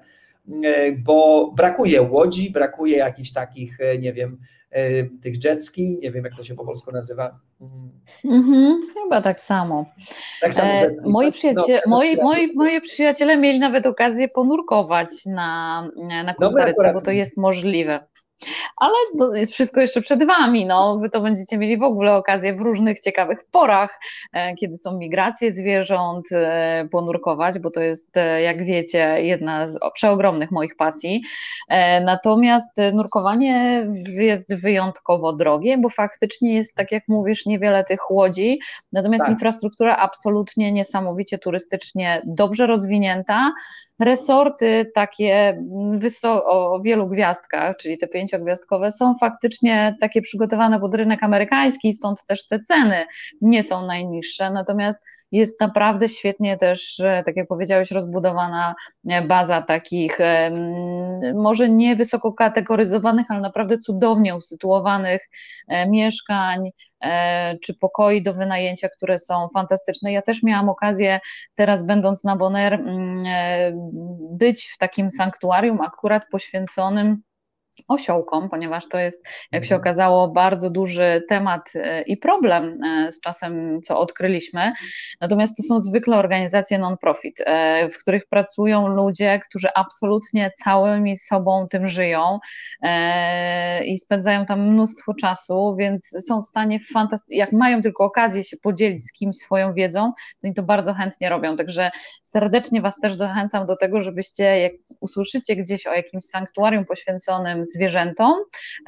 e, 0.64 0.92
bo 0.92 1.52
brakuje 1.56 2.02
łodzi, 2.02 2.52
brakuje 2.52 2.98
jakichś 2.98 3.32
takich, 3.32 3.78
nie 4.00 4.14
wiem, 4.14 4.38
tych 5.22 5.44
jetski, 5.44 6.00
nie 6.04 6.12
wiem 6.12 6.26
jak 6.26 6.36
to 6.36 6.44
się 6.44 6.56
po 6.56 6.66
polsku 6.66 6.92
nazywa. 6.92 7.40
Mhm, 8.26 8.82
chyba 8.94 9.22
tak 9.22 9.40
samo. 9.40 9.86
Tak 10.42 10.54
samo 10.54 10.70
e, 10.70 10.92
moi, 11.06 11.26
tak? 11.26 11.34
przyjaciele, 11.34 11.82
no, 11.86 11.90
moi, 11.90 12.18
moi, 12.22 12.54
moi 12.56 12.82
przyjaciele 12.82 13.38
mieli 13.38 13.60
nawet 13.60 13.86
okazję 13.86 14.28
ponurkować 14.28 15.26
na, 15.26 15.82
na 16.26 16.34
Kostaryce, 16.34 16.94
bo 16.94 17.02
to 17.02 17.12
jest 17.12 17.38
możliwe. 17.38 18.00
Ale 18.78 18.94
to 19.18 19.36
jest 19.36 19.54
wszystko 19.54 19.82
jeszcze 19.82 20.02
przed 20.02 20.28
Wami. 20.28 20.66
No. 20.66 20.98
Wy 20.98 21.10
to 21.10 21.22
będziecie 21.22 21.58
mieli 21.58 21.78
w 21.78 21.84
ogóle 21.84 22.16
okazję 22.16 22.56
w 22.56 22.62
różnych 22.62 23.00
ciekawych 23.00 23.40
porach, 23.52 24.00
e, 24.34 24.56
kiedy 24.56 24.78
są 24.78 24.98
migracje 24.98 25.52
zwierząt, 25.52 26.32
e, 26.32 26.88
ponurkować, 26.92 27.60
bo 27.60 27.72
to 27.72 27.80
jest, 27.82 28.18
e, 28.18 28.42
jak 28.42 28.66
wiecie, 28.66 29.22
jedna 29.22 29.68
z 29.68 29.80
przeogromnych 29.94 30.52
moich 30.52 30.76
pasji. 30.76 31.24
Natomiast 32.02 32.78
nurkowanie 32.94 33.88
jest 34.08 34.56
wyjątkowo 34.56 35.34
drogie, 35.34 35.78
bo 35.78 35.90
faktycznie 35.90 36.54
jest, 36.54 36.76
tak 36.76 36.92
jak 36.92 37.04
mówisz, 37.08 37.46
niewiele 37.46 37.84
tych 37.84 38.12
łodzi, 38.12 38.60
natomiast 38.92 39.26
tak. 39.26 39.34
infrastruktura 39.34 39.98
absolutnie 39.98 40.72
niesamowicie 40.72 41.38
turystycznie 41.38 42.22
dobrze 42.26 42.68
rozwinięta 42.68 43.52
resorty 44.02 44.92
takie 44.96 45.64
o 46.46 46.82
wielu 46.84 47.08
gwiazdkach, 47.08 47.78
czyli 47.78 47.98
te 47.98 48.08
pięciogwiazdkowe, 48.08 48.92
są 48.92 49.16
faktycznie 49.20 49.98
takie 50.00 50.22
przygotowane 50.22 50.80
pod 50.80 50.96
rynek 50.96 51.24
amerykański, 51.24 51.94
stąd 51.94 52.26
też 52.26 52.48
te 52.48 52.60
ceny 52.60 53.06
nie 53.42 53.64
są 53.64 53.86
najniższe. 53.86 54.52
Natomiast 54.52 55.00
jest 55.32 55.62
naprawdę 55.62 56.10
świetnie 56.10 56.58
też, 56.58 57.02
tak 57.26 57.36
jak 57.36 57.48
powiedziałeś, 57.48 57.92
rozbudowana 57.92 58.76
baza 59.28 59.62
takich 59.62 60.18
może 61.36 61.70
nie 61.70 61.96
wysoko 61.96 62.34
kategoryzowanych, 62.34 63.26
ale 63.30 63.40
naprawdę 63.40 63.78
cudownie 63.78 64.36
usytuowanych 64.36 65.30
mieszkań 65.88 66.70
czy 67.64 67.74
pokoi 67.80 68.24
do 68.24 68.34
wynajęcia, 68.34 68.90
które 68.90 69.20
są 69.20 69.50
fantastyczne. 69.54 70.12
Ja 70.12 70.22
też 70.22 70.44
miałam 70.44 70.70
okazję 70.70 71.20
teraz 71.56 71.86
będąc 71.86 72.24
na 72.24 72.36
Bonaire 72.36 72.74
mm, 72.74 73.24
być 74.38 74.72
w 74.76 74.78
takim 74.78 75.12
sanktuarium 75.12 75.82
akurat 75.82 76.26
poświęconym 76.32 77.22
osiołkom, 77.88 78.50
ponieważ 78.50 78.88
to 78.88 79.00
jest, 79.00 79.28
jak 79.52 79.66
się 79.66 79.76
mhm. 79.76 79.82
okazało, 79.82 80.28
bardzo 80.28 80.70
duży 80.70 81.24
temat 81.30 81.72
e, 81.76 82.02
i 82.02 82.18
problem 82.18 82.84
e, 82.84 83.12
z 83.12 83.22
czasem, 83.22 83.82
co 83.82 84.00
odkryliśmy. 84.00 84.74
Natomiast 85.22 85.58
to 85.58 85.64
są 85.64 85.80
zwykle 85.80 86.18
organizacje 86.18 86.80
non-profit, 86.80 87.42
e, 87.46 87.90
w 87.90 87.98
których 87.98 88.28
pracują 88.28 88.88
ludzie, 88.88 89.40
którzy 89.50 89.68
absolutnie 89.76 90.52
całymi 90.56 91.18
sobą 91.18 91.68
tym 91.68 91.88
żyją 91.88 92.40
i 93.86 93.98
spędzają 93.98 94.46
tam 94.46 94.68
mnóstwo 94.68 95.14
czasu, 95.14 95.76
więc 95.80 96.10
są 96.28 96.42
w 96.42 96.48
stanie 96.48 96.80
fantastycznie, 96.94 97.38
jak 97.38 97.52
mają 97.52 97.82
tylko 97.82 98.04
okazję 98.04 98.44
się 98.44 98.58
podzielić 98.58 99.04
z 99.04 99.14
kimś 99.14 99.38
swoją 99.38 99.74
wiedzą, 99.74 100.12
to 100.42 100.48
oni 100.48 100.54
to 100.54 100.64
bardzo 100.64 100.94
chętnie 100.94 101.30
robią. 101.30 101.56
Także 101.56 101.92
serdecznie 102.24 102.82
Was 102.82 102.96
też 103.00 103.18
zachęcam 103.18 103.66
do 103.66 103.76
tego, 103.76 104.02
żebyście, 104.02 104.44
jak 104.44 104.74
usłyszycie 105.00 105.56
gdzieś 105.56 105.88
o 105.88 105.94
jakimś 105.94 106.26
sanktuarium 106.26 106.86
poświęconym 106.86 107.61
zwierzętom, 107.66 108.34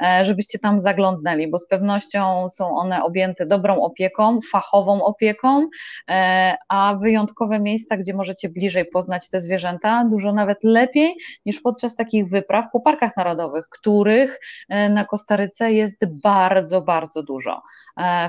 e, 0.02 0.24
żebyście 0.24 0.58
tam 0.58 0.80
zaglądnęli, 0.80 1.50
bo 1.50 1.58
z 1.58 1.68
pewnością 1.68 2.48
są 2.48 2.76
one 2.76 3.04
objęte 3.04 3.46
dobrą 3.46 3.82
opieką, 3.82 4.40
fachową 4.50 5.04
opieką, 5.04 5.68
e, 6.08 6.56
a 6.68 6.94
wyjątkowe 7.02 7.60
miejsca, 7.60 7.96
gdzie 7.96 8.14
możecie 8.14 8.48
bliżej 8.48 8.84
poznać 8.84 9.30
te 9.30 9.40
zwierzęta, 9.40 10.04
dużo 10.10 10.32
nawet 10.32 10.58
lepiej 10.64 11.16
niż 11.46 11.60
podczas 11.60 11.96
takich 11.96 12.28
wypraw 12.28 12.66
po 12.72 12.80
parkach 12.80 13.16
narodowych, 13.16 13.68
których 13.68 14.40
e, 14.68 14.88
na 14.88 15.04
Kostaryce 15.04 15.72
jest 15.72 16.04
bardzo, 16.22 16.82
bardzo 16.82 17.22
dużo. 17.22 17.62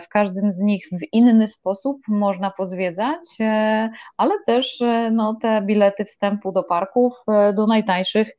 W 0.01 0.07
każdym 0.09 0.51
z 0.51 0.59
nich 0.59 0.87
w 0.91 1.13
inny 1.13 1.47
sposób 1.47 2.01
można 2.07 2.51
pozwiedzać, 2.51 3.21
ale 4.17 4.33
też 4.45 4.83
no, 5.11 5.37
te 5.41 5.61
bilety 5.61 6.05
wstępu 6.05 6.51
do 6.51 6.63
parków 6.63 7.13
do 7.55 7.67
najtańszych 7.67 8.37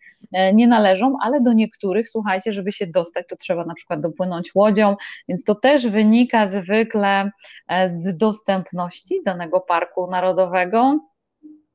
nie 0.54 0.68
należą, 0.68 1.16
ale 1.22 1.40
do 1.40 1.52
niektórych 1.52 1.95
których, 1.96 2.08
słuchajcie, 2.08 2.52
żeby 2.52 2.72
się 2.72 2.86
dostać, 2.86 3.26
to 3.28 3.36
trzeba 3.36 3.64
na 3.64 3.74
przykład 3.74 4.00
dopłynąć 4.00 4.54
łodzią, 4.54 4.96
więc 5.28 5.44
to 5.44 5.54
też 5.54 5.86
wynika 5.88 6.46
zwykle 6.46 7.30
e, 7.68 7.88
z 7.88 8.16
dostępności 8.16 9.20
danego 9.24 9.60
parku 9.60 10.10
narodowego. 10.10 11.00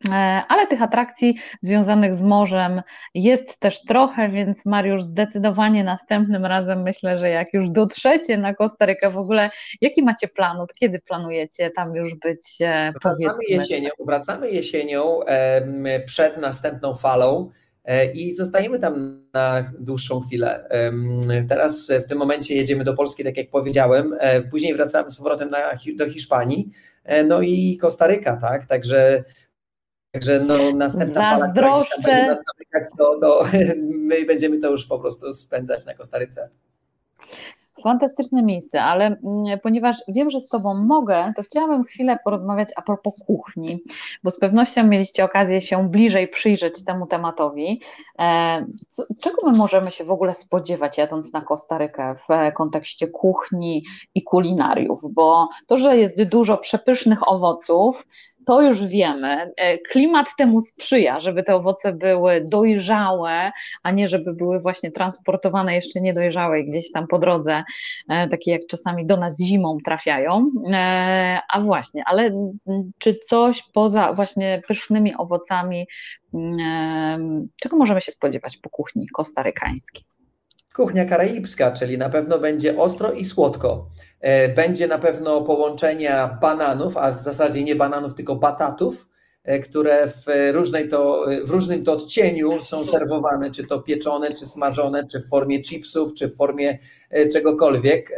E, 0.09 0.41
ale 0.47 0.67
tych 0.67 0.81
atrakcji 0.81 1.37
związanych 1.61 2.15
z 2.15 2.21
morzem 2.21 2.81
jest 3.13 3.59
też 3.59 3.81
trochę, 3.85 4.29
więc 4.29 4.65
Mariusz, 4.65 5.03
zdecydowanie 5.03 5.83
następnym 5.83 6.45
razem 6.45 6.81
myślę, 6.81 7.17
że 7.17 7.29
jak 7.29 7.53
już 7.53 7.69
dotrzecie 7.69 8.37
na 8.37 8.53
Kostarykę 8.53 9.09
w 9.09 9.17
ogóle, 9.17 9.49
jaki 9.81 10.03
macie 10.03 10.27
plan? 10.27 10.59
Od 10.59 10.73
kiedy 10.73 10.99
planujecie 10.99 11.69
tam 11.69 11.95
już 11.95 12.15
być? 12.15 12.57
E, 12.61 12.93
wracamy 13.03 13.43
jesienią, 13.49 13.89
wracamy 14.05 14.51
jesienią 14.51 15.19
przed 16.05 16.37
następną 16.37 16.93
falą. 16.93 17.51
E, 17.85 18.11
i 18.11 18.33
zostajemy 18.33 18.79
tam 18.79 19.25
na 19.33 19.71
dłuższą 19.79 20.19
chwilę. 20.19 20.69
Teraz 21.49 21.91
w 22.03 22.05
tym 22.05 22.17
momencie 22.17 22.55
jedziemy 22.55 22.83
do 22.83 22.93
Polski, 22.93 23.23
tak 23.23 23.37
jak 23.37 23.49
powiedziałem, 23.49 24.15
e, 24.19 24.41
później 24.41 24.73
wracamy 24.73 25.09
z 25.09 25.15
powrotem 25.15 25.49
na, 25.49 25.57
do 25.95 26.09
Hiszpanii, 26.09 26.69
e, 27.03 27.23
no 27.23 27.41
i 27.41 27.77
Kostaryka, 27.77 28.37
tak, 28.37 28.65
także 28.65 29.23
Także 30.13 30.39
no, 30.39 30.71
następna 30.71 31.21
fala, 31.21 31.51
która 31.51 31.77
nas 31.77 32.91
to, 32.97 33.19
to 33.21 33.45
my 34.09 34.25
będziemy 34.25 34.57
to 34.57 34.71
już 34.71 34.85
po 34.85 34.99
prostu 34.99 35.33
spędzać 35.33 35.85
na 35.85 35.93
Kostaryce. 35.93 36.49
Fantastyczne 37.83 38.43
miejsce, 38.43 38.83
ale 38.83 39.05
mm, 39.05 39.59
ponieważ 39.63 39.97
wiem, 40.07 40.29
że 40.29 40.39
z 40.39 40.47
Tobą 40.47 40.73
mogę, 40.73 41.33
to 41.35 41.43
chciałabym 41.43 41.83
chwilę 41.83 42.17
porozmawiać 42.23 42.69
a 42.75 42.81
propos 42.81 43.23
kuchni, 43.27 43.83
bo 44.23 44.31
z 44.31 44.39
pewnością 44.39 44.87
mieliście 44.87 45.25
okazję 45.25 45.61
się 45.61 45.89
bliżej 45.89 46.27
przyjrzeć 46.27 46.83
temu 46.83 47.07
tematowi. 47.07 47.81
E, 48.19 48.65
co, 48.89 49.03
czego 49.19 49.51
my 49.51 49.57
możemy 49.57 49.91
się 49.91 50.03
w 50.03 50.11
ogóle 50.11 50.33
spodziewać, 50.33 50.97
jadąc 50.97 51.33
na 51.33 51.41
Kostarykę 51.41 52.15
w 52.15 52.53
kontekście 52.55 53.07
kuchni 53.07 53.85
i 54.15 54.23
kulinariów? 54.23 55.01
Bo 55.09 55.47
to, 55.67 55.77
że 55.77 55.97
jest 55.97 56.23
dużo 56.23 56.57
przepysznych 56.57 57.27
owoców, 57.27 58.05
to 58.45 58.61
już 58.61 58.83
wiemy. 58.83 59.51
E, 59.57 59.77
klimat 59.77 60.27
temu 60.37 60.61
sprzyja, 60.61 61.19
żeby 61.19 61.43
te 61.43 61.55
owoce 61.55 61.93
były 61.93 62.45
dojrzałe, 62.45 63.51
a 63.83 63.91
nie 63.91 64.07
żeby 64.07 64.33
były 64.33 64.59
właśnie 64.59 64.91
transportowane 64.91 65.75
jeszcze 65.75 66.01
niedojrzałe 66.01 66.59
i 66.59 66.67
gdzieś 66.67 66.91
tam 66.91 67.07
po 67.07 67.19
drodze, 67.19 67.63
e, 68.09 68.27
takie 68.27 68.51
jak 68.51 68.61
czasami 68.69 69.05
do 69.05 69.17
nas 69.17 69.39
zimą 69.39 69.77
trafiają. 69.85 70.51
E, 70.73 71.39
a 71.53 71.61
właśnie, 71.61 72.03
ale 72.05 72.31
czy 72.97 73.15
coś 73.15 73.63
poza 73.73 74.13
właśnie 74.13 74.61
pysznymi 74.67 75.15
owocami, 75.15 75.87
czego 77.61 77.77
możemy 77.77 78.01
się 78.01 78.11
spodziewać 78.11 78.57
po 78.57 78.69
kuchni 78.69 79.07
kostarykańskiej? 79.07 80.10
Kuchnia 80.75 81.05
karaibska, 81.05 81.71
czyli 81.71 81.97
na 81.97 82.09
pewno 82.09 82.39
będzie 82.39 82.77
ostro 82.77 83.11
i 83.11 83.23
słodko. 83.23 83.89
E, 84.19 84.49
będzie 84.49 84.87
na 84.87 84.97
pewno 84.97 85.41
połączenia 85.41 86.37
bananów, 86.41 86.97
a 86.97 87.11
w 87.11 87.21
zasadzie 87.21 87.63
nie 87.63 87.75
bananów, 87.75 88.15
tylko 88.15 88.35
batatów, 88.35 89.09
e, 89.43 89.59
które 89.59 90.07
w, 90.07 90.51
różnej 90.51 90.89
to, 90.89 91.25
w 91.43 91.49
różnym 91.49 91.83
to 91.83 91.93
odcieniu 91.93 92.61
są 92.61 92.85
serwowane, 92.85 93.51
czy 93.51 93.67
to 93.67 93.79
pieczone, 93.79 94.31
czy 94.31 94.45
smażone, 94.45 95.07
czy 95.07 95.19
w 95.19 95.27
formie 95.27 95.61
chipsów, 95.61 96.13
czy 96.13 96.27
w 96.27 96.35
formie 96.35 96.77
e, 97.09 97.27
czegokolwiek. 97.27 98.11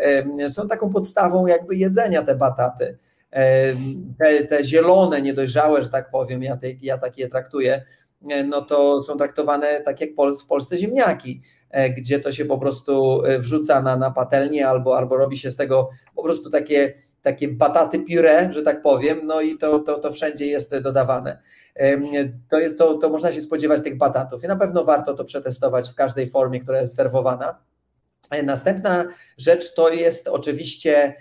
Są 0.48 0.68
taką 0.68 0.89
podstawą 0.89 1.48
jakby 1.48 1.76
jedzenia 1.76 2.24
te 2.24 2.36
bataty. 2.36 2.98
Te, 4.20 4.46
te 4.50 4.63
zielone, 4.63 5.22
niedojrzałe, 5.22 5.84
że 5.84 5.89
tak 5.89 6.10
powiem, 6.12 6.44
ja, 6.44 6.58
te, 6.58 6.68
ja 6.82 6.98
tak 6.98 7.18
je 7.18 7.30
traktuję, 7.30 7.86
no 8.46 8.62
to 8.62 9.02
są 9.02 9.18
traktowane 9.18 9.82
tak 9.82 10.02
jak 10.02 10.10
w 10.44 10.46
Polsce 10.48 10.78
ziemniaki. 10.78 11.42
E, 11.74 11.90
gdzie 11.90 12.20
to 12.20 12.32
się 12.32 12.46
po 12.46 12.58
prostu 12.58 13.24
e, 13.26 13.40
wrzuca 13.40 13.82
na, 13.82 13.98
na 13.98 14.12
patelnię 14.12 14.68
albo, 14.68 14.98
albo 14.98 15.18
robi 15.18 15.38
się 15.38 15.52
z 15.52 15.56
tego 15.56 15.90
po 16.16 16.24
prostu 16.24 16.50
takie, 16.50 16.94
takie 17.22 17.48
bataty 17.48 18.00
puree, 18.00 18.54
że 18.54 18.62
tak 18.62 18.82
powiem, 18.82 19.20
no 19.24 19.42
i 19.42 19.58
to, 19.58 19.80
to, 19.80 20.00
to 20.00 20.12
wszędzie 20.12 20.46
jest 20.46 20.78
dodawane. 20.78 21.42
To, 22.50 22.60
jest, 22.60 22.78
to, 22.78 22.98
to 22.98 23.10
można 23.10 23.32
się 23.32 23.42
spodziewać 23.42 23.84
tych 23.84 23.98
batatów 23.98 24.44
i 24.44 24.48
na 24.48 24.56
pewno 24.56 24.84
warto 24.84 25.14
to 25.14 25.26
przetestować 25.26 25.90
w 25.90 25.96
każdej 25.96 26.30
formie, 26.30 26.60
która 26.60 26.82
jest 26.82 26.96
serwowana. 26.96 27.60
E, 28.32 28.44
następna 28.44 29.06
rzecz 29.38 29.74
to 29.74 29.90
jest 29.90 30.28
oczywiście 30.28 31.16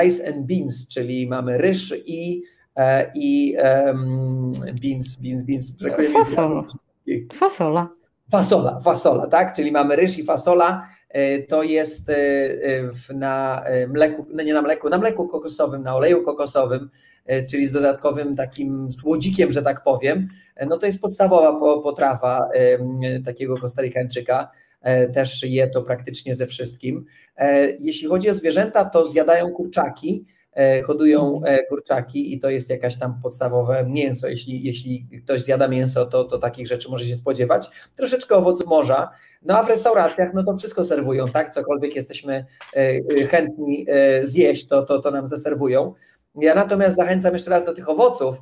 rice 0.00 0.28
and 0.28 0.46
beans, 0.46 0.88
czyli 0.88 1.28
mamy 1.28 1.58
ryż 1.58 1.94
i, 2.06 2.42
i 3.14 3.56
um, 3.86 4.52
beans, 4.82 5.22
beans, 5.22 5.44
beans. 5.44 5.76
Fasola. 6.12 6.64
Fasola. 7.32 7.99
Fasola, 8.30 8.80
fasola, 8.80 9.26
tak? 9.26 9.52
Czyli 9.52 9.72
mamy 9.72 9.96
ryż 9.96 10.18
i 10.18 10.24
fasola. 10.24 10.86
E, 11.08 11.42
to 11.42 11.62
jest 11.62 12.10
e, 12.10 12.14
e, 12.14 13.14
na 13.14 13.64
mleku, 13.88 14.26
no 14.34 14.42
nie 14.42 14.54
na 14.54 14.62
mleku, 14.62 14.88
na 14.88 14.98
mleku 14.98 15.28
kokosowym, 15.28 15.82
na 15.82 15.96
oleju 15.96 16.22
kokosowym, 16.22 16.90
czyli 17.50 17.66
z 17.66 17.72
dodatkowym 17.72 18.36
takim 18.36 18.92
słodzikiem, 18.92 19.52
że 19.52 19.62
tak 19.62 19.82
powiem. 19.84 20.28
No 20.66 20.78
to 20.78 20.86
jest 20.86 21.00
podstawowa 21.00 21.80
potrawa 21.82 22.48
takiego 23.24 23.56
kostarykańczyka. 23.56 24.50
Też 25.14 25.42
je 25.42 25.68
to 25.68 25.82
praktycznie 25.82 26.34
ze 26.34 26.46
wszystkim. 26.46 27.04
Jeśli 27.80 28.08
chodzi 28.08 28.30
o 28.30 28.34
zwierzęta, 28.34 28.84
to 28.84 29.06
zjadają 29.06 29.50
kurczaki 29.50 30.24
hodują 30.84 31.36
mhm. 31.36 31.54
e, 31.54 31.66
kurczaki 31.66 32.34
i 32.34 32.40
to 32.40 32.50
jest 32.50 32.70
jakaś 32.70 32.96
tam 32.98 33.20
podstawowe 33.22 33.86
mięso. 33.88 34.28
Jeśli, 34.28 34.64
jeśli 34.64 35.08
ktoś 35.24 35.42
zjada 35.42 35.68
mięso, 35.68 36.06
to, 36.06 36.24
to 36.24 36.38
takich 36.38 36.66
rzeczy 36.66 36.88
może 36.90 37.04
się 37.04 37.14
spodziewać. 37.14 37.70
Troszeczkę 37.96 38.34
owoców 38.34 38.66
morza. 38.66 39.10
No 39.42 39.58
a 39.58 39.62
w 39.62 39.68
restauracjach, 39.68 40.34
no 40.34 40.44
to 40.44 40.56
wszystko 40.56 40.84
serwują, 40.84 41.28
tak? 41.28 41.50
Cokolwiek 41.50 41.96
jesteśmy 41.96 42.44
e, 42.76 43.26
chętni 43.26 43.86
zjeść, 44.22 44.66
to, 44.66 44.82
to, 44.82 45.00
to 45.00 45.10
nam 45.10 45.26
zaserwują. 45.26 45.94
Ja 46.34 46.54
natomiast 46.54 46.96
zachęcam 46.96 47.32
jeszcze 47.32 47.50
raz 47.50 47.64
do 47.64 47.72
tych 47.72 47.88
owoców, 47.88 48.36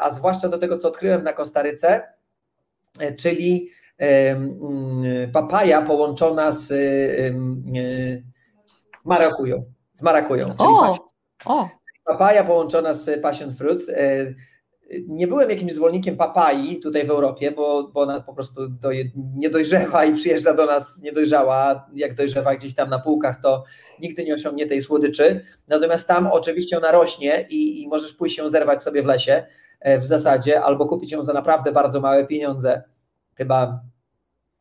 a 0.00 0.10
zwłaszcza 0.10 0.48
do 0.48 0.58
tego, 0.58 0.78
co 0.78 0.88
odkryłem 0.88 1.22
na 1.22 1.32
Kostaryce, 1.32 2.02
czyli 3.18 3.68
papaja 5.32 5.82
połączona 5.82 6.52
z 6.52 6.72
marakują. 9.04 9.64
Z 9.92 10.02
marakują. 10.02 10.44
Czyli 10.44 10.58
o! 10.58 11.13
O. 11.44 11.68
Papaja 12.04 12.44
połączona 12.44 12.92
z 12.92 13.22
passion 13.22 13.52
fruit. 13.52 13.88
E, 13.88 14.34
nie 15.08 15.28
byłem 15.28 15.50
jakimś 15.50 15.72
zwolennikiem 15.72 16.16
papai 16.16 16.80
tutaj 16.80 17.06
w 17.06 17.10
Europie, 17.10 17.50
bo, 17.50 17.90
bo 17.94 18.00
ona 18.00 18.20
po 18.20 18.34
prostu 18.34 18.68
doje, 18.68 19.04
nie 19.36 19.50
dojrzewa 19.50 20.04
i 20.04 20.14
przyjeżdża 20.14 20.54
do 20.54 20.66
nas 20.66 21.02
niedojrzała. 21.02 21.88
Jak 21.94 22.14
dojrzewa 22.14 22.54
gdzieś 22.54 22.74
tam 22.74 22.90
na 22.90 22.98
półkach, 22.98 23.40
to 23.40 23.64
nigdy 24.00 24.24
nie 24.24 24.34
osiągnie 24.34 24.66
tej 24.66 24.80
słodyczy. 24.80 25.44
Natomiast 25.68 26.08
tam 26.08 26.26
oczywiście 26.26 26.78
ona 26.78 26.92
rośnie 26.92 27.46
i, 27.50 27.82
i 27.82 27.88
możesz 27.88 28.12
pójść 28.12 28.38
ją 28.38 28.48
zerwać 28.48 28.82
sobie 28.82 29.02
w 29.02 29.06
lesie 29.06 29.46
e, 29.80 29.98
w 29.98 30.04
zasadzie, 30.04 30.62
albo 30.62 30.86
kupić 30.86 31.12
ją 31.12 31.22
za 31.22 31.32
naprawdę 31.32 31.72
bardzo 31.72 32.00
małe 32.00 32.26
pieniądze. 32.26 32.82
Chyba 33.34 33.80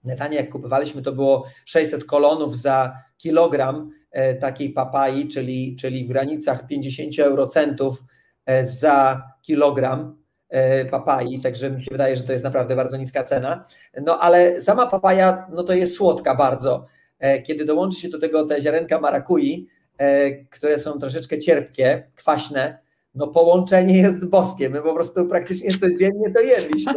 netanie 0.04 0.38
jak 0.38 0.50
kupowaliśmy, 0.50 1.02
to 1.02 1.12
było 1.12 1.46
600 1.66 2.04
kolonów 2.04 2.58
za 2.58 2.98
kilogram 3.18 3.92
e, 4.12 4.34
takiej 4.34 4.70
papai, 4.70 5.28
czyli, 5.28 5.76
czyli 5.80 6.06
w 6.06 6.08
granicach 6.08 6.68
50 6.68 7.20
eurocentów 7.20 8.04
E, 8.46 8.66
za 8.66 9.24
kilogram 9.42 10.18
e, 10.50 10.86
papai, 10.86 11.42
także 11.42 11.72
mi 11.72 11.82
się 11.82 11.92
wydaje, 11.92 12.18
że 12.18 12.24
to 12.24 12.32
jest 12.32 12.44
naprawdę 12.44 12.76
bardzo 12.76 12.98
niska 12.98 13.24
cena. 13.24 13.66
No 14.02 14.20
ale 14.20 14.62
sama 14.62 14.88
papaja, 14.88 15.48
no 15.52 15.64
to 15.64 15.74
jest 15.74 15.96
słodka 15.96 16.36
bardzo. 16.36 16.86
Kiedy 17.44 17.66
dołączy 17.66 18.00
się 18.00 18.10
do 18.10 18.20
tego 18.20 18.46
te 18.46 18.62
ziarenka 18.62 19.00
marakui, 19.00 19.68
które 20.50 20.80
są 20.80 21.00
troszeczkę 21.00 21.40
cierpkie, 21.40 22.12
kwaśne, 22.16 22.78
no 23.16 23.28
połączenie 23.28 23.98
jest 23.98 24.30
boskie. 24.30 24.70
My 24.70 24.82
po 24.82 24.94
prostu 24.94 25.26
praktycznie 25.26 25.72
codziennie 25.74 26.32
to 26.36 26.42
jedliśmy. 26.42 26.94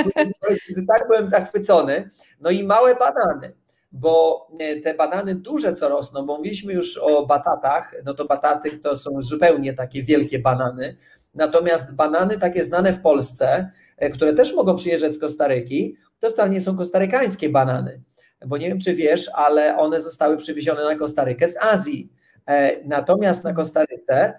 że 0.76 0.82
tak 0.88 1.08
byłem 1.08 1.28
zachwycony. 1.28 2.10
No 2.40 2.50
i 2.50 2.64
małe 2.64 2.94
banany 2.94 3.52
bo 3.92 4.46
e, 4.58 4.80
te 4.80 4.94
banany 4.94 5.34
duże 5.34 5.72
co 5.72 5.88
rosną, 5.88 6.26
bo 6.26 6.36
mówiliśmy 6.36 6.72
już 6.72 6.98
o 6.98 7.26
batatach, 7.26 7.94
no 8.04 8.14
to 8.14 8.24
bataty 8.24 8.78
to 8.78 8.96
są 8.96 9.22
zupełnie 9.22 9.72
takie 9.72 10.02
wielkie 10.02 10.38
banany, 10.38 10.96
natomiast 11.34 11.94
banany 11.94 12.38
takie 12.38 12.64
znane 12.64 12.92
w 12.92 13.00
Polsce, 13.00 13.70
e, 13.96 14.10
które 14.10 14.34
też 14.34 14.54
mogą 14.54 14.76
przyjeżdżać 14.76 15.12
z 15.12 15.18
Kostaryki, 15.18 15.96
to 16.20 16.30
wcale 16.30 16.50
nie 16.50 16.60
są 16.60 16.76
kostarykańskie 16.76 17.48
banany, 17.48 18.02
bo 18.46 18.56
nie 18.56 18.68
wiem 18.68 18.80
czy 18.80 18.94
wiesz, 18.94 19.30
ale 19.34 19.76
one 19.76 20.00
zostały 20.00 20.36
przywiezione 20.36 20.84
na 20.84 20.96
Kostarykę 20.96 21.48
z 21.48 21.56
Azji, 21.56 22.12
e, 22.46 22.84
natomiast 22.84 23.44
na 23.44 23.52
Kostaryce 23.52 24.34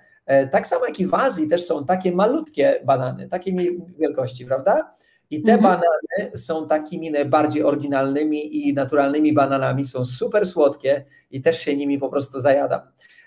tak 0.52 0.68
samo 0.68 0.86
jak 0.86 1.00
i 1.00 1.08
w 1.08 1.14
Azji 1.14 1.48
też 1.48 1.66
są 1.66 1.86
takie 1.86 2.12
malutkie 2.12 2.82
banany, 2.86 3.30
takiej 3.30 3.82
wielkości, 4.00 4.46
prawda? 4.46 4.92
I 5.30 5.42
te 5.42 5.54
mhm. 5.54 5.62
banany 5.62 6.38
są 6.38 6.68
takimi 6.68 7.12
najbardziej 7.12 7.64
oryginalnymi 7.64 8.68
i 8.68 8.74
naturalnymi 8.74 9.34
bananami, 9.34 9.86
są 9.86 10.06
super 10.06 10.46
słodkie 10.46 11.06
i 11.32 11.42
też 11.42 11.62
się 11.62 11.76
nimi 11.76 12.00
po 12.00 12.10
prostu 12.10 12.40
zajadam. 12.40 12.82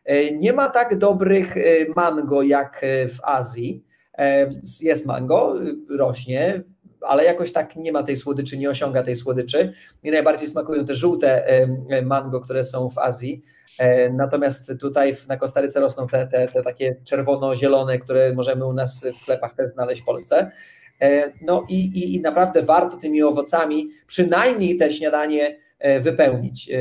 E, 0.04 0.30
nie 0.36 0.52
ma 0.52 0.70
tak 0.70 0.98
dobrych 0.98 1.56
e, 1.56 1.60
mango 1.96 2.42
jak 2.42 2.80
e, 2.82 3.08
w 3.08 3.18
Azji. 3.22 3.84
Jest 4.80 5.06
mango, 5.06 5.54
rośnie, 5.98 6.62
ale 7.00 7.24
jakoś 7.24 7.52
tak 7.52 7.76
nie 7.76 7.92
ma 7.92 8.02
tej 8.02 8.16
słodyczy, 8.16 8.58
nie 8.58 8.70
osiąga 8.70 9.02
tej 9.02 9.16
słodyczy. 9.16 9.72
Mi 10.02 10.10
najbardziej 10.10 10.48
smakują 10.48 10.84
te 10.84 10.94
żółte 10.94 11.46
mango, 12.02 12.40
które 12.40 12.64
są 12.64 12.90
w 12.90 12.98
Azji. 12.98 13.42
Natomiast 14.12 14.72
tutaj 14.80 15.16
na 15.28 15.36
Kostaryce 15.36 15.80
rosną 15.80 16.06
te, 16.06 16.26
te, 16.26 16.48
te 16.48 16.62
takie 16.62 16.96
czerwono-zielone, 17.04 17.98
które 17.98 18.34
możemy 18.34 18.66
u 18.66 18.72
nas 18.72 19.06
w 19.14 19.18
sklepach 19.18 19.54
też 19.54 19.72
znaleźć 19.72 20.02
w 20.02 20.04
Polsce. 20.04 20.50
E, 21.00 21.32
no 21.42 21.66
i, 21.68 21.76
i, 21.76 22.14
i 22.14 22.20
naprawdę 22.20 22.62
warto 22.62 22.96
tymi 22.96 23.22
owocami 23.22 23.88
przynajmniej 24.06 24.76
te 24.76 24.92
śniadanie 24.92 25.58
e, 25.78 26.00
wypełnić. 26.00 26.70
E, 26.70 26.76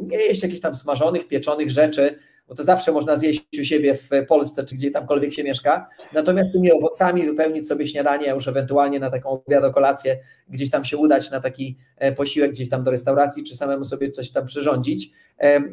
nie 0.00 0.18
jeść 0.18 0.42
jakichś 0.42 0.60
tam 0.60 0.74
smażonych, 0.74 1.28
pieczonych 1.28 1.70
rzeczy, 1.70 2.18
bo 2.48 2.54
to 2.54 2.62
zawsze 2.62 2.92
można 2.92 3.16
zjeść 3.16 3.44
u 3.60 3.64
siebie 3.64 3.94
w 3.94 4.08
Polsce, 4.28 4.64
czy 4.64 4.74
gdzie 4.74 4.90
tamkolwiek 4.90 5.32
się 5.32 5.44
mieszka. 5.44 5.88
Natomiast 6.12 6.52
tymi 6.52 6.72
owocami 6.72 7.22
wypełnić 7.22 7.68
sobie 7.68 7.86
śniadanie, 7.86 8.30
już 8.30 8.48
ewentualnie 8.48 8.98
na 8.98 9.10
taką 9.10 9.28
obiad 9.28 9.74
kolację, 9.74 10.18
gdzieś 10.48 10.70
tam 10.70 10.84
się 10.84 10.96
udać 10.96 11.30
na 11.30 11.40
taki 11.40 11.78
posiłek, 12.16 12.50
gdzieś 12.50 12.68
tam 12.68 12.84
do 12.84 12.90
restauracji, 12.90 13.44
czy 13.44 13.56
samemu 13.56 13.84
sobie 13.84 14.10
coś 14.10 14.30
tam 14.30 14.46
przyrządzić, 14.46 15.10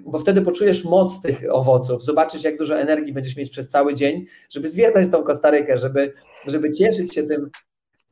bo 0.06 0.20
wtedy 0.20 0.42
poczujesz 0.42 0.86
moc 0.86 1.22
tych 1.22 1.42
owoców, 1.52 2.04
zobaczysz, 2.04 2.44
jak 2.44 2.58
dużo 2.58 2.80
energii 2.80 3.14
będziesz 3.14 3.36
mieć 3.36 3.50
przez 3.50 3.68
cały 3.68 3.94
dzień, 3.94 4.26
żeby 4.50 4.68
zwiedzać 4.68 5.10
tą 5.10 5.24
Kostarykę, 5.24 5.78
żeby, 5.78 6.14
żeby 6.48 6.72
cieszyć 6.72 7.14
się 7.14 7.24
tym 7.24 7.50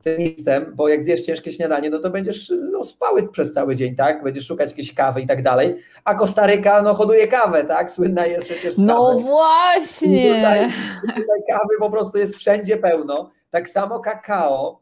tym 0.04 0.18
miejscem, 0.20 0.72
bo 0.76 0.88
jak 0.90 1.02
zjesz 1.02 1.22
ciężkie 1.22 1.52
śniadanie, 1.52 1.90
no 1.90 2.00
to 2.00 2.10
będziesz 2.10 2.52
ospały 2.80 3.30
przez 3.32 3.54
cały 3.54 3.76
dzień, 3.76 3.96
tak? 3.96 4.24
Będziesz 4.24 4.48
szukać 4.48 4.70
jakiejś 4.70 4.94
kawy 4.94 5.22
i 5.22 5.28
tak 5.28 5.44
dalej. 5.44 5.76
A 6.06 6.16
Kostaryka, 6.16 6.82
no 6.82 6.94
hoduje 6.94 7.28
kawę, 7.28 7.64
tak? 7.64 7.92
Słynna 7.92 8.26
jest 8.26 8.44
przecież 8.44 8.74
z 8.74 8.78
No 8.82 9.10
kawy. 9.12 9.22
właśnie! 9.22 10.36
Tutaj, 10.36 10.70
tutaj 11.02 11.40
kawy 11.50 11.76
po 11.80 11.90
prostu 11.90 12.18
jest 12.18 12.36
wszędzie 12.36 12.78
pełno. 12.78 13.32
Tak 13.52 13.70
samo 13.70 14.00
kakao, 14.00 14.82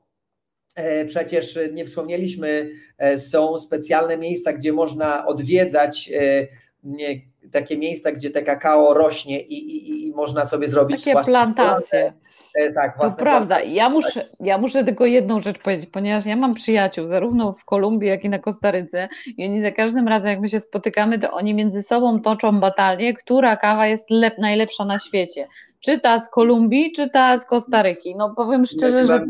e, 0.75 1.05
Przecież 1.05 1.59
nie 1.73 1.85
wspomnieliśmy, 1.85 2.69
e, 2.97 3.17
są 3.17 3.57
specjalne 3.57 4.17
miejsca, 4.17 4.53
gdzie 4.53 4.73
można 4.73 5.25
odwiedzać 5.25 6.11
e, 6.15 6.47
takie 7.51 7.77
miejsca, 7.77 8.11
gdzie 8.11 8.29
te 8.31 8.41
kakao 8.41 8.93
rośnie 8.93 9.39
i, 9.41 9.53
i, 9.53 10.07
i 10.07 10.11
można 10.11 10.45
sobie 10.45 10.67
zrobić 10.67 11.03
takie 11.03 11.21
plantacje. 11.23 11.99
E, 11.99 12.13
tak, 12.75 13.01
to 13.01 13.11
prawda. 13.11 13.59
Ja 13.61 13.89
muszę, 13.89 14.29
ja 14.39 14.57
muszę 14.57 14.83
tylko 14.83 15.05
jedną 15.05 15.41
rzecz 15.41 15.59
powiedzieć, 15.59 15.89
ponieważ 15.89 16.25
ja 16.25 16.35
mam 16.35 16.53
przyjaciół 16.53 17.05
zarówno 17.05 17.53
w 17.53 17.65
Kolumbii, 17.65 18.09
jak 18.09 18.23
i 18.23 18.29
na 18.29 18.39
Kostaryce 18.39 19.09
i 19.37 19.45
oni 19.45 19.61
za 19.61 19.71
każdym 19.71 20.07
razem, 20.07 20.31
jak 20.31 20.39
my 20.39 20.49
się 20.49 20.59
spotykamy, 20.59 21.19
to 21.19 21.31
oni 21.31 21.53
między 21.53 21.83
sobą 21.83 22.21
toczą 22.21 22.59
batalię, 22.59 23.13
która 23.13 23.57
kawa 23.57 23.87
jest 23.87 24.09
lep, 24.09 24.37
najlepsza 24.37 24.85
na 24.85 24.99
świecie 24.99 25.47
czy 25.79 25.99
ta 25.99 26.19
z 26.19 26.31
Kolumbii, 26.31 26.91
czy 26.91 27.09
ta 27.09 27.37
z 27.37 27.45
Kostaryki. 27.45 28.15
No 28.15 28.33
powiem 28.37 28.65
szczerze, 28.65 29.05
że. 29.05 29.25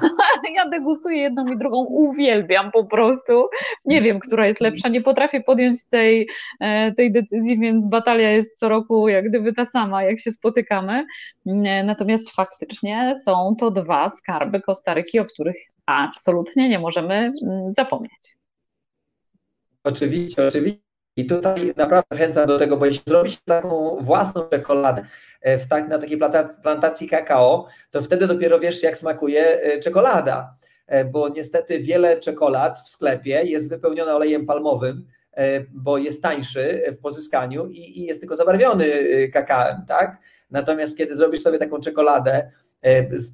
ja 0.56 0.68
degustuję 0.68 1.18
jedną 1.18 1.46
i 1.46 1.56
drugą, 1.56 1.84
uwielbiam 1.84 2.70
po 2.70 2.84
prostu. 2.84 3.48
Nie 3.84 4.02
wiem, 4.02 4.20
która 4.20 4.46
jest 4.46 4.60
lepsza, 4.60 4.88
nie 4.88 5.00
potrafię 5.02 5.40
podjąć 5.40 5.88
tej, 5.88 6.28
e, 6.60 6.92
tej 6.92 7.12
decyzji, 7.12 7.58
więc 7.58 7.86
batalia 7.86 8.30
jest 8.30 8.58
co 8.58 8.68
roku 8.68 9.08
jak 9.08 9.28
gdyby 9.28 9.52
ta 9.52 9.66
sama, 9.66 10.02
jak 10.02 10.20
się 10.20 10.30
spotykamy. 10.30 11.06
E, 11.46 11.84
natomiast 11.84 12.30
faktycznie 12.30 13.14
są 13.24 13.56
to 13.58 13.70
dwa 13.70 14.10
skarby 14.10 14.60
Kostaryki, 14.60 15.18
o 15.18 15.24
których 15.24 15.56
absolutnie 15.86 16.68
nie 16.68 16.78
możemy 16.78 17.32
mm, 17.42 17.74
zapomnieć. 17.74 18.36
Oczywiście, 19.84 20.46
oczywiście. 20.48 20.83
I 21.16 21.26
tutaj 21.26 21.72
naprawdę 21.76 22.06
zachęcam 22.12 22.46
do 22.46 22.58
tego, 22.58 22.76
bo 22.76 22.86
jeśli 22.86 23.02
zrobisz 23.06 23.36
taką 23.36 23.96
własną 24.00 24.48
czekoladę 24.48 25.04
e, 25.40 25.58
w 25.58 25.66
tak, 25.66 25.88
na 25.88 25.98
takiej 25.98 26.18
plantacji 26.62 27.08
kakao, 27.08 27.66
to 27.90 28.02
wtedy 28.02 28.26
dopiero 28.26 28.60
wiesz, 28.60 28.82
jak 28.82 28.96
smakuje 28.96 29.62
e, 29.62 29.80
czekolada. 29.80 30.54
E, 30.86 31.04
bo 31.04 31.28
niestety 31.28 31.78
wiele 31.78 32.20
czekolad 32.20 32.80
w 32.80 32.88
sklepie 32.88 33.42
jest 33.44 33.68
wypełnione 33.68 34.14
olejem 34.14 34.46
palmowym, 34.46 35.06
bo 35.72 35.98
jest 35.98 36.22
tańszy 36.22 36.82
w 36.92 36.98
pozyskaniu 36.98 37.66
i, 37.66 37.98
i 38.00 38.04
jest 38.04 38.20
tylko 38.20 38.36
zabarwiony 38.36 38.86
kakałem, 39.32 39.76
tak? 39.88 40.16
Natomiast 40.50 40.98
kiedy 40.98 41.16
zrobisz 41.16 41.42
sobie 41.42 41.58
taką 41.58 41.80
czekoladę, 41.80 42.50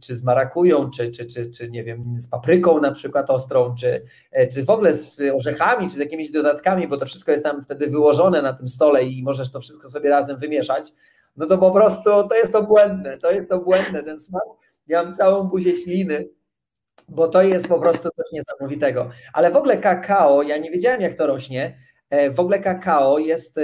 czy 0.07 0.15
z 0.15 0.25
marakują, 0.25 0.91
czy, 0.91 1.11
czy, 1.11 1.27
czy, 1.27 1.51
czy 1.51 1.71
nie 1.71 1.85
wiem, 1.85 2.15
z 2.17 2.29
papryką 2.29 2.81
na 2.81 2.93
przykład 2.93 3.31
ostrą, 3.31 3.75
czy, 3.75 4.05
e, 4.31 4.49
czy 4.49 4.65
w 4.65 4.71
ogóle 4.71 4.93
z 4.95 5.23
orzechami, 5.35 5.91
czy 5.91 5.97
z 5.97 5.99
jakimiś 5.99 6.31
dodatkami, 6.31 6.89
bo 6.89 6.97
to 6.97 7.07
wszystko 7.07 7.33
jest 7.33 7.45
tam 7.45 7.63
wtedy 7.63 7.87
wyłożone 7.87 8.43
na 8.43 8.53
tym 8.53 8.69
stole 8.69 9.05
i 9.05 9.23
możesz 9.23 9.53
to 9.53 9.61
wszystko 9.61 9.89
sobie 9.89 10.11
razem 10.11 10.39
wymieszać, 10.39 10.93
no 11.37 11.47
to 11.47 11.59
po 11.59 11.71
prostu 11.71 12.11
to 12.29 12.35
jest 12.35 12.53
to 12.53 12.63
błędne, 12.63 13.19
to 13.19 13.31
jest 13.31 13.51
to 13.51 13.61
błędne, 13.61 14.03
ten 14.03 14.21
smak. 14.21 14.43
Ja 14.87 15.05
mam 15.05 15.15
całą 15.15 15.45
buzię 15.45 15.77
śliny, 15.77 16.29
bo 17.09 17.29
to 17.29 17.43
jest 17.43 17.69
po 17.69 17.79
prostu 17.79 18.09
coś 18.17 18.33
niesamowitego. 18.33 19.11
Ale 19.33 19.51
w 19.51 19.57
ogóle 19.57 19.77
kakao, 19.77 20.43
ja 20.43 20.59
nie 20.59 20.71
wiedziałem 20.71 21.01
jak 21.01 21.15
to 21.15 21.27
rośnie, 21.27 21.79
e, 22.11 22.31
w 22.31 22.41
ogóle 22.41 22.59
kakao 22.59 23.19
jest, 23.19 23.61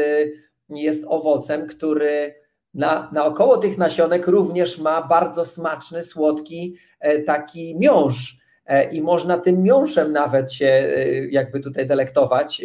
jest 0.69 1.05
owocem, 1.09 1.67
który 1.67 2.46
na, 2.77 3.11
naokoło 3.13 3.57
tych 3.57 3.79
nasionek 3.79 4.27
również 4.27 4.79
ma 4.79 5.03
bardzo 5.03 5.45
smaczny, 5.45 6.03
słodki 6.03 6.77
e, 7.01 7.19
taki 7.23 7.77
miąższ 7.79 8.39
e, 8.67 8.91
i 8.91 9.03
można 9.03 9.39
tym 9.39 9.63
miąższem 9.63 10.13
nawet 10.13 10.53
się 10.53 10.67
e, 10.67 11.27
jakby 11.31 11.61
tutaj 11.61 11.87
delektować, 11.87 12.63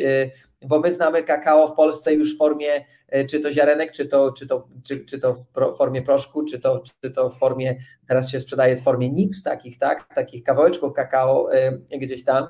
bo 0.61 0.79
my 0.79 0.91
znamy 0.91 1.23
kakao 1.23 1.67
w 1.67 1.73
Polsce 1.73 2.13
już 2.13 2.35
w 2.35 2.37
formie 2.37 2.85
czy 3.29 3.39
to 3.39 3.51
ziarenek, 3.51 3.91
czy 3.91 4.07
to, 4.07 4.31
czy 4.31 4.47
to, 4.47 4.67
czy, 4.83 5.05
czy 5.05 5.19
to 5.19 5.33
w 5.33 5.77
formie 5.77 6.01
proszku, 6.01 6.45
czy 6.45 6.59
to, 6.59 6.83
czy 7.01 7.11
to 7.11 7.29
w 7.29 7.37
formie, 7.37 7.75
teraz 8.07 8.31
się 8.31 8.39
sprzedaje 8.39 8.77
w 8.77 8.81
formie 8.81 9.09
nips 9.09 9.43
takich, 9.43 9.77
tak, 9.77 10.13
takich 10.15 10.43
kawałeczków 10.43 10.93
kakao 10.93 11.49
gdzieś 11.91 12.23
tam, 12.23 12.47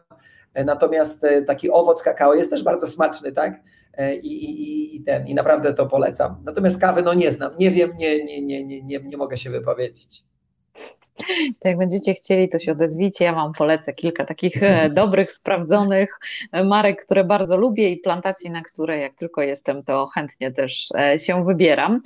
natomiast 0.55 1.25
taki 1.47 1.71
owoc 1.71 2.01
kakao 2.01 2.33
jest 2.33 2.51
też 2.51 2.63
bardzo 2.63 2.87
smaczny, 2.87 3.31
tak, 3.31 3.53
E, 3.93 4.15
i, 4.15 4.45
i, 4.45 4.95
i, 4.95 5.03
ten, 5.03 5.27
i 5.27 5.33
naprawdę 5.33 5.73
to 5.73 5.85
polecam. 5.85 6.35
Natomiast 6.45 6.81
kawy 6.81 7.01
no 7.01 7.13
nie 7.13 7.31
znam, 7.31 7.51
nie 7.59 7.71
wiem, 7.71 7.91
nie, 7.97 8.23
nie, 8.23 8.41
nie, 8.41 8.65
nie, 8.65 8.83
nie, 8.83 8.99
nie 8.99 9.17
mogę 9.17 9.37
się 9.37 9.49
wypowiedzieć. 9.49 10.21
To 11.59 11.67
jak 11.67 11.77
będziecie 11.77 12.13
chcieli, 12.13 12.49
to 12.49 12.59
się 12.59 12.71
odezwijcie. 12.71 13.25
Ja 13.25 13.33
Wam 13.33 13.53
polecę 13.53 13.93
kilka 13.93 14.25
takich 14.25 14.63
e, 14.63 14.89
dobrych, 14.89 15.31
sprawdzonych 15.31 16.19
e, 16.51 16.63
marek, 16.63 17.05
które 17.05 17.23
bardzo 17.23 17.57
lubię 17.57 17.89
i 17.89 17.97
plantacji, 17.97 18.49
na 18.49 18.61
które 18.61 18.97
jak 18.97 19.15
tylko 19.15 19.41
jestem, 19.41 19.83
to 19.83 20.07
chętnie 20.07 20.51
też 20.51 20.89
e, 20.97 21.19
się 21.19 21.45
wybieram. 21.45 22.01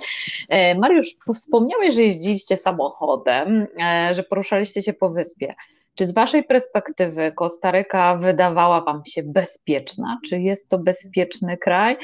Mariusz, 0.78 1.06
wspomniałeś, 1.34 1.94
że 1.94 2.02
jeździliście 2.02 2.56
samochodem, 2.56 3.66
że 4.12 4.22
poruszaliście 4.22 4.82
się 4.82 4.92
po 4.92 5.10
wyspie. 5.10 5.54
Czy 5.96 6.06
z 6.06 6.14
Waszej 6.14 6.44
perspektywy 6.44 7.32
Kostaryka 7.32 8.16
wydawała 8.16 8.80
Wam 8.80 9.02
się 9.06 9.22
bezpieczna? 9.22 10.18
Czy 10.28 10.40
jest 10.40 10.70
to 10.70 10.78
bezpieczny 10.78 11.56
kraj? 11.56 11.96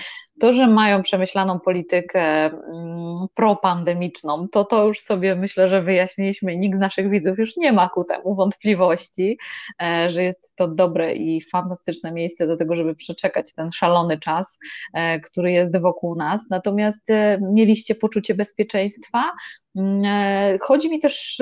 To, 0.43 0.53
że 0.53 0.67
mają 0.67 1.03
przemyślaną 1.03 1.61
politykę 1.61 2.45
mm, 2.45 3.27
propandemiczną, 3.35 4.49
to 4.49 4.65
to 4.65 4.87
już 4.87 5.01
sobie 5.01 5.37
myślę, 5.37 5.69
że 5.69 5.83
wyjaśniliśmy. 5.83 6.57
Nikt 6.57 6.77
z 6.77 6.81
naszych 6.81 7.11
widzów 7.11 7.39
już 7.39 7.57
nie 7.57 7.73
ma 7.73 7.89
ku 7.89 8.05
temu 8.05 8.35
wątpliwości, 8.35 9.39
e, 9.83 10.11
że 10.11 10.23
jest 10.23 10.57
to 10.57 10.69
dobre 10.69 11.15
i 11.15 11.41
fantastyczne 11.41 12.13
miejsce 12.13 12.47
do 12.47 12.57
tego, 12.57 12.77
żeby 12.77 12.95
przeczekać 12.95 13.55
ten 13.55 13.73
szalony 13.73 14.19
czas, 14.19 14.59
e, 14.95 15.21
który 15.21 15.53
jest 15.53 15.81
wokół 15.81 16.15
nas. 16.15 16.51
Natomiast 16.51 17.11
e, 17.11 17.39
mieliście 17.53 17.95
poczucie 17.95 18.35
bezpieczeństwa. 18.35 19.33
Mm, 19.77 20.59
chodzi 20.61 20.91
mi 20.91 21.01
też 21.01 21.39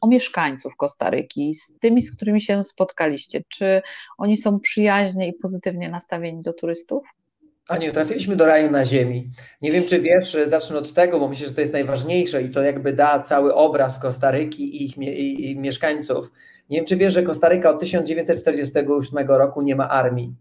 o 0.00 0.06
mieszkańców 0.06 0.76
Kostaryki, 0.76 1.54
z 1.54 1.78
tymi, 1.80 2.02
z 2.02 2.16
którymi 2.16 2.40
się 2.40 2.64
spotkaliście. 2.64 3.42
Czy 3.48 3.82
oni 4.18 4.36
są 4.36 4.60
przyjaźnie 4.60 5.28
i 5.28 5.32
pozytywnie 5.32 5.88
nastawieni 5.88 6.42
do 6.42 6.52
turystów? 6.52 7.02
Aniu, 7.68 7.92
trafiliśmy 7.92 8.36
do 8.36 8.46
raju 8.46 8.70
na 8.70 8.84
ziemi. 8.84 9.30
Nie 9.62 9.72
wiem, 9.72 9.84
czy 9.84 10.00
wiesz, 10.00 10.36
zacznę 10.46 10.78
od 10.78 10.92
tego, 10.92 11.20
bo 11.20 11.28
myślę, 11.28 11.48
że 11.48 11.54
to 11.54 11.60
jest 11.60 11.72
najważniejsze 11.72 12.42
i 12.42 12.50
to 12.50 12.62
jakby 12.62 12.92
da 12.92 13.20
cały 13.20 13.54
obraz 13.54 13.98
Kostaryki 13.98 14.76
i 14.76 14.84
ich 14.86 14.98
i, 14.98 15.50
i 15.50 15.56
mieszkańców. 15.56 16.30
Nie 16.70 16.76
wiem, 16.78 16.86
czy 16.86 16.96
wiesz, 16.96 17.14
że 17.14 17.22
Kostaryka 17.22 17.70
od 17.70 17.80
1948 17.80 19.28
roku 19.28 19.62
nie 19.62 19.76
ma 19.76 19.88
armii. 19.88 20.34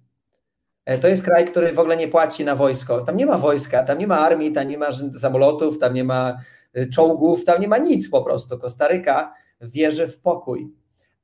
E, 0.86 0.97
to 0.97 1.07
jest 1.07 1.24
kraj, 1.24 1.45
który 1.45 1.74
w 1.74 1.80
ogóle 1.80 1.97
nie 1.97 2.07
płaci 2.07 2.45
na 2.45 2.55
wojsko. 2.55 3.01
Tam 3.01 3.17
nie 3.17 3.26
ma 3.26 3.38
wojska, 3.38 3.84
tam 3.84 3.99
nie 3.99 4.07
ma 4.07 4.19
armii, 4.19 4.51
tam 4.51 4.67
nie 4.67 4.78
ma 4.78 4.88
samolotów, 5.19 5.80
tam 5.80 5.93
nie 5.93 6.03
ma 6.03 6.38
y, 6.78 6.89
czołgów, 6.89 7.45
tam 7.45 7.61
nie 7.61 7.67
ma 7.67 7.78
nic 7.78 8.09
po 8.09 8.24
prostu. 8.24 8.57
Kostaryka 8.57 9.34
wierzy 9.61 10.07
w 10.07 10.19
pokój. 10.19 10.72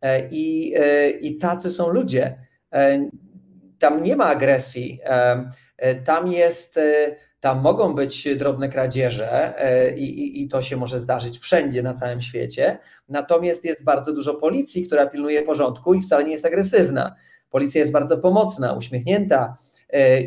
E, 0.02 0.30
I, 0.32 0.74
e, 0.76 1.10
i 1.10 1.38
tacy 1.38 1.70
są 1.70 1.90
ludzie. 1.90 2.48
Tam 3.80 4.04
nie 4.04 4.16
ma 4.16 4.26
agresji. 4.26 5.00
E, 5.78 5.96
tam 5.96 6.32
jest, 6.32 6.78
e, 6.78 7.16
tam 7.40 7.62
mogą 7.62 7.94
być 7.94 8.36
drobne 8.36 8.70
kradzieże 8.70 9.60
e, 9.60 9.98
i, 9.98 10.44
i, 10.44 10.48
to 10.48 10.62
się 10.62 10.78
może 10.78 11.00
zdarzyć 11.00 11.40
wszędzie 11.40 11.84
na 11.84 11.94
całym 11.94 12.22
świecie. 12.22 12.80
Natomiast 13.10 13.66
jest 13.66 13.84
bardzo 13.84 14.14
dużo 14.14 14.34
policji, 14.34 14.88
która 14.88 15.06
pilnuje 15.06 15.44
porządku 15.44 15.94
i 15.94 16.02
wcale 16.02 16.24
nie 16.24 16.32
jest 16.32 16.46
agresywna. 16.46 17.16
Policja 17.50 17.80
jest 17.80 17.92
bardzo 17.92 18.18
pomocna, 18.18 18.74
uśmiechnięta. 18.74 19.58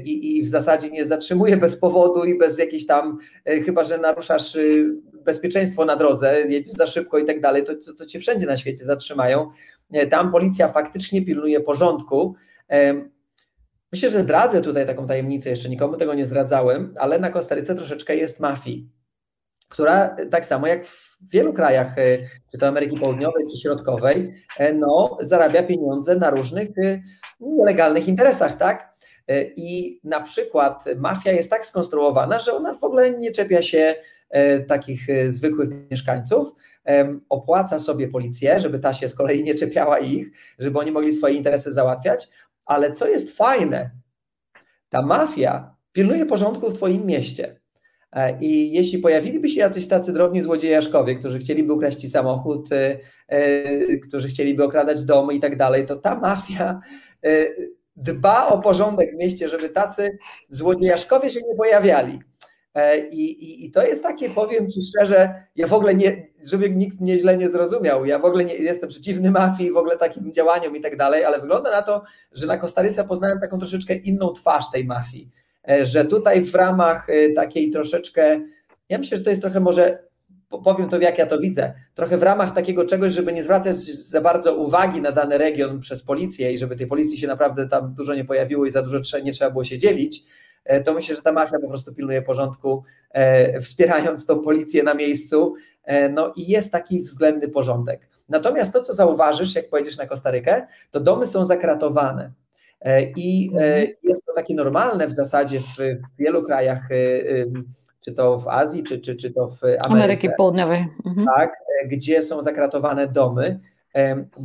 I, 0.04 0.36
i 0.36 0.42
w 0.42 0.48
zasadzie 0.48 0.90
nie 0.90 1.04
zatrzymuje 1.04 1.56
bez 1.56 1.76
powodu 1.76 2.24
i 2.24 2.38
bez 2.38 2.58
jakiejś 2.58 2.86
tam, 2.86 3.18
chyba 3.44 3.84
że 3.84 3.98
naruszasz 3.98 4.58
bezpieczeństwo 5.24 5.84
na 5.84 5.96
drodze, 5.96 6.42
jedziesz 6.48 6.74
za 6.74 6.86
szybko 6.86 7.18
i 7.18 7.24
tak 7.24 7.40
dalej, 7.40 7.64
to, 7.64 7.74
to, 7.74 7.94
to 7.94 8.06
cię 8.06 8.20
wszędzie 8.20 8.46
na 8.46 8.56
świecie 8.56 8.84
zatrzymają. 8.84 9.50
Tam 10.10 10.32
policja 10.32 10.68
faktycznie 10.68 11.22
pilnuje 11.24 11.60
porządku. 11.60 12.34
Myślę, 13.92 14.10
że 14.10 14.22
zdradzę 14.22 14.60
tutaj 14.60 14.86
taką 14.86 15.06
tajemnicę, 15.06 15.50
jeszcze 15.50 15.68
nikomu 15.68 15.96
tego 15.96 16.14
nie 16.14 16.26
zdradzałem, 16.26 16.94
ale 16.98 17.18
na 17.18 17.30
Kostaryce 17.30 17.74
troszeczkę 17.74 18.16
jest 18.16 18.40
mafii, 18.40 18.90
która 19.68 20.16
tak 20.30 20.46
samo 20.46 20.66
jak 20.66 20.86
w 20.86 21.16
wielu 21.32 21.52
krajach, 21.52 21.98
e, 21.98 22.18
czy 22.50 22.58
to 22.58 22.68
Ameryki 22.68 22.96
Południowej, 22.96 23.44
czy 23.52 23.60
Środkowej, 23.60 24.34
e, 24.58 24.72
no, 24.72 25.18
zarabia 25.20 25.62
pieniądze 25.62 26.16
na 26.16 26.30
różnych 26.30 26.68
e, 26.78 27.02
nielegalnych 27.40 28.08
interesach, 28.08 28.56
tak? 28.56 28.90
I 29.56 30.00
na 30.04 30.20
przykład 30.20 30.84
mafia 30.96 31.32
jest 31.32 31.50
tak 31.50 31.66
skonstruowana, 31.66 32.38
że 32.38 32.54
ona 32.54 32.74
w 32.74 32.84
ogóle 32.84 33.10
nie 33.10 33.30
czepia 33.30 33.62
się 33.62 33.94
takich 34.68 35.06
zwykłych 35.26 35.70
mieszkańców, 35.90 36.52
opłaca 37.28 37.78
sobie 37.78 38.08
policję, 38.08 38.60
żeby 38.60 38.78
ta 38.78 38.92
się 38.92 39.08
z 39.08 39.14
kolei 39.14 39.42
nie 39.42 39.54
czepiała 39.54 39.98
ich, 39.98 40.30
żeby 40.58 40.78
oni 40.78 40.90
mogli 40.90 41.12
swoje 41.12 41.34
interesy 41.34 41.72
załatwiać, 41.72 42.28
ale 42.70 42.92
co 42.92 43.08
jest 43.08 43.36
fajne, 43.36 43.90
ta 44.88 45.02
mafia 45.02 45.76
pilnuje 45.92 46.26
porządku 46.26 46.70
w 46.70 46.74
Twoim 46.74 47.06
mieście. 47.06 47.60
E, 48.12 48.38
I 48.40 48.72
jeśli 48.72 48.98
pojawiliby 48.98 49.48
się 49.48 49.60
jacyś 49.60 49.88
tacy 49.88 50.12
drobni 50.12 50.42
złodziejaszkowie, 50.42 51.14
którzy 51.14 51.38
chcieliby 51.38 51.72
ukraść 51.72 51.98
ci 51.98 52.08
samochód, 52.08 52.72
e, 52.72 52.98
e, 53.28 53.96
którzy 53.96 54.28
chcieliby 54.28 54.64
okradać 54.64 55.02
domy 55.02 55.34
i 55.34 55.40
tak 55.40 55.56
dalej, 55.56 55.86
to 55.86 55.96
ta 55.96 56.20
mafia 56.20 56.80
dba 57.96 58.48
o 58.48 58.60
porządek 58.60 59.14
w 59.14 59.18
mieście, 59.18 59.48
żeby 59.48 59.68
tacy 59.68 60.18
złodziejaszkowie 60.48 61.30
się 61.30 61.40
nie 61.48 61.54
pojawiali. 61.54 62.18
E, 62.74 63.08
I, 63.08 63.44
i, 63.44 63.66
I, 63.66 63.70
to 63.70 63.82
jest 63.82 64.02
takie, 64.02 64.30
powiem 64.30 64.70
Ci 64.70 64.80
szczerze, 64.82 65.34
ja 65.56 65.66
w 65.66 65.72
ogóle 65.72 65.94
nie, 65.94 66.26
żeby 66.46 66.70
nikt 66.70 67.00
mnie 67.00 67.16
źle 67.16 67.36
nie 67.36 67.48
zrozumiał, 67.48 68.04
ja 68.04 68.18
w 68.18 68.24
ogóle 68.24 68.44
nie 68.44 68.54
jestem 68.54 68.88
przeciwny 68.88 69.30
mafii, 69.30 69.72
w 69.72 69.76
ogóle 69.76 69.96
takim 69.96 70.32
działaniom 70.32 70.76
i 70.76 70.80
tak 70.80 70.96
dalej, 70.96 71.24
ale 71.24 71.40
wygląda 71.40 71.70
na 71.70 71.82
to, 71.82 72.02
że 72.32 72.46
na 72.46 72.58
Kostaryce 72.58 73.04
poznałem 73.04 73.40
taką 73.40 73.58
troszeczkę 73.58 73.94
inną 73.94 74.32
twarz 74.32 74.70
tej 74.72 74.84
mafii, 74.84 75.30
e, 75.68 75.84
że 75.84 76.04
tutaj 76.04 76.42
w 76.42 76.54
ramach 76.54 77.10
e, 77.10 77.32
takiej 77.32 77.70
troszeczkę, 77.70 78.40
ja 78.88 78.98
myślę, 78.98 79.18
że 79.18 79.24
to 79.24 79.30
jest 79.30 79.42
trochę 79.42 79.60
może, 79.60 80.02
powiem 80.64 80.88
to 80.88 81.00
jak 81.00 81.18
ja 81.18 81.26
to 81.26 81.38
widzę, 81.38 81.72
trochę 81.94 82.18
w 82.18 82.22
ramach 82.22 82.54
takiego 82.54 82.84
czegoś, 82.84 83.12
żeby 83.12 83.32
nie 83.32 83.44
zwracać 83.44 83.76
za 83.76 84.20
bardzo 84.20 84.56
uwagi 84.56 85.00
na 85.00 85.12
dany 85.12 85.38
region 85.38 85.80
przez 85.80 86.02
policję 86.02 86.52
i 86.52 86.58
żeby 86.58 86.76
tej 86.76 86.86
policji 86.86 87.18
się 87.18 87.26
naprawdę 87.26 87.68
tam 87.68 87.94
dużo 87.94 88.14
nie 88.14 88.24
pojawiło 88.24 88.66
i 88.66 88.70
za 88.70 88.82
dużo 88.82 89.18
nie 89.18 89.32
trzeba 89.32 89.50
było 89.50 89.64
się 89.64 89.78
dzielić, 89.78 90.22
to 90.84 90.94
myślę, 90.94 91.16
że 91.16 91.22
ta 91.22 91.32
mafia 91.32 91.58
po 91.58 91.68
prostu 91.68 91.94
pilnuje 91.94 92.22
porządku, 92.22 92.84
e, 93.10 93.60
wspierając 93.60 94.26
tą 94.26 94.40
policję 94.40 94.82
na 94.82 94.94
miejscu. 94.94 95.54
E, 95.84 96.08
no 96.08 96.32
i 96.36 96.46
jest 96.46 96.72
taki 96.72 97.00
względny 97.00 97.48
porządek. 97.48 98.08
Natomiast 98.28 98.72
to, 98.72 98.82
co 98.82 98.94
zauważysz, 98.94 99.54
jak 99.54 99.70
pojedziesz 99.70 99.98
na 99.98 100.06
Kostarykę, 100.06 100.66
to 100.90 101.00
domy 101.00 101.26
są 101.26 101.44
zakratowane. 101.44 102.32
I 103.16 103.50
mhm. 103.52 103.86
jest 104.02 104.26
to 104.26 104.32
takie 104.32 104.54
normalne 104.54 105.06
w 105.06 105.12
zasadzie 105.12 105.60
w, 105.60 105.76
w 105.76 106.18
wielu 106.18 106.42
krajach, 106.42 106.88
czy 108.00 108.12
to 108.12 108.38
w 108.38 108.48
Azji, 108.48 108.82
czy, 108.82 108.98
czy, 108.98 109.16
czy 109.16 109.30
to 109.30 109.48
w 109.48 109.62
Ameryce. 109.62 109.86
Ameryki 109.86 110.28
Południowej. 110.36 110.86
Mhm. 111.06 111.26
Tak, 111.36 111.52
gdzie 111.86 112.22
są 112.22 112.42
zakratowane 112.42 113.08
domy. 113.08 113.60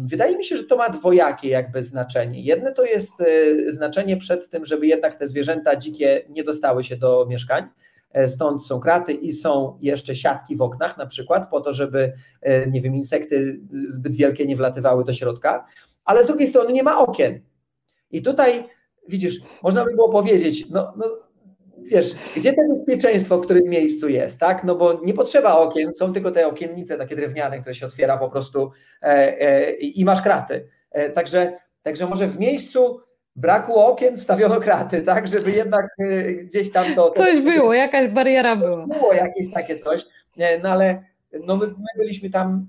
Wydaje 0.09 0.37
mi 0.37 0.43
się, 0.43 0.57
że 0.57 0.63
to 0.63 0.77
ma 0.77 0.89
dwojakie 0.89 1.49
jakby 1.49 1.83
znaczenie. 1.83 2.41
Jedne 2.41 2.71
to 2.71 2.85
jest 2.85 3.21
e, 3.21 3.25
znaczenie 3.71 4.17
przed 4.17 4.49
tym, 4.49 4.65
żeby 4.65 4.87
jednak 4.87 5.15
te 5.15 5.27
zwierzęta 5.27 5.75
dzikie 5.75 6.25
nie 6.29 6.43
dostały 6.43 6.83
się 6.83 6.97
do 6.97 7.25
mieszkań. 7.29 7.67
E, 8.11 8.27
stąd 8.27 8.65
są 8.65 8.79
kraty 8.79 9.13
i 9.13 9.31
są 9.31 9.77
jeszcze 9.81 10.15
siatki 10.15 10.55
w 10.55 10.61
oknach, 10.61 10.97
na 10.97 11.05
przykład, 11.05 11.49
po 11.49 11.61
to, 11.61 11.73
żeby, 11.73 12.13
e, 12.41 12.69
nie 12.71 12.81
wiem, 12.81 12.95
insekty 12.95 13.59
zbyt 13.89 14.15
wielkie 14.15 14.45
nie 14.45 14.55
wlatywały 14.55 15.03
do 15.03 15.13
środka. 15.13 15.65
Ale 16.05 16.23
z 16.23 16.27
drugiej 16.27 16.47
strony 16.47 16.73
nie 16.73 16.83
ma 16.83 16.97
okien. 16.97 17.41
I 18.11 18.21
tutaj 18.21 18.63
widzisz, 19.07 19.39
można 19.63 19.85
by 19.85 19.91
było 19.91 20.09
powiedzieć, 20.09 20.69
no, 20.69 20.93
no 20.97 21.05
wiesz, 21.86 22.15
gdzie 22.36 22.53
to 22.53 22.61
bezpieczeństwo, 22.69 23.38
w 23.38 23.45
którym 23.45 23.63
miejscu 23.63 24.09
jest, 24.09 24.39
tak? 24.39 24.63
No 24.63 24.75
bo 24.75 25.01
nie 25.03 25.13
potrzeba 25.13 25.57
okien, 25.57 25.93
są 25.93 26.13
tylko 26.13 26.31
te 26.31 26.47
okiennice 26.47 26.97
takie 26.97 27.15
drewniane, 27.15 27.59
które 27.59 27.75
się 27.75 27.86
otwiera 27.86 28.17
po 28.17 28.29
prostu 28.29 28.71
e, 29.01 29.41
e, 29.41 29.71
i 29.71 30.05
masz 30.05 30.21
kraty. 30.21 30.67
E, 30.91 31.09
także, 31.09 31.59
także 31.83 32.07
może 32.07 32.27
w 32.27 32.39
miejscu 32.39 32.99
braku 33.36 33.79
okien 33.79 34.17
wstawiono 34.17 34.55
kraty, 34.55 35.01
tak? 35.01 35.27
Żeby 35.27 35.51
jednak 35.51 35.86
e, 35.99 36.33
gdzieś 36.33 36.71
tam 36.71 36.95
to... 36.95 37.11
Coś 37.11 37.41
było, 37.41 37.73
jakaś 37.73 38.07
bariera 38.07 38.55
była. 38.55 38.88
Było 38.88 39.13
jakieś 39.13 39.53
takie 39.53 39.77
coś, 39.77 40.05
no 40.63 40.69
ale 40.69 41.03
no 41.43 41.55
my, 41.55 41.67
my 41.67 41.86
byliśmy 41.97 42.29
tam 42.29 42.67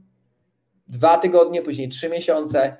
dwa 0.88 1.18
tygodnie, 1.18 1.62
później 1.62 1.88
trzy 1.88 2.08
miesiące, 2.08 2.76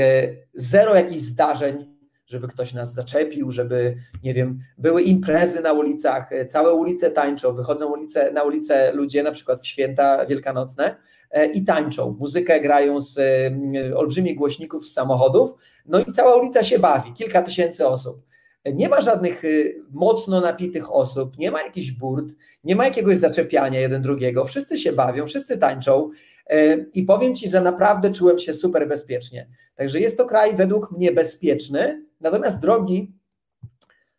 e, 0.00 0.28
zero 0.54 0.94
jakichś 0.94 1.20
zdarzeń, 1.20 1.99
żeby 2.30 2.48
ktoś 2.48 2.72
nas 2.74 2.94
zaczepił, 2.94 3.50
żeby, 3.50 3.94
nie 4.24 4.34
wiem, 4.34 4.58
były 4.78 5.02
imprezy 5.02 5.62
na 5.62 5.72
ulicach, 5.72 6.32
e, 6.32 6.46
całe 6.46 6.74
ulice 6.74 7.10
tańczą, 7.10 7.54
wychodzą 7.54 7.92
ulice, 7.92 8.32
na 8.32 8.42
ulice 8.42 8.92
ludzie, 8.92 9.22
na 9.22 9.32
przykład 9.32 9.60
w 9.60 9.66
święta 9.66 10.26
wielkanocne 10.26 10.96
e, 11.30 11.46
i 11.46 11.64
tańczą. 11.64 12.16
Muzykę 12.20 12.60
grają 12.60 13.00
z 13.00 13.18
e, 13.18 13.96
olbrzymich 13.96 14.36
głośników 14.36 14.86
z 14.86 14.92
samochodów, 14.92 15.54
no 15.86 16.00
i 16.00 16.12
cała 16.12 16.36
ulica 16.36 16.62
się 16.62 16.78
bawi, 16.78 17.12
kilka 17.12 17.42
tysięcy 17.42 17.86
osób. 17.86 18.22
Nie 18.74 18.88
ma 18.88 19.00
żadnych 19.00 19.42
mocno 19.90 20.40
napitych 20.40 20.92
osób, 20.92 21.38
nie 21.38 21.50
ma 21.50 21.62
jakichś 21.62 21.90
burt, 21.90 22.34
nie 22.64 22.76
ma 22.76 22.84
jakiegoś 22.84 23.16
zaczepiania 23.16 23.80
jeden 23.80 24.02
drugiego, 24.02 24.44
wszyscy 24.44 24.78
się 24.78 24.92
bawią, 24.92 25.26
wszyscy 25.26 25.58
tańczą 25.58 26.10
i 26.94 27.02
powiem 27.02 27.34
Ci, 27.34 27.50
że 27.50 27.60
naprawdę 27.60 28.10
czułem 28.10 28.38
się 28.38 28.54
super 28.54 28.88
bezpiecznie. 28.88 29.48
Także 29.74 30.00
jest 30.00 30.16
to 30.16 30.26
kraj 30.26 30.56
według 30.56 30.92
mnie 30.92 31.12
bezpieczny, 31.12 32.04
natomiast 32.20 32.60
drogi 32.60 33.12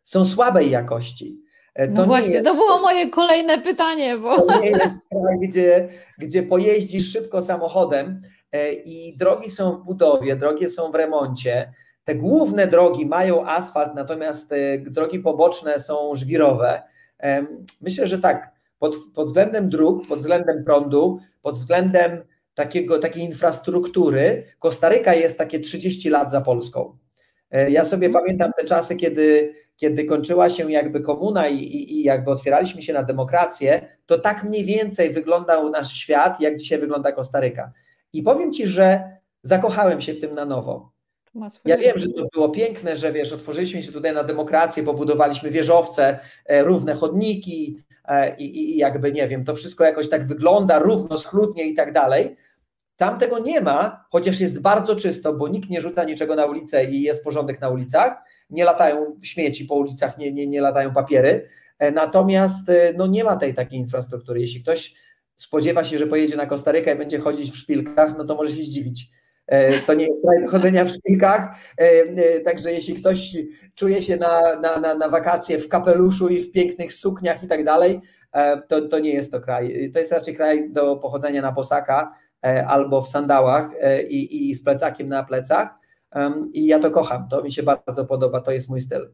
są 0.04 0.24
słabej 0.24 0.70
jakości. 0.70 1.42
E, 1.74 1.88
to 1.88 2.00
no 2.00 2.06
właśnie, 2.06 2.32
jest, 2.32 2.48
to 2.48 2.54
było 2.54 2.78
moje 2.78 3.10
kolejne 3.10 3.60
pytanie. 3.60 4.18
Bo... 4.18 4.46
To 4.46 4.60
nie 4.60 4.70
jest 4.70 4.96
kraj, 5.10 5.38
gdzie, 5.40 5.88
gdzie 6.18 6.42
pojeździsz 6.42 7.12
szybko 7.12 7.42
samochodem 7.42 8.22
e, 8.52 8.72
i 8.72 9.16
drogi 9.16 9.50
są 9.50 9.72
w 9.72 9.84
budowie, 9.84 10.36
drogi 10.36 10.68
są 10.68 10.90
w 10.90 10.94
remoncie. 10.94 11.72
Te 12.04 12.14
główne 12.14 12.66
drogi 12.66 13.06
mają 13.06 13.46
asfalt, 13.46 13.94
natomiast 13.94 14.54
drogi 14.80 15.18
poboczne 15.18 15.78
są 15.78 16.14
żwirowe. 16.14 16.82
Myślę, 17.80 18.06
że 18.06 18.18
tak, 18.18 18.51
pod, 18.82 18.96
pod 19.14 19.26
względem 19.26 19.68
dróg, 19.68 20.06
pod 20.08 20.18
względem 20.18 20.64
prądu, 20.64 21.18
pod 21.42 21.54
względem 21.54 22.24
takiego, 22.54 22.98
takiej 22.98 23.22
infrastruktury, 23.22 24.44
Kostaryka 24.58 25.14
jest 25.14 25.38
takie 25.38 25.60
30 25.60 26.10
lat 26.10 26.30
za 26.30 26.40
Polską. 26.40 26.98
E, 27.50 27.70
ja 27.70 27.84
sobie 27.84 28.06
mhm. 28.06 28.24
pamiętam 28.24 28.50
te 28.58 28.64
czasy, 28.64 28.96
kiedy, 28.96 29.54
kiedy 29.76 30.04
kończyła 30.04 30.50
się 30.50 30.72
jakby 30.72 31.00
komuna 31.00 31.48
i, 31.48 31.56
i, 31.58 31.94
i, 31.94 32.04
jakby 32.04 32.30
otwieraliśmy 32.30 32.82
się 32.82 32.92
na 32.92 33.02
demokrację, 33.02 33.88
to 34.06 34.18
tak 34.18 34.44
mniej 34.44 34.64
więcej 34.64 35.10
wyglądał 35.10 35.70
nasz 35.70 35.92
świat, 35.92 36.40
jak 36.40 36.56
dzisiaj 36.56 36.78
wygląda 36.78 37.12
Kostaryka. 37.12 37.72
I 38.12 38.22
powiem 38.22 38.52
Ci, 38.52 38.66
że 38.66 39.16
zakochałem 39.42 40.00
się 40.00 40.14
w 40.14 40.20
tym 40.20 40.34
na 40.34 40.44
nowo. 40.44 40.92
Ja 41.64 41.76
wiem, 41.76 41.98
że 41.98 42.06
to 42.06 42.24
było 42.32 42.48
piękne, 42.48 42.96
że 42.96 43.12
wiesz, 43.12 43.32
otworzyliśmy 43.32 43.82
się 43.82 43.92
tutaj 43.92 44.14
na 44.14 44.24
demokrację, 44.24 44.82
pobudowaliśmy 44.82 45.50
wieżowce, 45.50 46.18
e, 46.46 46.64
równe 46.64 46.94
chodniki 46.94 47.82
i, 48.38 48.74
i 48.74 48.76
jakby 48.76 49.12
nie 49.12 49.28
wiem, 49.28 49.44
to 49.44 49.54
wszystko 49.54 49.84
jakoś 49.84 50.08
tak 50.08 50.26
wygląda 50.26 50.78
równo, 50.78 51.16
schludnie 51.16 51.64
i 51.64 51.74
tak 51.74 51.92
dalej. 51.92 52.36
Tam 52.96 53.18
tego 53.18 53.38
nie 53.38 53.60
ma, 53.60 54.04
chociaż 54.10 54.40
jest 54.40 54.60
bardzo 54.60 54.96
czysto, 54.96 55.32
bo 55.32 55.48
nikt 55.48 55.70
nie 55.70 55.80
rzuca 55.80 56.04
niczego 56.04 56.34
na 56.34 56.46
ulicę 56.46 56.84
i 56.84 57.02
jest 57.02 57.24
porządek 57.24 57.60
na 57.60 57.68
ulicach. 57.68 58.16
Nie 58.50 58.64
latają 58.64 59.18
śmieci 59.22 59.64
po 59.64 59.74
ulicach, 59.74 60.18
nie, 60.18 60.32
nie, 60.32 60.46
nie 60.46 60.60
latają 60.60 60.92
papiery. 60.92 61.48
E, 61.78 61.90
natomiast 61.90 62.70
no, 62.96 63.06
nie 63.06 63.24
ma 63.24 63.36
tej 63.36 63.54
takiej 63.54 63.78
infrastruktury. 63.78 64.40
Jeśli 64.40 64.62
ktoś 64.62 64.94
spodziewa 65.34 65.84
się, 65.84 65.98
że 65.98 66.06
pojedzie 66.06 66.36
na 66.36 66.46
Kostarykę 66.46 66.94
i 66.94 66.98
będzie 66.98 67.18
chodzić 67.18 67.50
w 67.50 67.56
szpilkach, 67.56 68.14
no 68.18 68.24
to 68.24 68.34
może 68.34 68.56
się 68.56 68.62
zdziwić. 68.62 69.10
E, 69.46 69.80
to 69.80 69.94
nie 69.94 70.06
jest 70.06 70.22
kraj 70.22 70.42
do 70.42 70.50
chodzenia 70.50 70.84
w 70.84 70.90
szpilkach, 70.90 71.56
e, 71.78 71.82
e, 71.82 72.40
także 72.40 72.72
jeśli 72.72 72.94
ktoś 72.94 73.36
czuje 73.74 74.02
się 74.02 74.16
na, 74.16 74.60
na, 74.60 74.80
na, 74.80 74.94
na 74.94 75.08
wakacje 75.08 75.58
w 75.58 75.68
kapeluszu 75.68 76.28
i 76.28 76.40
w 76.40 76.50
pięknych 76.50 76.92
sukniach 76.92 77.42
i 77.42 77.48
tak 77.48 77.64
dalej, 77.64 78.00
to, 78.68 78.88
to 78.88 78.98
nie 78.98 79.12
jest 79.12 79.32
to 79.32 79.40
kraj. 79.40 79.90
To 79.92 79.98
jest 79.98 80.12
raczej 80.12 80.36
kraj 80.36 80.70
do 80.70 80.96
pochodzenia 80.96 81.42
na 81.42 81.52
posaka 81.52 82.14
albo 82.66 83.02
w 83.02 83.08
sandałach 83.08 83.70
i, 84.08 84.50
i 84.50 84.54
z 84.54 84.64
plecakiem 84.64 85.08
na 85.08 85.24
plecach. 85.24 85.68
I 86.52 86.66
ja 86.66 86.78
to 86.78 86.90
kocham, 86.90 87.28
to 87.28 87.42
mi 87.42 87.52
się 87.52 87.62
bardzo 87.62 88.04
podoba, 88.04 88.40
to 88.40 88.52
jest 88.52 88.70
mój 88.70 88.80
styl 88.80 89.12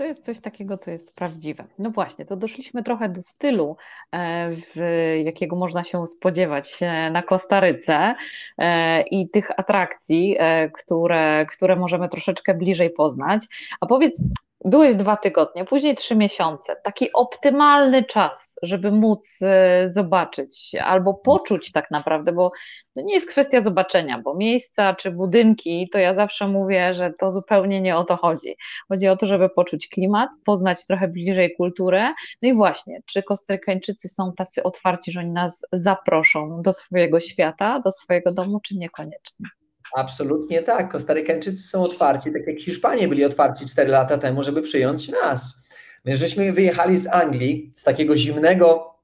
to 0.00 0.04
jest 0.04 0.24
coś 0.24 0.40
takiego, 0.40 0.78
co 0.78 0.90
jest 0.90 1.14
prawdziwe. 1.14 1.64
No 1.78 1.90
właśnie, 1.90 2.24
to 2.24 2.36
doszliśmy 2.36 2.82
trochę 2.82 3.08
do 3.08 3.22
stylu, 3.22 3.76
e, 4.12 5.22
jakiego 5.22 5.56
można 5.56 5.84
się 5.84 6.06
spodziewać 6.06 6.80
na 7.12 7.22
Kostaryce 7.22 8.14
e, 8.58 9.02
i 9.02 9.28
tych 9.28 9.50
atrakcji, 9.60 10.36
e, 10.38 10.70
które, 10.70 11.46
które 11.46 11.76
możemy 11.76 12.08
troszeczkę 12.08 12.54
bliżej 12.54 12.90
poznać. 12.90 13.46
A 13.80 13.86
powiedz, 13.86 14.24
Byłeś 14.64 14.96
dwa 14.96 15.16
tygodnie, 15.16 15.64
później 15.64 15.94
trzy 15.94 16.16
miesiące. 16.16 16.76
Taki 16.84 17.12
optymalny 17.12 18.04
czas, 18.04 18.54
żeby 18.62 18.92
móc 18.92 19.38
e, 19.42 19.88
zobaczyć 19.88 20.72
albo 20.84 21.14
poczuć 21.14 21.72
tak 21.72 21.90
naprawdę, 21.90 22.32
bo 22.32 22.52
to 22.94 23.00
nie 23.02 23.14
jest 23.14 23.30
kwestia 23.30 23.60
zobaczenia, 23.60 24.20
bo 24.24 24.34
miejsca 24.34 24.94
czy 24.94 25.10
budynki, 25.10 25.88
to 25.92 25.98
ja 25.98 26.12
zawsze 26.14 26.48
mówię, 26.48 26.94
że 26.94 27.12
to 27.20 27.30
zupełnie 27.30 27.80
nie 27.80 27.96
o 27.96 28.04
to 28.04 28.16
chodzi. 28.16 28.56
Chodzi 28.88 29.08
o 29.08 29.16
to, 29.16 29.26
żeby 29.26 29.48
poczuć 29.48 29.88
klimat, 29.88 30.30
poznać 30.44 30.86
trochę 30.86 31.08
bliżej 31.08 31.54
kulturę. 31.56 32.12
No 32.42 32.48
i 32.48 32.54
właśnie, 32.54 33.00
czy 33.06 33.22
Kostrykańczycy 33.22 34.08
są 34.08 34.32
tacy 34.36 34.62
otwarci, 34.62 35.12
że 35.12 35.20
oni 35.20 35.30
nas 35.30 35.66
zaproszą 35.72 36.62
do 36.62 36.72
swojego 36.72 37.20
świata, 37.20 37.80
do 37.84 37.92
swojego 37.92 38.32
domu, 38.32 38.60
czy 38.60 38.76
niekoniecznie? 38.76 39.59
Absolutnie 39.96 40.62
tak. 40.62 40.92
Kostarykańczycy 40.92 41.66
są 41.68 41.82
otwarci, 41.82 42.32
tak 42.32 42.46
jak 42.46 42.60
Hiszpanie 42.60 43.08
byli 43.08 43.24
otwarci 43.24 43.66
4 43.66 43.90
lata 43.90 44.18
temu, 44.18 44.42
żeby 44.42 44.62
przyjąć 44.62 45.08
nas. 45.08 45.64
My 46.04 46.16
żeśmy 46.16 46.52
wyjechali 46.52 46.96
z 46.96 47.06
Anglii, 47.06 47.72
z 47.74 47.82
takiego 47.82 48.16
zimnego 48.16 48.94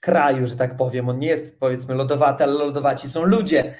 kraju, 0.00 0.46
że 0.46 0.56
tak 0.56 0.76
powiem. 0.76 1.08
On 1.08 1.18
nie 1.18 1.28
jest 1.28 1.60
powiedzmy 1.60 1.94
lodowaty, 1.94 2.44
ale 2.44 2.52
lodowaci 2.52 3.08
są 3.08 3.24
ludzie. 3.24 3.74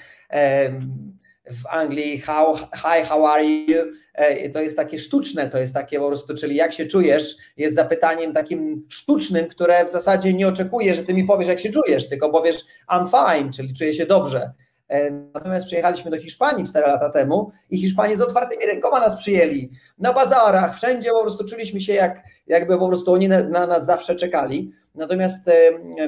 W 1.51 1.67
Anglii, 1.69 2.19
how, 2.19 2.55
hi, 2.55 3.05
how 3.07 3.25
are 3.25 3.45
you? 3.45 3.77
E, 4.13 4.49
to 4.49 4.61
jest 4.61 4.77
takie 4.77 4.99
sztuczne, 4.99 5.49
to 5.49 5.57
jest 5.57 5.73
takie 5.73 5.99
po 5.99 6.07
prostu, 6.07 6.35
czyli 6.35 6.55
jak 6.55 6.73
się 6.73 6.85
czujesz, 6.85 7.35
jest 7.57 7.75
zapytaniem 7.75 8.33
takim 8.33 8.85
sztucznym, 8.89 9.47
które 9.47 9.85
w 9.85 9.89
zasadzie 9.89 10.33
nie 10.33 10.47
oczekuje, 10.47 10.95
że 10.95 11.03
ty 11.03 11.13
mi 11.13 11.23
powiesz, 11.23 11.47
jak 11.47 11.59
się 11.59 11.71
czujesz, 11.71 12.09
tylko 12.09 12.29
powiesz 12.29 12.65
I'm 12.89 13.07
fine, 13.09 13.51
czyli 13.51 13.73
czuję 13.73 13.93
się 13.93 14.05
dobrze. 14.05 14.53
E, 14.89 15.11
natomiast 15.11 15.65
przyjechaliśmy 15.65 16.11
do 16.11 16.17
Hiszpanii 16.17 16.65
4 16.65 16.87
lata 16.87 17.09
temu 17.09 17.51
i 17.69 17.77
Hiszpanie 17.77 18.17
z 18.17 18.21
otwartymi 18.21 18.65
rękoma 18.65 18.99
nas 18.99 19.15
przyjęli. 19.15 19.71
Na 19.97 20.13
bazarach, 20.13 20.75
wszędzie 20.75 21.09
po 21.09 21.21
prostu 21.21 21.45
czuliśmy 21.45 21.81
się 21.81 21.93
jak, 21.93 22.23
jakby 22.47 22.77
po 22.77 22.87
prostu 22.87 23.13
oni 23.13 23.27
na, 23.27 23.43
na 23.43 23.67
nas 23.67 23.85
zawsze 23.85 24.15
czekali. 24.15 24.71
Natomiast 24.95 25.49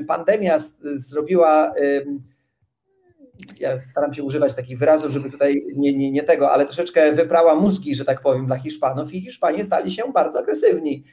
pandemia 0.07 0.57
zrobiła, 0.83 1.73
ja 3.59 3.77
staram 3.77 4.13
się 4.13 4.23
używać 4.23 4.55
takich 4.55 4.79
wyrazów, 4.79 5.11
żeby 5.11 5.31
tutaj 5.31 5.61
nie, 5.75 5.93
nie, 5.93 6.11
nie 6.11 6.23
tego, 6.23 6.51
ale 6.51 6.65
troszeczkę 6.65 7.11
wyprała 7.11 7.55
mózgi, 7.55 7.95
że 7.95 8.05
tak 8.05 8.21
powiem, 8.21 8.45
dla 8.45 8.57
Hiszpanów 8.57 9.13
i 9.13 9.21
Hiszpanie 9.21 9.63
stali 9.63 9.91
się 9.91 10.03
bardzo 10.13 10.39
agresywni. 10.39 11.03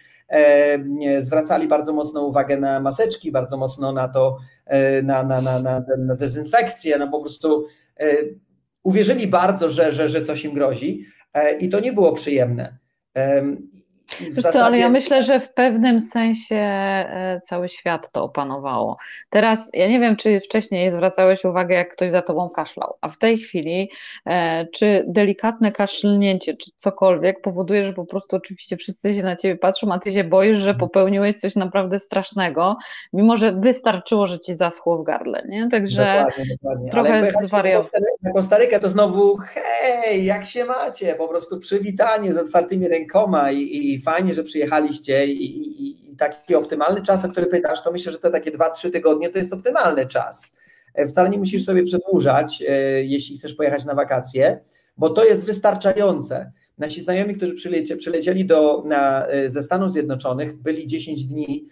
Zwracali 1.19 1.69
bardzo 1.69 1.93
mocno 1.93 2.23
uwagę 2.23 2.57
na 2.57 2.81
maseczki, 2.81 3.33
bardzo 3.33 3.57
mocno 3.57 3.93
na 3.93 4.09
to, 4.09 4.39
na, 5.03 5.23
na, 5.23 5.41
na, 5.41 5.63
na, 5.63 5.83
na 5.99 6.15
dezynfekcję, 6.15 6.99
no 6.99 7.09
po 7.09 7.21
prostu 7.21 7.67
uwierzyli 8.83 9.27
bardzo, 9.27 9.71
że, 9.71 9.93
że, 9.93 10.09
że 10.09 10.23
coś 10.23 10.45
im 10.45 10.55
grozi 10.55 11.05
i 11.61 11.69
to 11.69 11.81
nie 11.81 11.93
było 11.93 12.13
przyjemne. 12.13 12.79
Wiesz 14.21 14.35
zasadzie... 14.35 14.59
co, 14.59 14.65
ale 14.65 14.79
ja 14.79 14.89
myślę, 14.89 15.23
że 15.23 15.41
w 15.41 15.53
pewnym 15.53 16.01
sensie 16.01 16.57
e, 16.57 17.41
cały 17.45 17.69
świat 17.69 18.11
to 18.13 18.25
opanowało. 18.25 18.97
Teraz, 19.31 19.71
ja 19.73 19.89
nie 19.89 20.01
wiem, 20.01 20.17
czy 20.17 20.41
wcześniej 20.41 20.91
zwracałeś 20.91 21.45
uwagę, 21.45 21.75
jak 21.75 21.93
ktoś 21.93 22.11
za 22.11 22.23
tobą 22.23 22.49
kaszlał, 22.51 22.95
a 23.01 23.09
w 23.09 23.19
tej 23.19 23.39
chwili, 23.39 23.91
e, 24.27 24.67
czy 24.67 25.05
delikatne 25.09 25.73
kaszlnięcie, 25.73 26.57
czy 26.57 26.71
cokolwiek 26.77 27.41
powoduje, 27.41 27.83
że 27.83 27.93
po 27.93 28.07
prostu 28.07 28.37
oczywiście 28.37 28.77
wszyscy 28.77 29.15
się 29.15 29.23
na 29.23 29.37
ciebie 29.37 29.57
patrzą, 29.57 29.93
a 29.93 29.99
ty 29.99 30.11
się 30.11 30.25
boisz, 30.25 30.59
że 30.59 30.75
popełniłeś 30.75 31.35
coś 31.35 31.57
naprawdę 31.57 31.99
strasznego, 31.99 32.77
mimo 33.13 33.37
że 33.37 33.53
wystarczyło, 33.53 34.27
że 34.27 34.41
ci 34.41 34.55
zaschło 34.55 34.99
w 34.99 35.05
gardle, 35.05 35.43
nie? 35.49 35.69
Także 35.71 36.25
dokładnie, 36.27 36.57
dokładnie. 36.63 36.91
trochę 36.91 37.33
zwariował. 37.43 37.91
Na 38.23 38.33
Kostarykę 38.33 38.81
to 38.81 38.89
znowu, 38.89 39.37
hej, 39.37 40.25
jak 40.25 40.47
się 40.47 40.65
macie? 40.65 41.15
Po 41.15 41.29
prostu 41.29 41.59
przywitanie 41.59 42.33
z 42.33 42.37
otwartymi 42.37 42.89
rękoma 42.89 43.51
i, 43.51 43.61
i 43.77 43.96
fajnie, 43.99 44.33
że 44.33 44.45
przyjechaliście 44.45 45.27
i, 45.27 45.45
i, 45.45 46.11
i, 46.11 46.17
taki 46.17 46.55
optymalny 46.55 47.03
czas, 47.03 47.25
o 47.25 47.29
który 47.29 47.47
pytasz, 47.47 47.83
to 47.83 47.93
myślę, 47.93 48.13
że 48.13 48.19
te 48.19 48.31
takie 48.31 48.53
2-3 48.53 48.91
tygodnie 48.91 49.29
to 49.29 49.39
jest 49.39 49.53
optymalny 49.53 50.07
czas. 50.07 50.57
E, 50.95 51.07
wcale 51.07 51.31
nie 51.31 51.39
musisz 51.39 51.65
sobie 51.65 51.83
przedłużać, 51.83 52.65
e, 52.69 53.05
jeśli 53.05 53.37
chcesz 53.37 53.55
pojechać 53.55 53.85
na 53.85 53.95
wakacje, 53.95 54.61
bo 54.97 55.11
to 55.11 55.25
jest 55.25 55.47
wystarczające. 55.47 56.53
Nasi 56.79 57.01
znajomi, 57.01 57.35
którzy 57.35 57.55
przylecie, 57.55 57.97
przylecieli 57.97 58.45
do, 58.45 58.83
na, 58.87 59.27
e, 59.27 59.49
ze 59.49 59.63
Stanów 59.63 59.93
Zjednoczonych, 59.93 60.63
byli 60.63 60.87
10 60.87 61.25
dni 61.25 61.69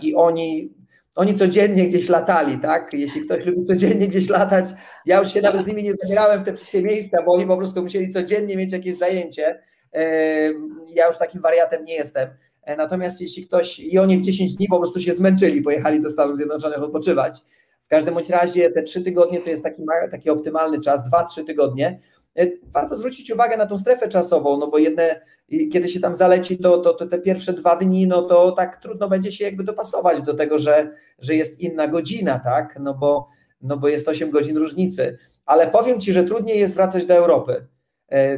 i 0.00 0.14
oni 0.14 0.70
oni 1.16 1.34
codziennie 1.34 1.86
gdzieś 1.86 2.08
latali, 2.08 2.58
tak? 2.58 2.90
Jeśli 2.92 3.20
ktoś 3.20 3.44
lubi 3.44 3.64
codziennie 3.64 4.08
gdzieś 4.08 4.28
latać, 4.28 4.64
ja 5.06 5.18
już 5.18 5.32
się 5.32 5.40
nawet 5.40 5.64
z 5.64 5.66
nimi 5.66 5.82
nie 5.82 5.94
zabierałem 5.94 6.40
w 6.40 6.44
te 6.44 6.54
wszystkie 6.54 6.82
miejsca, 6.82 7.22
bo 7.22 7.32
oni 7.32 7.46
po 7.46 7.56
prostu 7.56 7.82
musieli 7.82 8.10
codziennie 8.10 8.56
mieć 8.56 8.72
jakieś 8.72 8.98
zajęcie 8.98 9.62
ja 10.88 11.06
już 11.06 11.18
takim 11.18 11.42
wariatem 11.42 11.84
nie 11.84 11.94
jestem. 11.94 12.28
E, 12.62 12.76
natomiast 12.76 13.20
jeśli 13.20 13.46
ktoś, 13.46 13.80
i 13.80 13.98
oni 13.98 14.18
w 14.18 14.20
10 14.20 14.54
dni 14.56 14.68
po 14.68 14.78
prostu 14.78 15.00
się 15.00 15.12
zmęczyli, 15.12 15.62
pojechali 15.62 16.00
do 16.00 16.10
Stanów 16.10 16.36
Zjednoczonych 16.36 16.82
odpoczywać. 16.82 17.38
W 17.86 17.88
każdym 17.88 18.14
bądź 18.14 18.30
razie 18.30 18.70
te 18.70 18.82
3 18.82 19.02
tygodnie 19.02 19.40
to 19.40 19.50
jest 19.50 19.62
taki, 19.62 19.82
taki 20.10 20.30
optymalny 20.30 20.80
czas, 20.80 21.10
2-3 21.10 21.46
tygodnie. 21.46 22.00
E, 22.38 22.46
warto 22.72 22.96
zwrócić 22.96 23.30
uwagę 23.30 23.56
na 23.56 23.66
tą 23.66 23.78
strefę 23.78 24.08
czasową, 24.08 24.58
no 24.58 24.66
bo 24.66 24.78
jedne, 24.78 25.20
kiedy 25.72 25.88
się 25.88 26.00
tam 26.00 26.14
zaleci, 26.14 26.58
to, 26.58 26.78
to, 26.78 26.94
to 26.94 27.06
te 27.06 27.18
pierwsze 27.18 27.52
dwa 27.52 27.76
dni, 27.76 28.06
no 28.06 28.22
to 28.22 28.52
tak 28.52 28.82
trudno 28.82 29.08
będzie 29.08 29.32
się 29.32 29.44
jakby 29.44 29.64
dopasować 29.64 30.22
do 30.22 30.34
tego, 30.34 30.58
że, 30.58 30.94
że 31.18 31.34
jest 31.34 31.60
inna 31.60 31.88
godzina, 31.88 32.38
tak? 32.38 32.78
No 32.80 32.94
bo, 32.94 33.28
no 33.62 33.76
bo 33.76 33.88
jest 33.88 34.08
8 34.08 34.30
godzin 34.30 34.56
różnicy. 34.56 35.18
Ale 35.44 35.66
powiem 35.66 36.00
Ci, 36.00 36.12
że 36.12 36.24
trudniej 36.24 36.60
jest 36.60 36.74
wracać 36.74 37.06
do 37.06 37.14
Europy 37.14 37.66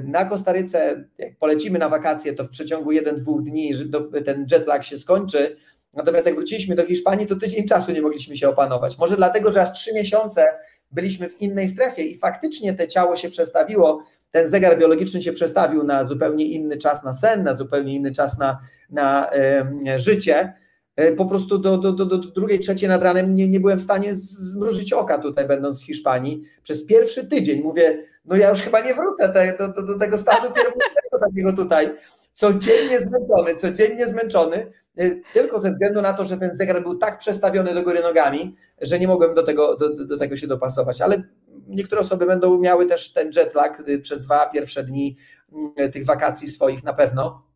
na 0.05 0.25
Kostaryce, 0.25 1.05
jak 1.19 1.37
polecimy 1.37 1.79
na 1.79 1.89
wakacje, 1.89 2.33
to 2.33 2.45
w 2.45 2.49
przeciągu 2.49 2.91
1-2 2.91 3.43
dni 3.43 3.73
ten 4.25 4.47
jetlag 4.53 4.85
się 4.85 4.99
skończy. 4.99 5.57
Natomiast 5.95 6.27
jak 6.27 6.35
wróciliśmy 6.35 6.75
do 6.75 6.87
Hiszpanii, 6.87 7.27
to 7.27 7.37
tydzień 7.37 7.67
czasu 7.67 7.93
nie 7.93 8.03
mogliśmy 8.03 8.37
się 8.37 8.49
opanować. 8.49 8.99
Może 8.99 9.17
dlatego, 9.17 9.51
że 9.51 9.63
aż 9.63 9.73
trzy 9.73 9.95
miesiące 9.95 10.47
byliśmy 10.91 11.29
w 11.29 11.41
innej 11.41 11.69
strefie 11.69 12.03
i 12.03 12.17
faktycznie 12.17 12.75
te 12.75 12.89
ciało 12.89 13.17
się 13.17 13.31
przestawiło 13.31 14.05
ten 14.31 14.47
zegar 14.47 14.79
biologiczny 14.79 15.23
się 15.23 15.33
przestawił 15.33 15.85
na 15.85 16.05
zupełnie 16.05 16.45
inny 16.45 16.77
czas 16.77 17.05
na 17.05 17.13
sen, 17.13 17.43
na 17.43 17.55
zupełnie 17.55 17.95
inny 17.95 18.13
czas 18.13 18.39
na, 18.39 18.61
na 18.91 19.31
e, 19.33 19.99
życie. 19.99 20.53
E, 20.97 21.13
po 21.13 21.27
prostu 21.27 21.59
do, 21.59 21.79
do, 21.79 21.93
do, 21.93 22.07
do 22.07 22.19
drugiej, 22.19 22.59
trzeciej 22.59 22.89
nad 22.89 23.03
ranem 23.03 23.35
nie, 23.35 23.49
nie 23.49 23.61
byłem 23.61 23.79
w 23.79 23.83
stanie 23.83 24.15
zmrużyć 24.15 24.93
oka 24.93 25.19
tutaj, 25.19 25.47
będąc 25.47 25.83
w 25.83 25.87
Hiszpanii. 25.87 26.43
Przez 26.63 26.87
pierwszy 26.87 27.27
tydzień 27.27 27.63
mówię, 27.63 28.05
no 28.29 28.37
ja 28.37 28.51
już 28.51 28.61
chyba 28.61 28.81
nie 28.81 28.95
wrócę 28.95 29.29
te, 29.29 29.57
do, 29.59 29.69
do, 29.69 29.83
do, 29.83 29.99
tego 29.99 30.17
stanu 30.17 30.53
pierwotnego 30.53 31.29
takiego 31.29 31.53
tutaj. 31.53 31.91
Codziennie 32.35 33.01
zmęczony, 33.01 33.57
codziennie 33.57 34.07
zmęczony, 34.07 34.73
e, 34.99 35.11
tylko 35.33 35.59
ze 35.59 35.71
względu 35.71 36.03
na 36.03 36.13
to, 36.13 36.25
że 36.25 36.37
ten 36.37 36.55
zegar 36.55 36.83
był 36.83 36.99
tak 36.99 37.19
przestawiony 37.19 37.75
do 37.75 37.83
góry 37.83 38.01
nogami, 38.03 38.57
że 38.81 38.99
nie 38.99 39.09
mogłem 39.09 39.35
do 39.35 39.43
tego, 39.43 39.77
do, 39.77 39.95
do 39.95 40.19
tego 40.19 40.37
się 40.37 40.47
dopasować. 40.47 41.03
Ale 41.03 41.23
niektóre 41.69 42.01
osoby 42.01 42.27
będą 42.27 42.59
miały 42.59 42.87
też 42.87 43.13
ten 43.13 43.31
jet 43.37 43.55
lag 43.55 43.89
y, 43.89 43.99
przez 43.99 44.21
dwa 44.21 44.47
pierwsze 44.47 44.85
dni 44.85 45.17
mm, 45.53 45.93
tych 45.93 46.05
wakacji 46.05 46.49
swoich 46.49 46.85
na 46.85 46.93
pewno. 46.93 47.49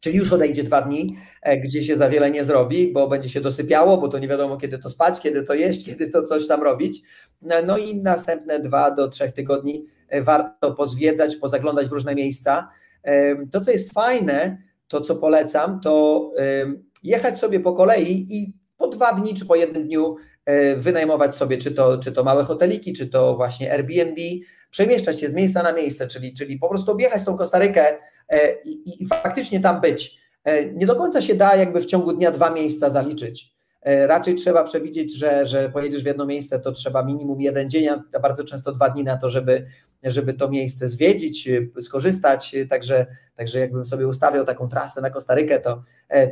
Czyli 0.00 0.18
już 0.18 0.32
odejdzie 0.32 0.64
dwa 0.64 0.82
dni, 0.82 1.16
e, 1.42 1.56
gdzie 1.56 1.82
się 1.82 1.96
za 1.96 2.08
wiele 2.08 2.30
nie 2.30 2.44
zrobi, 2.44 2.92
bo 2.92 3.08
będzie 3.08 3.28
się 3.28 3.40
dosypiało, 3.40 3.98
bo 3.98 4.08
to 4.08 4.18
nie 4.18 4.28
wiadomo 4.28 4.56
kiedy 4.56 4.78
to 4.78 4.88
spać, 4.88 5.20
kiedy 5.20 5.42
to 5.42 5.54
jeść, 5.54 5.84
kiedy 5.86 6.08
to 6.08 6.22
coś 6.22 6.46
tam 6.46 6.62
robić. 6.62 7.02
No 7.66 7.78
i 7.78 7.96
następne 8.02 8.60
dwa 8.60 8.90
do 8.90 9.08
trzech 9.08 9.32
tygodni 9.32 9.86
warto 10.22 10.72
pozwiedzać, 10.72 11.36
pozaglądać 11.36 11.88
w 11.88 11.92
różne 11.92 12.14
miejsca. 12.14 12.68
E, 13.02 13.46
to, 13.46 13.60
co 13.60 13.70
jest 13.70 13.92
fajne, 13.92 14.62
to 14.88 15.00
co 15.00 15.16
polecam, 15.16 15.80
to 15.80 16.32
jechać 17.02 17.38
sobie 17.38 17.60
po 17.60 17.72
kolei 17.72 18.26
i 18.30 18.56
po 18.76 18.88
dwa 18.88 19.12
dni 19.12 19.34
czy 19.34 19.46
po 19.46 19.56
jednym 19.56 19.84
dniu 19.84 20.16
wynajmować 20.76 21.36
sobie 21.36 21.58
czy 21.58 21.72
to, 21.72 21.98
czy 21.98 22.12
to 22.12 22.24
małe 22.24 22.44
hoteliki, 22.44 22.92
czy 22.92 23.06
to 23.06 23.36
właśnie 23.36 23.72
Airbnb, 23.72 24.20
przemieszczać 24.70 25.20
się 25.20 25.28
z 25.28 25.34
miejsca 25.34 25.62
na 25.62 25.72
miejsce, 25.72 26.06
czyli, 26.06 26.34
czyli 26.34 26.58
po 26.58 26.68
prostu 26.68 26.92
objechać 26.92 27.24
tą 27.24 27.36
Kostarykę 27.36 27.84
i, 28.64 29.02
i 29.02 29.06
faktycznie 29.06 29.60
tam 29.60 29.80
być. 29.80 30.20
Nie 30.74 30.86
do 30.86 30.96
końca 30.96 31.20
się 31.20 31.34
da 31.34 31.56
jakby 31.56 31.80
w 31.80 31.86
ciągu 31.86 32.12
dnia 32.12 32.30
dwa 32.30 32.50
miejsca 32.50 32.90
zaliczyć. 32.90 33.54
Raczej 33.84 34.34
trzeba 34.34 34.64
przewidzieć, 34.64 35.18
że, 35.18 35.46
że 35.46 35.68
pojedziesz 35.68 36.02
w 36.02 36.06
jedno 36.06 36.26
miejsce, 36.26 36.60
to 36.60 36.72
trzeba 36.72 37.04
minimum 37.04 37.40
jeden 37.40 37.70
dzień, 37.70 37.88
a 37.88 38.20
bardzo 38.20 38.44
często 38.44 38.72
dwa 38.72 38.88
dni 38.88 39.04
na 39.04 39.16
to, 39.16 39.28
żeby, 39.28 39.66
żeby 40.02 40.34
to 40.34 40.50
miejsce 40.50 40.88
zwiedzić, 40.88 41.48
skorzystać. 41.80 42.56
Także, 42.70 43.06
także 43.36 43.60
jakbym 43.60 43.84
sobie 43.84 44.08
ustawiał 44.08 44.44
taką 44.44 44.68
trasę 44.68 45.00
na 45.00 45.10
Kostarykę, 45.10 45.60
to, 45.60 45.82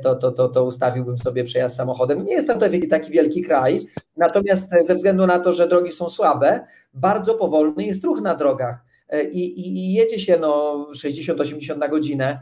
to, 0.02 0.14
to, 0.14 0.32
to, 0.32 0.48
to 0.48 0.64
ustawiłbym 0.64 1.18
sobie 1.18 1.44
przejazd 1.44 1.76
samochodem. 1.76 2.24
Nie 2.24 2.32
jest 2.32 2.48
to 2.48 2.58
taki 2.90 3.12
wielki 3.12 3.42
kraj, 3.42 3.86
natomiast 4.16 4.70
ze 4.86 4.94
względu 4.94 5.26
na 5.26 5.38
to, 5.38 5.52
że 5.52 5.68
drogi 5.68 5.92
są 5.92 6.08
słabe, 6.08 6.60
bardzo 6.94 7.34
powolny 7.34 7.84
jest 7.84 8.04
ruch 8.04 8.20
na 8.20 8.34
drogach. 8.34 8.84
I, 9.32 9.40
i, 9.40 9.78
i 9.78 9.92
jedzie 9.92 10.18
się 10.18 10.38
no 10.38 10.86
60-80 10.92 11.78
na 11.78 11.88
godzinę 11.88 12.40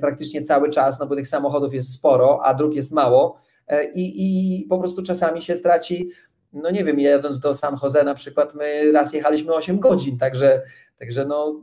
praktycznie 0.00 0.42
cały 0.42 0.70
czas, 0.70 1.00
no 1.00 1.06
bo 1.06 1.16
tych 1.16 1.28
samochodów 1.28 1.74
jest 1.74 1.92
sporo, 1.94 2.40
a 2.44 2.54
dróg 2.54 2.74
jest 2.74 2.92
mało 2.92 3.40
i, 3.94 4.60
i 4.62 4.64
po 4.64 4.78
prostu 4.78 5.02
czasami 5.02 5.42
się 5.42 5.56
straci 5.56 6.10
no 6.52 6.70
nie 6.70 6.84
wiem, 6.84 7.00
jadąc 7.00 7.40
do 7.40 7.54
San 7.54 7.76
Jose 7.82 8.04
na 8.04 8.14
przykład, 8.14 8.54
my 8.54 8.92
raz 8.92 9.12
jechaliśmy 9.12 9.54
8 9.54 9.78
godzin, 9.78 10.18
także, 10.18 10.62
także 10.98 11.24
no 11.24 11.60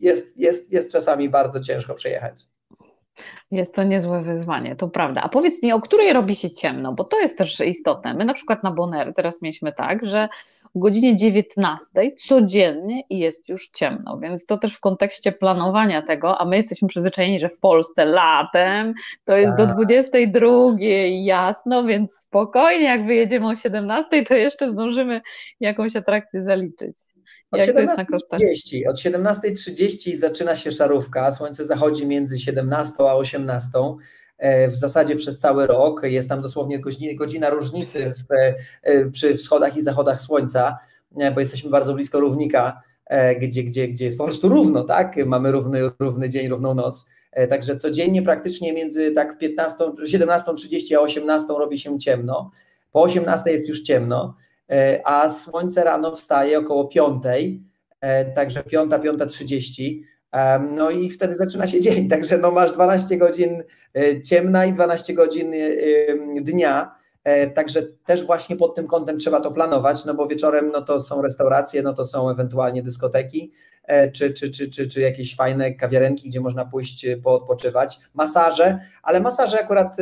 jest, 0.00 0.36
jest, 0.36 0.72
jest 0.72 0.92
czasami 0.92 1.28
bardzo 1.28 1.60
ciężko 1.60 1.94
przejechać. 1.94 2.40
Jest 3.50 3.74
to 3.74 3.82
niezłe 3.82 4.22
wyzwanie, 4.22 4.76
to 4.76 4.88
prawda. 4.88 5.22
A 5.22 5.28
powiedz 5.28 5.62
mi, 5.62 5.72
o 5.72 5.80
której 5.80 6.12
robi 6.12 6.36
się 6.36 6.50
ciemno, 6.50 6.92
bo 6.92 7.04
to 7.04 7.20
jest 7.20 7.38
też 7.38 7.60
istotne. 7.60 8.14
My 8.14 8.24
na 8.24 8.34
przykład 8.34 8.62
na 8.62 8.70
Bonaire 8.70 9.14
teraz 9.14 9.42
mieliśmy 9.42 9.72
tak, 9.72 10.06
że 10.06 10.28
o 10.74 10.78
godzinie 10.78 11.16
19 11.16 12.12
codziennie 12.28 13.02
i 13.10 13.18
jest 13.18 13.48
już 13.48 13.68
ciemno, 13.68 14.18
więc 14.18 14.46
to 14.46 14.58
też 14.58 14.74
w 14.74 14.80
kontekście 14.80 15.32
planowania 15.32 16.02
tego, 16.02 16.38
a 16.38 16.44
my 16.44 16.56
jesteśmy 16.56 16.88
przyzwyczajeni, 16.88 17.40
że 17.40 17.48
w 17.48 17.58
Polsce 17.58 18.04
latem 18.04 18.94
to 19.24 19.36
jest 19.36 19.56
do 19.56 19.66
22 19.66 20.70
tak. 20.70 20.80
jasno, 21.24 21.84
więc 21.84 22.12
spokojnie 22.12 22.84
jak 22.84 23.06
wyjedziemy 23.06 23.48
o 23.48 23.56
17 23.56 24.22
to 24.22 24.34
jeszcze 24.34 24.72
zdążymy 24.72 25.20
jakąś 25.60 25.96
atrakcję 25.96 26.42
zaliczyć. 26.42 26.96
Od 27.50 27.60
17.30 27.60 28.88
od 28.88 28.96
17.30 28.96 30.16
zaczyna 30.16 30.56
się 30.56 30.72
szarówka, 30.72 31.32
słońce 31.32 31.64
zachodzi 31.64 32.06
między 32.06 32.38
17 32.38 32.94
a 32.98 33.14
18 33.14 33.68
e, 33.78 33.96
w 34.68 34.76
zasadzie 34.76 35.16
przez 35.16 35.38
cały 35.38 35.66
rok. 35.66 36.02
Jest 36.02 36.28
tam 36.28 36.42
dosłownie 36.42 36.80
godzina 37.16 37.50
różnicy 37.50 38.14
w, 38.14 38.54
e, 38.82 39.10
przy 39.10 39.36
wschodach 39.36 39.76
i 39.76 39.82
zachodach 39.82 40.20
słońca, 40.20 40.78
e, 41.16 41.30
bo 41.30 41.40
jesteśmy 41.40 41.70
bardzo 41.70 41.94
blisko 41.94 42.20
równika, 42.20 42.82
gdzie, 43.40 43.62
gdzie, 43.62 43.88
gdzie 43.88 44.04
jest 44.04 44.18
po 44.18 44.24
prostu 44.24 44.48
równo, 44.48 44.84
tak? 44.84 45.26
Mamy 45.26 45.52
równy, 45.52 45.80
równy 45.98 46.30
dzień, 46.30 46.48
równą 46.48 46.74
noc. 46.74 47.06
Także 47.48 47.76
codziennie 47.76 48.22
praktycznie 48.22 48.72
między 48.72 49.12
tak 49.12 49.38
15, 49.38 49.84
17.30 49.84 50.94
a 50.94 51.00
18 51.00 51.48
robi 51.48 51.78
się 51.78 51.98
ciemno. 51.98 52.50
Po 52.92 53.02
18 53.02 53.50
jest 53.50 53.68
już 53.68 53.82
ciemno. 53.82 54.34
E, 54.70 55.00
a 55.04 55.30
słońce 55.30 55.84
rano 55.84 56.12
wstaje 56.12 56.58
około 56.58 56.84
5, 56.84 57.22
e, 58.00 58.24
także 58.24 58.64
5, 58.64 58.90
5.30. 58.90 60.02
No 60.70 60.90
i 60.90 61.10
wtedy 61.10 61.34
zaczyna 61.34 61.66
się 61.66 61.80
dzień, 61.86 62.08
także 62.08 62.38
no 62.38 62.50
masz 62.50 62.72
12 62.72 63.16
godzin 63.16 63.62
e, 63.96 64.22
ciemna 64.22 64.66
i 64.66 64.72
12 64.72 65.14
godzin 65.14 65.52
dnia, 66.40 66.98
także 67.54 67.82
też 68.06 68.24
właśnie 68.26 68.56
pod 68.56 68.74
tym 68.74 68.86
kątem 68.86 69.18
trzeba 69.18 69.40
to 69.40 69.50
planować, 69.50 70.04
no 70.04 70.14
bo 70.14 70.26
wieczorem 70.26 70.70
no 70.70 70.82
to 70.82 71.00
są 71.00 71.22
restauracje, 71.22 71.82
no 71.82 71.92
to 71.92 72.04
są 72.04 72.30
ewentualnie 72.30 72.82
dyskoteki, 72.82 73.52
czy, 74.12 74.32
czy, 74.32 74.50
czy, 74.50 74.70
czy, 74.70 74.88
czy 74.88 75.00
jakieś 75.00 75.36
fajne 75.36 75.74
kawiarenki, 75.74 76.28
gdzie 76.28 76.40
można 76.40 76.64
pójść 76.64 77.06
poodpoczywać, 77.24 77.98
masaże, 78.14 78.80
ale 79.02 79.20
masaże 79.20 79.60
akurat 79.60 79.96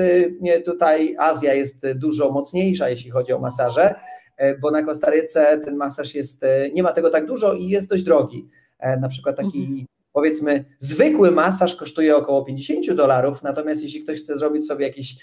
tutaj 0.65 1.17
Azja 1.19 1.55
jest 1.55 1.93
dużo 1.95 2.31
mocniejsza, 2.31 2.89
jeśli 2.89 3.11
chodzi 3.11 3.33
o 3.33 3.39
masaże, 3.39 3.95
E, 4.37 4.59
bo 4.59 4.71
na 4.71 4.83
Kostaryce 4.83 5.59
ten 5.65 5.77
masaż 5.77 6.15
jest, 6.15 6.45
e, 6.45 6.71
nie 6.71 6.83
ma 6.83 6.93
tego 6.93 7.11
tak 7.11 7.27
dużo 7.27 7.55
i 7.55 7.69
jest 7.69 7.91
dość 7.91 8.03
drogi. 8.03 8.49
E, 8.79 8.97
na 8.97 9.09
przykład 9.09 9.37
taki 9.37 9.61
mhm. 9.61 9.87
Powiedzmy 10.17 10.65
zwykły 10.79 11.31
masaż 11.31 11.77
kosztuje 11.77 12.17
około 12.17 12.45
50 12.45 12.93
dolarów, 12.93 13.43
natomiast 13.43 13.83
jeśli 13.83 14.03
ktoś 14.03 14.19
chce 14.19 14.39
zrobić 14.39 14.67
sobie 14.67 14.87
jakiś 14.87 15.17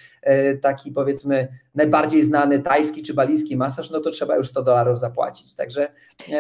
taki 0.62 0.92
powiedzmy 0.92 1.48
najbardziej 1.76 2.24
znany 2.24 2.60
tajski 2.60 3.04
czy 3.04 3.14
balijski 3.14 3.58
masaż, 3.58 3.90
no 3.90 4.00
to 4.00 4.10
trzeba 4.10 4.36
już 4.36 4.48
100 4.48 4.64
dolarów 4.64 5.00
zapłacić. 5.00 5.56
Także, 5.56 5.88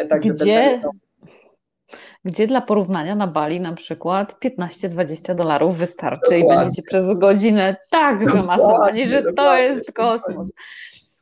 także 0.10 0.34
Gdzie? 0.34 0.45
te 0.45 0.51
ceny 0.51 0.78
są 0.78 0.89
gdzie 2.26 2.47
dla 2.47 2.62
porównania 2.62 3.16
na 3.16 3.28
Bali 3.28 3.60
na 3.60 3.74
przykład 3.74 4.36
15-20 4.45 5.36
dolarów 5.36 5.78
wystarczy 5.78 6.39
Dokładnie. 6.39 6.45
i 6.45 6.58
będziecie 6.58 6.82
przez 6.88 7.20
godzinę 7.20 7.76
tak 7.91 8.32
wymasowani, 8.32 9.08
że 9.08 9.24
to 9.38 9.58
jest 9.58 9.91
kosmos. 9.91 10.51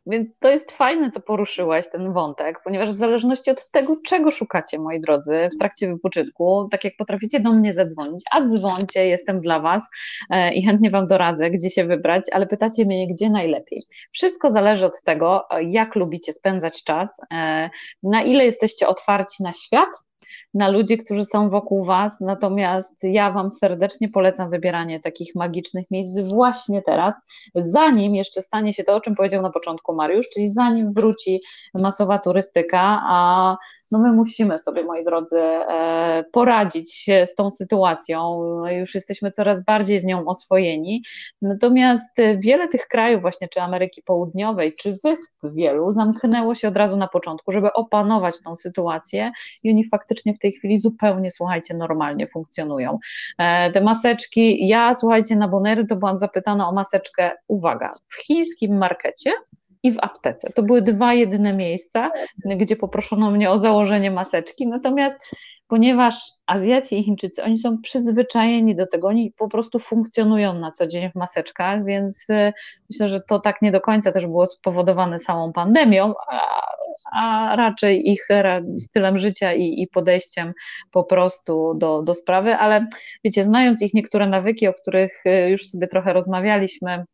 Więc 0.05 0.37
to 0.39 0.49
jest 0.49 0.71
fajne, 0.71 1.11
co 1.11 1.19
poruszyłeś, 1.19 1.89
ten 1.91 2.13
wątek, 2.13 2.59
ponieważ 2.63 2.89
w 2.89 2.95
zależności 2.95 3.51
od 3.51 3.71
tego, 3.71 3.97
czego 4.05 4.31
szukacie, 4.31 4.79
moi 4.79 5.01
drodzy, 5.01 5.49
w 5.55 5.57
trakcie 5.57 5.87
wypoczynku, 5.87 6.67
tak 6.71 6.83
jak 6.83 6.93
potraficie 6.97 7.39
do 7.39 7.53
mnie 7.53 7.73
zadzwonić, 7.73 8.23
a 8.31 8.45
dzwońcie, 8.45 9.07
jestem 9.07 9.39
dla 9.39 9.59
Was 9.59 9.83
e, 10.29 10.53
i 10.53 10.65
chętnie 10.65 10.89
Wam 10.89 11.07
doradzę, 11.07 11.49
gdzie 11.49 11.69
się 11.69 11.85
wybrać, 11.85 12.23
ale 12.31 12.47
pytacie 12.47 12.85
mnie, 12.85 13.07
gdzie 13.07 13.29
najlepiej. 13.29 13.83
Wszystko 14.11 14.49
zależy 14.49 14.85
od 14.85 15.01
tego, 15.03 15.47
jak 15.61 15.95
lubicie 15.95 16.33
spędzać 16.33 16.83
czas, 16.83 17.21
e, 17.33 17.69
na 18.03 18.21
ile 18.21 18.45
jesteście 18.45 18.87
otwarci 18.87 19.43
na 19.43 19.53
świat, 19.53 19.89
na 20.53 20.69
ludzi, 20.69 20.97
którzy 20.97 21.25
są 21.25 21.49
wokół 21.49 21.83
Was. 21.83 22.21
Natomiast 22.21 23.03
ja 23.03 23.31
Wam 23.31 23.51
serdecznie 23.51 24.09
polecam 24.09 24.49
wybieranie 24.49 24.99
takich 24.99 25.35
magicznych 25.35 25.91
miejsc 25.91 26.33
właśnie 26.33 26.81
teraz, 26.81 27.15
zanim 27.55 28.15
jeszcze 28.15 28.41
stanie 28.41 28.73
się 28.73 28.83
to, 28.83 28.95
o 28.95 29.01
czym 29.01 29.15
powiedział 29.15 29.41
na 29.41 29.49
początku 29.49 29.93
Mariusz, 29.93 30.25
czyli 30.33 30.49
zanim 30.49 30.93
wróci 30.93 31.41
masowa 31.73 32.19
turystyka, 32.19 33.01
a 33.03 33.57
no 33.91 33.99
my 33.99 34.11
musimy 34.11 34.59
sobie, 34.59 34.83
moi 34.83 35.03
drodzy, 35.03 35.39
e, 35.39 36.23
poradzić 36.31 37.05
z 37.25 37.35
tą 37.35 37.51
sytuacją. 37.51 38.41
Już 38.67 38.95
jesteśmy 38.95 39.31
coraz 39.31 39.63
bardziej 39.65 39.99
z 39.99 40.05
nią 40.05 40.25
oswojeni. 40.25 41.03
Natomiast 41.41 42.17
wiele 42.37 42.67
tych 42.67 42.87
krajów, 42.87 43.21
właśnie 43.21 43.47
czy 43.47 43.61
Ameryki 43.61 44.01
Południowej, 44.01 44.75
czy 44.75 44.95
wysp 45.03 45.39
wielu, 45.43 45.91
zamknęło 45.91 46.55
się 46.55 46.67
od 46.67 46.77
razu 46.77 46.97
na 46.97 47.07
początku, 47.07 47.51
żeby 47.51 47.73
opanować 47.73 48.35
tą 48.43 48.55
sytuację 48.55 49.31
i 49.63 49.71
oni 49.71 49.87
faktycznie 49.89 50.20
w 50.25 50.39
tej 50.39 50.51
chwili 50.51 50.79
zupełnie, 50.79 51.31
słuchajcie, 51.31 51.73
normalnie 51.73 52.27
funkcjonują. 52.27 52.99
E, 53.37 53.71
te 53.71 53.81
maseczki, 53.81 54.67
ja, 54.67 54.95
słuchajcie, 54.95 55.35
na 55.35 55.47
Bonery 55.47 55.85
to 55.85 55.95
byłam 55.95 56.17
zapytana 56.17 56.69
o 56.69 56.71
maseczkę, 56.71 57.31
uwaga, 57.47 57.93
w 58.07 58.15
chińskim 58.15 58.77
markecie 58.77 59.31
i 59.83 59.91
w 59.91 59.99
aptece. 59.99 60.49
To 60.49 60.63
były 60.63 60.81
dwa 60.81 61.13
jedyne 61.13 61.53
miejsca, 61.53 62.11
gdzie 62.57 62.75
poproszono 62.75 63.31
mnie 63.31 63.51
o 63.51 63.57
założenie 63.57 64.11
maseczki. 64.11 64.67
Natomiast 64.67 65.19
ponieważ 65.71 66.15
Azjaci 66.47 66.99
i 66.99 67.03
Chińczycy, 67.03 67.43
oni 67.43 67.57
są 67.57 67.81
przyzwyczajeni 67.81 68.75
do 68.75 68.87
tego, 68.87 69.07
oni 69.07 69.33
po 69.37 69.47
prostu 69.47 69.79
funkcjonują 69.79 70.53
na 70.53 70.71
co 70.71 70.87
dzień 70.87 71.11
w 71.11 71.15
maseczkach, 71.15 71.85
więc 71.85 72.29
y, 72.29 72.53
myślę, 72.89 73.09
że 73.09 73.21
to 73.21 73.39
tak 73.39 73.61
nie 73.61 73.71
do 73.71 73.81
końca 73.81 74.11
też 74.11 74.25
było 74.25 74.47
spowodowane 74.47 75.19
samą 75.19 75.53
pandemią, 75.53 76.13
a, 76.31 76.61
a 77.21 77.55
raczej 77.55 78.09
ich 78.11 78.27
stylem 78.77 79.19
życia 79.19 79.53
i, 79.53 79.81
i 79.81 79.87
podejściem 79.87 80.53
po 80.91 81.03
prostu 81.03 81.73
do, 81.77 82.01
do 82.01 82.13
sprawy, 82.13 82.55
ale 82.55 82.85
wiecie, 83.23 83.43
znając 83.43 83.81
ich 83.81 83.93
niektóre 83.93 84.27
nawyki, 84.27 84.67
o 84.67 84.73
których 84.73 85.25
y, 85.25 85.49
już 85.49 85.67
sobie 85.67 85.87
trochę 85.87 86.13
rozmawialiśmy, 86.13 87.05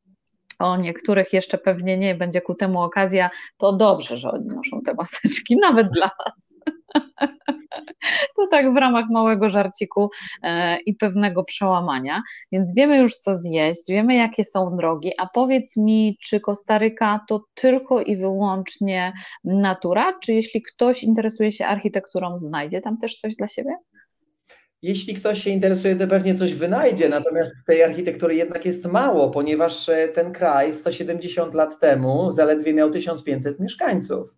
o 0.59 0.77
niektórych 0.77 1.33
jeszcze 1.33 1.57
pewnie 1.57 1.97
nie 1.97 2.15
będzie 2.15 2.41
ku 2.41 2.55
temu 2.55 2.81
okazja, 2.81 3.29
to 3.57 3.73
dobrze, 3.73 4.17
że 4.17 4.31
oni 4.31 4.45
noszą 4.45 4.81
te 4.81 4.93
maseczki, 4.93 5.57
nawet 5.57 5.89
dla 5.91 6.11
nas. 6.25 6.46
To 8.35 8.47
tak 8.51 8.73
w 8.73 8.77
ramach 8.77 9.05
małego 9.09 9.49
żarciku 9.49 10.09
e, 10.43 10.77
i 10.79 10.95
pewnego 10.95 11.43
przełamania. 11.43 12.21
Więc 12.51 12.73
wiemy 12.75 12.97
już, 12.97 13.15
co 13.15 13.35
zjeść, 13.35 13.81
wiemy, 13.89 14.15
jakie 14.15 14.45
są 14.45 14.77
drogi. 14.77 15.11
A 15.17 15.27
powiedz 15.33 15.77
mi, 15.77 16.17
czy 16.21 16.39
Kostaryka 16.39 17.19
to 17.27 17.43
tylko 17.53 18.01
i 18.01 18.17
wyłącznie 18.17 19.13
natura, 19.43 20.19
czy 20.19 20.33
jeśli 20.33 20.61
ktoś 20.61 21.03
interesuje 21.03 21.51
się 21.51 21.65
architekturą, 21.65 22.37
znajdzie 22.37 22.81
tam 22.81 22.97
też 22.97 23.15
coś 23.15 23.35
dla 23.35 23.47
siebie? 23.47 23.71
Jeśli 24.81 25.15
ktoś 25.15 25.43
się 25.43 25.49
interesuje, 25.49 25.95
to 25.95 26.07
pewnie 26.07 26.35
coś 26.35 26.53
wynajdzie, 26.53 27.09
natomiast 27.09 27.65
tej 27.65 27.83
architektury 27.83 28.35
jednak 28.35 28.65
jest 28.65 28.85
mało, 28.85 29.29
ponieważ 29.29 29.89
e, 29.89 30.07
ten 30.07 30.31
kraj 30.31 30.73
170 30.73 31.53
lat 31.53 31.79
temu 31.79 32.31
zaledwie 32.31 32.73
miał 32.73 32.91
1500 32.91 33.59
mieszkańców. 33.59 34.36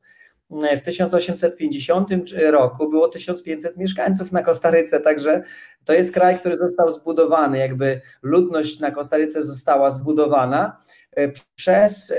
E, 0.51 0.77
w 0.77 0.81
1850 0.81 2.09
roku 2.51 2.89
było 2.89 3.07
1500 3.07 3.77
mieszkańców 3.77 4.31
na 4.31 4.43
Kostaryce, 4.43 4.99
także 4.99 5.43
to 5.85 5.93
jest 5.93 6.13
kraj, 6.13 6.39
który 6.39 6.55
został 6.55 6.91
zbudowany, 6.91 7.57
jakby 7.57 8.01
ludność 8.21 8.79
na 8.79 8.91
Kostaryce 8.91 9.43
została 9.43 9.91
zbudowana 9.91 10.81
e, 11.15 11.31
przez 11.55 12.13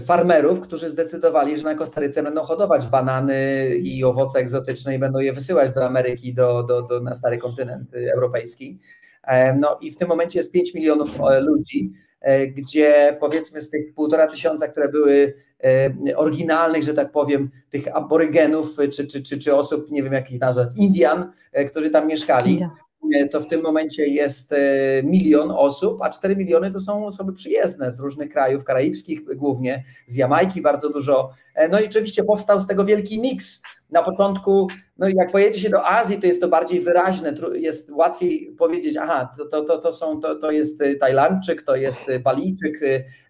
farmerów, 0.00 0.60
którzy 0.60 0.88
zdecydowali, 0.88 1.56
że 1.56 1.64
na 1.64 1.74
Kostaryce 1.74 2.22
będą 2.22 2.42
hodować 2.42 2.86
banany 2.86 3.68
i 3.82 4.04
owoce 4.04 4.38
egzotyczne 4.38 4.94
i 4.94 4.98
będą 4.98 5.18
je 5.18 5.32
wysyłać 5.32 5.72
do 5.72 5.86
Ameryki, 5.86 6.34
do, 6.34 6.62
do, 6.62 6.82
do, 6.82 7.00
na 7.00 7.14
stary 7.14 7.38
kontynent 7.38 7.94
europejski. 8.14 8.78
E, 9.24 9.54
no 9.54 9.78
i 9.80 9.90
w 9.90 9.96
tym 9.96 10.08
momencie 10.08 10.38
jest 10.38 10.52
5 10.52 10.74
milionów 10.74 11.14
ludzi, 11.40 11.92
gdzie 12.56 13.16
powiedzmy 13.20 13.62
z 13.62 13.70
tych 13.70 13.94
półtora 13.94 14.26
tysiąca, 14.26 14.68
które 14.68 14.88
były 14.88 15.34
E, 15.47 15.47
oryginalnych, 16.16 16.82
że 16.82 16.94
tak 16.94 17.12
powiem, 17.12 17.50
tych 17.70 17.96
aborygenów, 17.96 18.76
czy, 18.92 19.06
czy, 19.06 19.22
czy, 19.22 19.38
czy 19.38 19.56
osób, 19.56 19.90
nie 19.90 20.02
wiem 20.02 20.12
jak 20.12 20.30
ich 20.30 20.40
nazwać, 20.40 20.68
Indian, 20.76 21.32
e, 21.52 21.64
którzy 21.64 21.90
tam 21.90 22.06
mieszkali, 22.06 22.62
e, 22.62 22.70
to 23.30 23.40
w 23.40 23.46
tym 23.46 23.62
momencie 23.62 24.06
jest 24.06 24.54
milion 25.04 25.50
osób, 25.50 26.02
a 26.02 26.10
4 26.10 26.36
miliony 26.36 26.70
to 26.70 26.80
są 26.80 27.06
osoby 27.06 27.32
przyjezdne 27.32 27.92
z 27.92 28.00
różnych 28.00 28.30
krajów, 28.30 28.64
karaibskich 28.64 29.36
głównie, 29.36 29.84
z 30.06 30.16
Jamajki 30.16 30.62
bardzo 30.62 30.90
dużo. 30.90 31.30
No 31.70 31.80
i 31.80 31.86
oczywiście 31.86 32.24
powstał 32.24 32.60
z 32.60 32.66
tego 32.66 32.84
wielki 32.84 33.20
miks 33.20 33.62
na 33.90 34.02
początku, 34.02 34.68
no 34.98 35.08
jak 35.08 35.32
pojedzie 35.32 35.60
się 35.60 35.70
do 35.70 35.86
Azji, 35.86 36.18
to 36.18 36.26
jest 36.26 36.40
to 36.40 36.48
bardziej 36.48 36.80
wyraźne, 36.80 37.34
jest 37.54 37.90
łatwiej 37.90 38.54
powiedzieć, 38.58 38.96
aha, 38.96 39.34
to, 39.50 39.62
to, 39.62 39.78
to, 39.78 39.92
są, 39.92 40.20
to, 40.20 40.34
to 40.34 40.50
jest 40.50 40.82
Tajlandczyk, 41.00 41.62
to 41.62 41.76
jest 41.76 42.00
Balijczyk, 42.22 42.80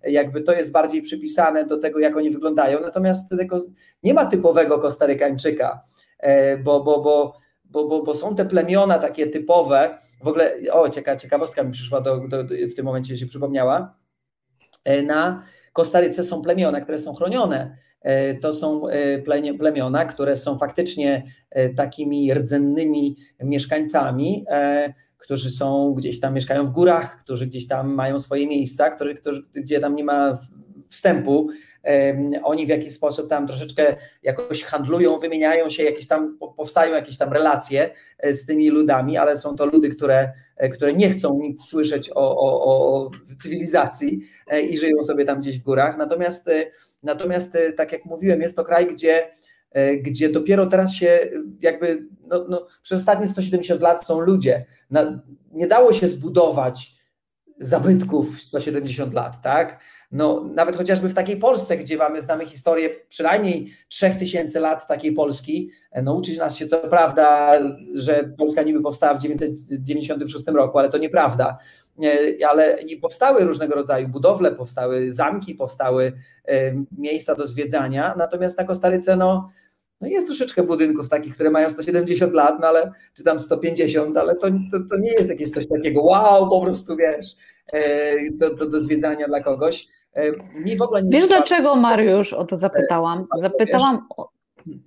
jakby 0.02 0.40
to 0.40 0.52
jest 0.52 0.72
bardziej 0.72 1.02
przypisane 1.02 1.64
do 1.64 1.76
tego, 1.76 1.98
jak 1.98 2.16
oni 2.16 2.30
wyglądają, 2.30 2.80
natomiast 2.80 3.30
tego, 3.38 3.58
nie 4.02 4.14
ma 4.14 4.26
typowego 4.26 4.78
Kostarykańczyka, 4.78 5.80
e, 6.18 6.56
bo, 6.56 6.80
bo, 6.80 7.00
bo, 7.00 7.32
bo, 7.70 7.86
bo, 7.88 8.02
bo 8.02 8.14
są 8.14 8.34
te 8.34 8.44
plemiona 8.44 8.98
takie 8.98 9.26
typowe, 9.26 9.98
w 10.22 10.28
ogóle, 10.28 10.56
o 10.72 10.88
cieka, 10.88 11.16
ciekawostka 11.16 11.64
mi 11.64 11.72
przyszła, 11.72 12.00
do, 12.00 12.28
do, 12.28 12.44
w 12.44 12.74
tym 12.74 12.84
momencie 12.84 13.16
się 13.16 13.26
przypomniała, 13.26 13.94
e, 14.84 15.02
na 15.02 15.42
Kostaryce 15.72 16.24
są 16.24 16.42
plemiona, 16.42 16.80
które 16.80 16.98
są 16.98 17.14
chronione, 17.14 17.76
E, 18.00 18.34
to 18.34 18.54
są 18.54 18.88
e, 18.88 19.18
plemiona, 19.58 20.04
które 20.04 20.36
są 20.36 20.58
faktycznie 20.58 21.22
takimi 21.76 22.34
rdzennymi 22.34 23.16
mieszkańcami, 23.42 24.44
którzy 25.16 25.50
są 25.50 25.94
gdzieś 25.94 26.20
tam, 26.20 26.34
mieszkają 26.34 26.66
w 26.66 26.70
górach, 26.70 27.18
którzy 27.18 27.46
gdzieś 27.46 27.66
tam 27.66 27.94
mają 27.94 28.18
swoje 28.18 28.46
miejsca, 28.46 28.90
którzy, 28.90 29.42
gdzie 29.54 29.80
tam 29.80 29.96
nie 29.96 30.04
ma 30.04 30.38
wstępu. 30.88 31.48
Oni 32.42 32.66
w 32.66 32.68
jakiś 32.68 32.92
sposób 32.92 33.28
tam 33.28 33.46
troszeczkę 33.46 33.96
jakoś 34.22 34.64
handlują, 34.64 35.18
wymieniają 35.18 35.68
się, 35.68 35.82
jakieś 35.82 36.06
tam 36.06 36.38
powstają 36.56 36.94
jakieś 36.94 37.18
tam 37.18 37.32
relacje 37.32 37.90
z 38.30 38.46
tymi 38.46 38.70
ludami, 38.70 39.16
ale 39.16 39.36
są 39.36 39.56
to 39.56 39.66
ludy, 39.66 39.88
które, 39.88 40.32
które 40.72 40.92
nie 40.92 41.10
chcą 41.10 41.38
nic 41.38 41.64
słyszeć 41.64 42.10
o, 42.10 42.36
o, 42.36 42.64
o 42.64 43.10
cywilizacji 43.40 44.20
i 44.70 44.78
żyją 44.78 45.02
sobie 45.02 45.24
tam 45.24 45.40
gdzieś 45.40 45.58
w 45.58 45.62
górach. 45.62 45.98
Natomiast 45.98 46.50
Natomiast, 47.02 47.56
e, 47.56 47.72
tak 47.72 47.92
jak 47.92 48.04
mówiłem, 48.04 48.40
jest 48.40 48.56
to 48.56 48.64
kraj, 48.64 48.86
gdzie, 48.86 49.30
e, 49.70 49.96
gdzie 49.96 50.28
dopiero 50.28 50.66
teraz 50.66 50.94
się 50.94 51.18
jakby, 51.60 52.06
no, 52.26 52.44
no, 52.48 52.66
przez 52.82 52.98
ostatnie 52.98 53.28
170 53.28 53.80
lat 53.80 54.06
są 54.06 54.20
ludzie. 54.20 54.66
Na, 54.90 55.22
nie 55.52 55.66
dało 55.66 55.92
się 55.92 56.08
zbudować 56.08 56.98
zabytków 57.60 58.40
170 58.40 59.14
lat, 59.14 59.42
tak? 59.42 59.80
No, 60.12 60.44
nawet 60.54 60.76
chociażby 60.76 61.08
w 61.08 61.14
takiej 61.14 61.36
Polsce, 61.36 61.76
gdzie 61.76 61.96
mamy, 61.96 62.22
znamy 62.22 62.46
historię 62.46 62.90
przynajmniej 63.08 63.74
3000 63.88 64.60
lat 64.60 64.86
takiej 64.86 65.12
Polski, 65.12 65.70
e, 65.90 66.02
no 66.02 66.14
uczyć 66.14 66.38
nas 66.38 66.56
się 66.56 66.66
co 66.66 66.78
prawda, 66.78 67.58
że 67.94 68.32
Polska 68.38 68.62
niby 68.62 68.82
powstała 68.82 69.14
w 69.14 69.22
996 69.22 70.46
roku, 70.46 70.78
ale 70.78 70.90
to 70.90 70.98
nieprawda. 70.98 71.58
Ale 72.48 72.78
powstały 73.02 73.44
różnego 73.44 73.74
rodzaju 73.74 74.08
budowle, 74.08 74.52
powstały 74.52 75.12
zamki, 75.12 75.54
powstały 75.54 76.12
miejsca 76.98 77.34
do 77.34 77.46
zwiedzania, 77.46 78.14
natomiast 78.18 78.58
na 78.58 78.64
Kostaryce 78.64 79.16
no, 79.16 79.50
no 80.00 80.08
jest 80.08 80.26
troszeczkę 80.26 80.62
budynków 80.62 81.08
takich, 81.08 81.34
które 81.34 81.50
mają 81.50 81.70
170 81.70 82.32
lat, 82.32 82.60
no 82.60 82.66
ale, 82.66 82.92
czy 83.14 83.24
tam 83.24 83.38
150, 83.38 84.16
ale 84.16 84.36
to, 84.36 84.46
to, 84.46 84.78
to 84.90 84.98
nie 85.00 85.12
jest 85.12 85.28
jakieś 85.28 85.50
coś 85.50 85.68
takiego, 85.68 86.02
wow, 86.02 86.50
po 86.50 86.60
prostu 86.60 86.96
wiesz, 86.96 87.26
e, 87.72 88.14
do, 88.32 88.54
do, 88.54 88.66
do 88.66 88.80
zwiedzania 88.80 89.28
dla 89.28 89.40
kogoś. 89.40 89.88
E, 90.14 90.32
mi 90.60 90.76
w 90.76 90.82
ogóle 90.82 91.02
nie 91.02 91.10
Wiesz 91.10 91.28
dlaczego, 91.28 91.76
Mariusz, 91.76 92.32
o 92.32 92.44
to 92.44 92.56
zapytałam? 92.56 93.26
E, 93.36 93.40
zapytałam 93.40 94.06
o, 94.16 94.28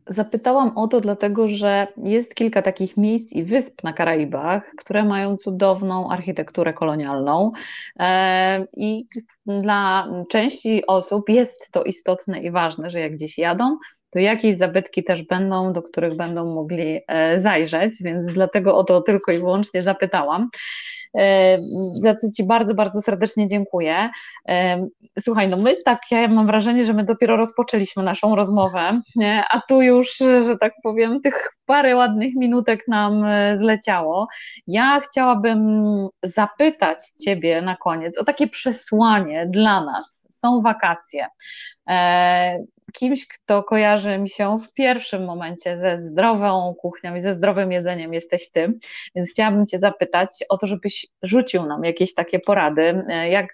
Zapytałam 0.07 0.77
o 0.77 0.87
to 0.87 1.01
dlatego, 1.01 1.47
że 1.47 1.87
jest 1.97 2.35
kilka 2.35 2.61
takich 2.61 2.97
miejsc 2.97 3.33
i 3.33 3.43
wysp 3.43 3.83
na 3.83 3.93
Karaibach, 3.93 4.71
które 4.77 5.05
mają 5.05 5.37
cudowną 5.37 6.09
architekturę 6.09 6.73
kolonialną 6.73 7.51
e, 7.99 8.65
i 8.77 9.05
dla 9.45 10.07
części 10.29 10.87
osób 10.87 11.29
jest 11.29 11.71
to 11.71 11.83
istotne 11.83 12.41
i 12.41 12.51
ważne, 12.51 12.89
że 12.89 12.99
jak 12.99 13.13
gdzieś 13.13 13.37
jadą, 13.37 13.77
to 14.09 14.19
jakieś 14.19 14.57
zabytki 14.57 15.03
też 15.03 15.23
będą, 15.23 15.73
do 15.73 15.81
których 15.81 16.15
będą 16.15 16.45
mogli 16.45 16.99
zajrzeć, 17.35 18.03
więc 18.03 18.33
dlatego 18.33 18.77
o 18.77 18.83
to 18.83 19.01
tylko 19.01 19.31
i 19.31 19.37
wyłącznie 19.37 19.81
zapytałam. 19.81 20.49
E, 21.17 21.57
za 21.93 22.15
co 22.15 22.27
Ci 22.37 22.43
bardzo, 22.43 22.73
bardzo 22.73 23.01
serdecznie 23.01 23.47
dziękuję. 23.47 24.09
E, 24.47 24.87
słuchaj, 25.19 25.49
no 25.49 25.57
my 25.57 25.75
tak, 25.85 26.01
ja 26.11 26.27
mam 26.27 26.47
wrażenie, 26.47 26.85
że 26.85 26.93
my 26.93 27.03
dopiero 27.03 27.37
rozpoczęliśmy 27.37 28.03
naszą 28.03 28.35
rozmowę, 28.35 29.01
a 29.49 29.61
tu 29.69 29.81
już, 29.81 30.17
że 30.17 30.57
tak 30.59 30.73
powiem, 30.83 31.21
tych 31.21 31.49
parę 31.65 31.95
ładnych 31.95 32.35
minutek 32.35 32.87
nam 32.87 33.25
e, 33.25 33.57
zleciało. 33.57 34.27
Ja 34.67 34.99
chciałabym 34.99 35.61
zapytać 36.23 36.99
Ciebie 37.25 37.61
na 37.61 37.75
koniec 37.75 38.17
o 38.17 38.23
takie 38.23 38.47
przesłanie 38.47 39.47
dla 39.49 39.85
nas. 39.85 40.21
Są 40.31 40.61
wakacje 40.61 41.27
kimś, 42.93 43.27
kto 43.27 43.63
kojarzy 43.63 44.17
mi 44.17 44.29
się 44.29 44.57
w 44.59 44.73
pierwszym 44.73 45.25
momencie 45.25 45.77
ze 45.77 45.99
zdrową 45.99 46.75
kuchnią 46.81 47.15
i 47.15 47.19
ze 47.19 47.33
zdrowym 47.33 47.71
jedzeniem 47.71 48.13
jesteś 48.13 48.51
ty, 48.51 48.73
więc 49.15 49.29
chciałabym 49.29 49.67
cię 49.67 49.79
zapytać 49.79 50.29
o 50.49 50.57
to, 50.57 50.67
żebyś 50.67 51.07
rzucił 51.23 51.65
nam 51.65 51.83
jakieś 51.83 52.13
takie 52.13 52.39
porady, 52.39 53.03
jak 53.29 53.47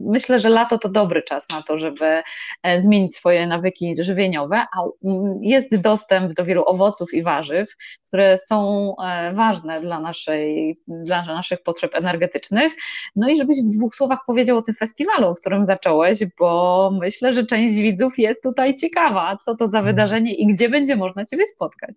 myślę, 0.00 0.40
że 0.40 0.48
lato 0.48 0.78
to 0.78 0.88
dobry 0.88 1.22
czas 1.22 1.48
na 1.48 1.62
to, 1.62 1.78
żeby 1.78 2.22
e, 2.62 2.80
zmienić 2.80 3.16
swoje 3.16 3.46
nawyki 3.46 3.94
żywieniowe, 3.98 4.56
a 4.56 4.82
mm, 5.04 5.38
jest 5.42 5.76
dostęp 5.76 6.32
do 6.32 6.44
wielu 6.44 6.64
owoców 6.66 7.14
i 7.14 7.22
warzyw, 7.22 7.76
które 8.06 8.38
są 8.38 8.94
e, 9.04 9.32
ważne 9.32 9.80
dla, 9.80 10.00
naszej, 10.00 10.76
dla 10.86 11.24
naszych 11.24 11.62
potrzeb 11.62 11.94
energetycznych. 11.94 12.72
No 13.16 13.28
i 13.28 13.36
żebyś 13.36 13.56
w 13.62 13.76
dwóch 13.76 13.94
słowach 13.94 14.18
powiedział 14.26 14.58
o 14.58 14.62
tym 14.62 14.74
festiwalu, 14.74 15.28
o 15.28 15.34
którym 15.34 15.64
zacząłeś, 15.64 16.18
bo 16.38 16.90
myślę, 17.00 17.32
że 17.32 17.46
część 17.46 17.74
widzów 17.74 18.18
jest 18.18 18.42
tutaj 18.42 18.74
ciekawa, 18.82 19.38
co 19.44 19.56
to 19.56 19.68
za 19.68 19.78
mhm. 19.78 19.94
wydarzenie 19.94 20.34
i 20.34 20.46
gdzie 20.46 20.68
będzie 20.68 20.96
można 20.96 21.24
Ciebie 21.24 21.46
spotkać. 21.46 21.94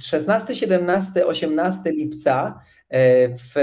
16, 0.00 0.54
17, 0.54 1.26
18 1.26 1.90
lipca 1.90 2.60
e, 2.88 3.28
w 3.28 3.54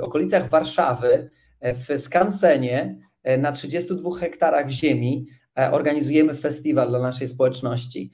okolicach 0.00 0.50
Warszawy 0.50 1.30
w 1.60 1.98
Skansenie 1.98 2.98
na 3.38 3.52
32 3.52 4.18
hektarach 4.18 4.70
ziemi 4.70 5.26
organizujemy 5.72 6.34
festiwal 6.34 6.88
dla 6.88 6.98
naszej 6.98 7.28
społeczności. 7.28 8.10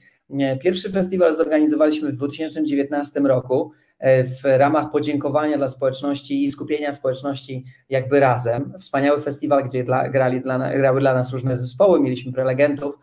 Pierwszy 0.61 0.91
festiwal 0.91 1.35
zorganizowaliśmy 1.35 2.11
w 2.11 2.15
2019 2.15 3.19
roku 3.19 3.71
w 4.41 4.45
ramach 4.45 4.91
podziękowania 4.91 5.57
dla 5.57 5.67
społeczności 5.67 6.43
i 6.43 6.51
skupienia 6.51 6.93
społeczności 6.93 7.65
jakby 7.89 8.19
razem. 8.19 8.73
Wspaniały 8.79 9.21
festiwal, 9.21 9.63
gdzie 9.63 9.83
dla, 9.83 10.09
grali 10.09 10.41
dla, 10.41 10.77
grały 10.77 10.99
dla 10.99 11.13
nas 11.13 11.31
różne 11.31 11.55
zespoły, 11.55 11.99
mieliśmy 11.99 12.31
prelegentów. 12.31 12.97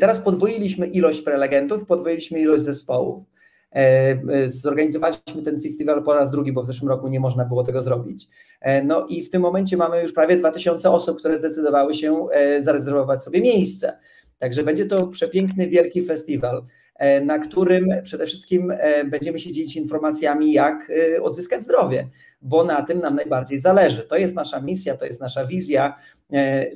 Teraz 0.00 0.20
podwoiliśmy 0.20 0.86
ilość 0.86 1.22
prelegentów, 1.22 1.86
podwoiliśmy 1.86 2.40
ilość 2.40 2.62
zespołów. 2.62 3.24
E, 3.72 4.48
zorganizowaliśmy 4.48 5.42
ten 5.42 5.60
festiwal 5.60 6.02
po 6.02 6.14
raz 6.14 6.30
drugi, 6.30 6.52
bo 6.52 6.62
w 6.62 6.66
zeszłym 6.66 6.88
roku 6.88 7.08
nie 7.08 7.20
można 7.20 7.44
było 7.44 7.64
tego 7.64 7.82
zrobić. 7.82 8.26
E, 8.60 8.84
no 8.84 9.06
i 9.06 9.24
w 9.24 9.30
tym 9.30 9.42
momencie 9.42 9.76
mamy 9.76 10.02
już 10.02 10.12
prawie 10.12 10.36
2000 10.36 10.90
osób, 10.90 11.18
które 11.18 11.36
zdecydowały 11.36 11.94
się 11.94 12.28
e, 12.32 12.62
zarezerwować 12.62 13.24
sobie 13.24 13.40
miejsce. 13.40 13.98
Także 14.38 14.62
będzie 14.62 14.86
to 14.86 15.06
przepiękny, 15.06 15.68
wielki 15.68 16.02
festiwal. 16.02 16.64
E, 16.98 17.20
na 17.20 17.38
którym 17.38 17.88
przede 18.02 18.26
wszystkim 18.26 18.70
e, 18.70 19.04
będziemy 19.04 19.38
się 19.38 19.52
dzielić 19.52 19.76
informacjami, 19.76 20.52
jak 20.52 20.92
e, 21.16 21.22
odzyskać 21.22 21.62
zdrowie, 21.62 22.08
bo 22.42 22.64
na 22.64 22.82
tym 22.82 22.98
nam 22.98 23.14
najbardziej 23.14 23.58
zależy. 23.58 24.02
To 24.02 24.16
jest 24.16 24.34
nasza 24.34 24.60
misja, 24.60 24.96
to 24.96 25.06
jest 25.06 25.20
nasza 25.20 25.44
wizja 25.44 25.96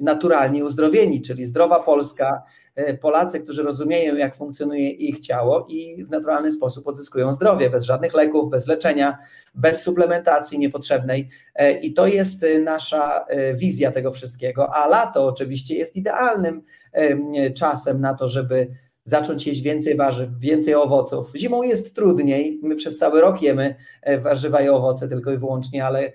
naturalnie 0.01 0.65
uzdrowieni, 0.65 1.23
czyli 1.23 1.45
zdrowa 1.45 1.81
Polska, 1.81 2.43
Polacy, 3.01 3.41
którzy 3.41 3.63
rozumieją, 3.63 4.17
jak 4.17 4.37
funkcjonuje 4.37 4.91
ich 4.91 5.21
ciało 5.21 5.67
i 5.69 6.05
w 6.05 6.11
naturalny 6.11 6.51
sposób 6.51 6.87
odzyskują 6.89 7.33
zdrowie, 7.33 7.71
bez 7.71 7.85
żadnych 7.85 8.15
leków, 8.15 8.51
bez 8.51 8.67
leczenia, 8.67 9.19
bez 9.55 9.83
suplementacji 9.83 10.59
niepotrzebnej. 10.59 11.29
I 11.83 11.95
to 11.95 12.07
jest 12.07 12.45
nasza 12.65 13.27
wizja 13.55 13.91
tego 13.91 14.11
wszystkiego. 14.11 14.75
A 14.75 14.87
lato 14.87 15.27
oczywiście 15.27 15.75
jest 15.75 15.97
idealnym 15.97 16.63
czasem 17.55 18.01
na 18.01 18.15
to, 18.15 18.29
żeby 18.29 18.69
zacząć 19.05 19.47
jeść 19.47 19.61
więcej 19.61 19.97
warzyw, 19.97 20.31
więcej 20.39 20.75
owoców. 20.75 21.33
Zimą 21.37 21.63
jest 21.63 21.95
trudniej, 21.95 22.61
my 22.63 22.77
przez 22.77 22.97
cały 22.97 23.21
rok 23.21 23.43
jemy 23.43 23.75
e, 24.03 24.19
warzywa 24.19 24.63
i 24.63 24.69
owoce 24.69 25.09
tylko 25.09 25.33
i 25.33 25.39
wyłącznie, 25.39 25.87
ale 25.87 26.01
e, 26.01 26.13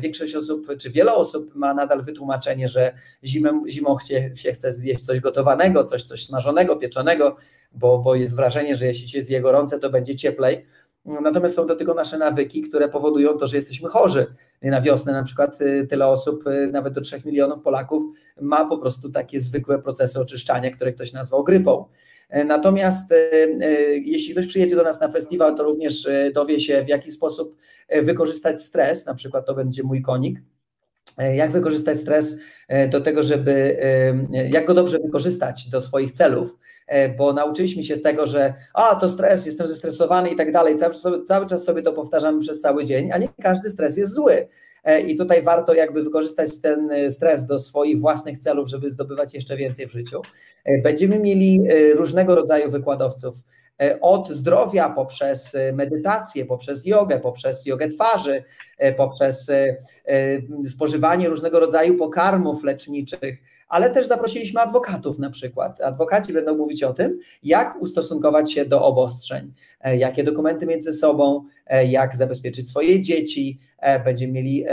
większość 0.00 0.34
osób, 0.34 0.66
czy 0.78 0.90
wiele 0.90 1.14
osób 1.14 1.54
ma 1.54 1.74
nadal 1.74 2.02
wytłumaczenie, 2.02 2.68
że 2.68 2.92
zimą, 3.24 3.62
zimą 3.68 3.94
chcie, 3.94 4.34
się 4.34 4.52
chce 4.52 4.72
zjeść 4.72 5.04
coś 5.04 5.20
gotowanego, 5.20 5.84
coś, 5.84 6.02
coś 6.02 6.26
smażonego, 6.26 6.76
pieczonego, 6.76 7.36
bo, 7.72 7.98
bo 7.98 8.14
jest 8.14 8.36
wrażenie, 8.36 8.74
że 8.74 8.86
jeśli 8.86 9.08
się 9.08 9.22
zje 9.22 9.40
gorące, 9.40 9.78
to 9.78 9.90
będzie 9.90 10.16
cieplej. 10.16 10.64
Natomiast 11.04 11.54
są 11.54 11.66
to 11.66 11.76
tylko 11.76 11.94
nasze 11.94 12.18
nawyki, 12.18 12.62
które 12.62 12.88
powodują 12.88 13.36
to, 13.36 13.46
że 13.46 13.56
jesteśmy 13.56 13.88
chorzy. 13.88 14.26
Na 14.62 14.80
wiosnę 14.80 15.12
na 15.12 15.22
przykład 15.22 15.60
y, 15.60 15.86
tyle 15.86 16.06
osób, 16.06 16.46
y, 16.46 16.66
nawet 16.72 16.94
do 16.94 17.00
3 17.00 17.22
milionów 17.24 17.62
Polaków, 17.62 18.02
ma 18.40 18.64
po 18.64 18.78
prostu 18.78 19.10
takie 19.10 19.40
zwykłe 19.40 19.82
procesy 19.82 20.20
oczyszczania, 20.20 20.70
które 20.70 20.92
ktoś 20.92 21.12
nazwał 21.12 21.44
grypą. 21.44 21.84
E, 22.32 22.44
natomiast 22.44 23.12
e, 23.12 23.16
e, 23.60 23.70
jeśli 23.96 24.32
ktoś 24.34 24.46
przyjedzie 24.46 24.76
do 24.76 24.82
nas 24.82 25.00
na 25.00 25.08
festiwal, 25.08 25.54
to 25.54 25.62
również 25.62 26.08
dowie 26.34 26.60
się, 26.60 26.84
w 26.84 26.88
jaki 26.88 27.10
sposób 27.10 27.56
wykorzystać 28.02 28.62
stres, 28.62 29.06
na 29.06 29.14
przykład 29.14 29.46
to 29.46 29.54
będzie 29.54 29.82
mój 29.82 30.02
konik, 30.02 30.38
jak 31.34 31.52
wykorzystać 31.52 31.98
stres 31.98 32.40
do 32.90 33.00
tego, 33.00 33.22
żeby, 33.22 33.76
jak 34.50 34.66
go 34.66 34.74
dobrze 34.74 34.98
wykorzystać 34.98 35.68
do 35.68 35.80
swoich 35.80 36.12
celów, 36.12 36.56
bo 37.18 37.32
nauczyliśmy 37.32 37.82
się 37.82 37.96
tego, 37.96 38.26
że 38.26 38.54
a, 38.74 38.94
to 38.94 39.08
stres, 39.08 39.46
jestem 39.46 39.68
zestresowany 39.68 40.30
i 40.30 40.36
tak 40.36 40.52
dalej, 40.52 40.76
cały, 40.76 41.22
cały 41.24 41.46
czas 41.46 41.64
sobie 41.64 41.82
to 41.82 41.92
powtarzamy 41.92 42.40
przez 42.40 42.60
cały 42.60 42.84
dzień, 42.84 43.12
a 43.12 43.18
nie 43.18 43.28
każdy 43.42 43.70
stres 43.70 43.96
jest 43.96 44.12
zły. 44.12 44.48
E, 44.84 45.00
i 45.00 45.16
tutaj 45.16 45.42
warto 45.42 45.74
jakby 45.74 46.02
wykorzystać 46.02 46.60
ten 46.62 46.90
e, 46.90 47.10
stres 47.10 47.46
do 47.46 47.58
swoich 47.58 48.00
własnych 48.00 48.38
celów, 48.38 48.68
żeby 48.68 48.90
zdobywać 48.90 49.34
jeszcze 49.34 49.56
więcej 49.56 49.86
w 49.86 49.92
życiu. 49.92 50.22
E, 50.64 50.78
będziemy 50.78 51.18
mieli 51.18 51.64
różnego 51.94 52.34
rodzaju 52.34 52.70
wykładowców, 52.70 53.36
od 54.00 54.30
zdrowia 54.30 54.90
poprzez 54.90 55.56
medytację, 55.72 56.46
poprzez 56.46 56.86
jogę, 56.86 57.20
poprzez 57.20 57.66
jogę 57.66 57.88
twarzy, 57.88 58.44
poprzez 58.96 59.50
spożywanie 60.66 61.28
różnego 61.28 61.60
rodzaju 61.60 61.94
pokarmów 61.98 62.64
leczniczych, 62.64 63.38
ale 63.72 63.90
też 63.90 64.06
zaprosiliśmy 64.06 64.60
adwokatów 64.60 65.18
na 65.18 65.30
przykład. 65.30 65.80
Adwokaci 65.80 66.32
będą 66.32 66.56
mówić 66.56 66.82
o 66.82 66.94
tym, 66.94 67.18
jak 67.42 67.82
ustosunkować 67.82 68.52
się 68.52 68.64
do 68.64 68.84
obostrzeń, 68.84 69.52
e, 69.80 69.96
jakie 69.96 70.24
dokumenty 70.24 70.66
mieć 70.66 70.84
ze 70.84 70.92
sobą, 70.92 71.44
e, 71.66 71.86
jak 71.86 72.16
zabezpieczyć 72.16 72.68
swoje 72.68 73.00
dzieci. 73.00 73.58
E, 73.78 74.04
będziemy 74.04 74.32
mieli 74.32 74.64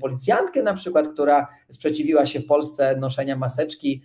policjantkę 0.00 0.62
na 0.62 0.74
przykład, 0.74 1.08
która 1.08 1.48
sprzeciwiła 1.70 2.26
się 2.26 2.40
w 2.40 2.46
Polsce 2.46 2.96
noszenia 2.96 3.36
maseczki 3.36 4.02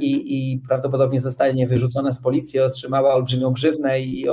i, 0.00 0.52
i 0.52 0.58
prawdopodobnie 0.58 1.20
zostanie 1.20 1.66
wyrzucona 1.66 2.12
z 2.12 2.22
policji, 2.22 2.60
otrzymała 2.60 3.14
olbrzymią 3.14 3.52
grzywnę 3.52 4.00
i 4.00 4.24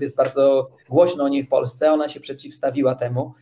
jest 0.00 0.16
bardzo 0.16 0.70
głośno 0.88 1.24
o 1.24 1.28
niej 1.28 1.42
w 1.42 1.48
Polsce. 1.48 1.92
Ona 1.92 2.08
się 2.08 2.20
przeciwstawiła 2.20 2.94
temu 2.94 3.34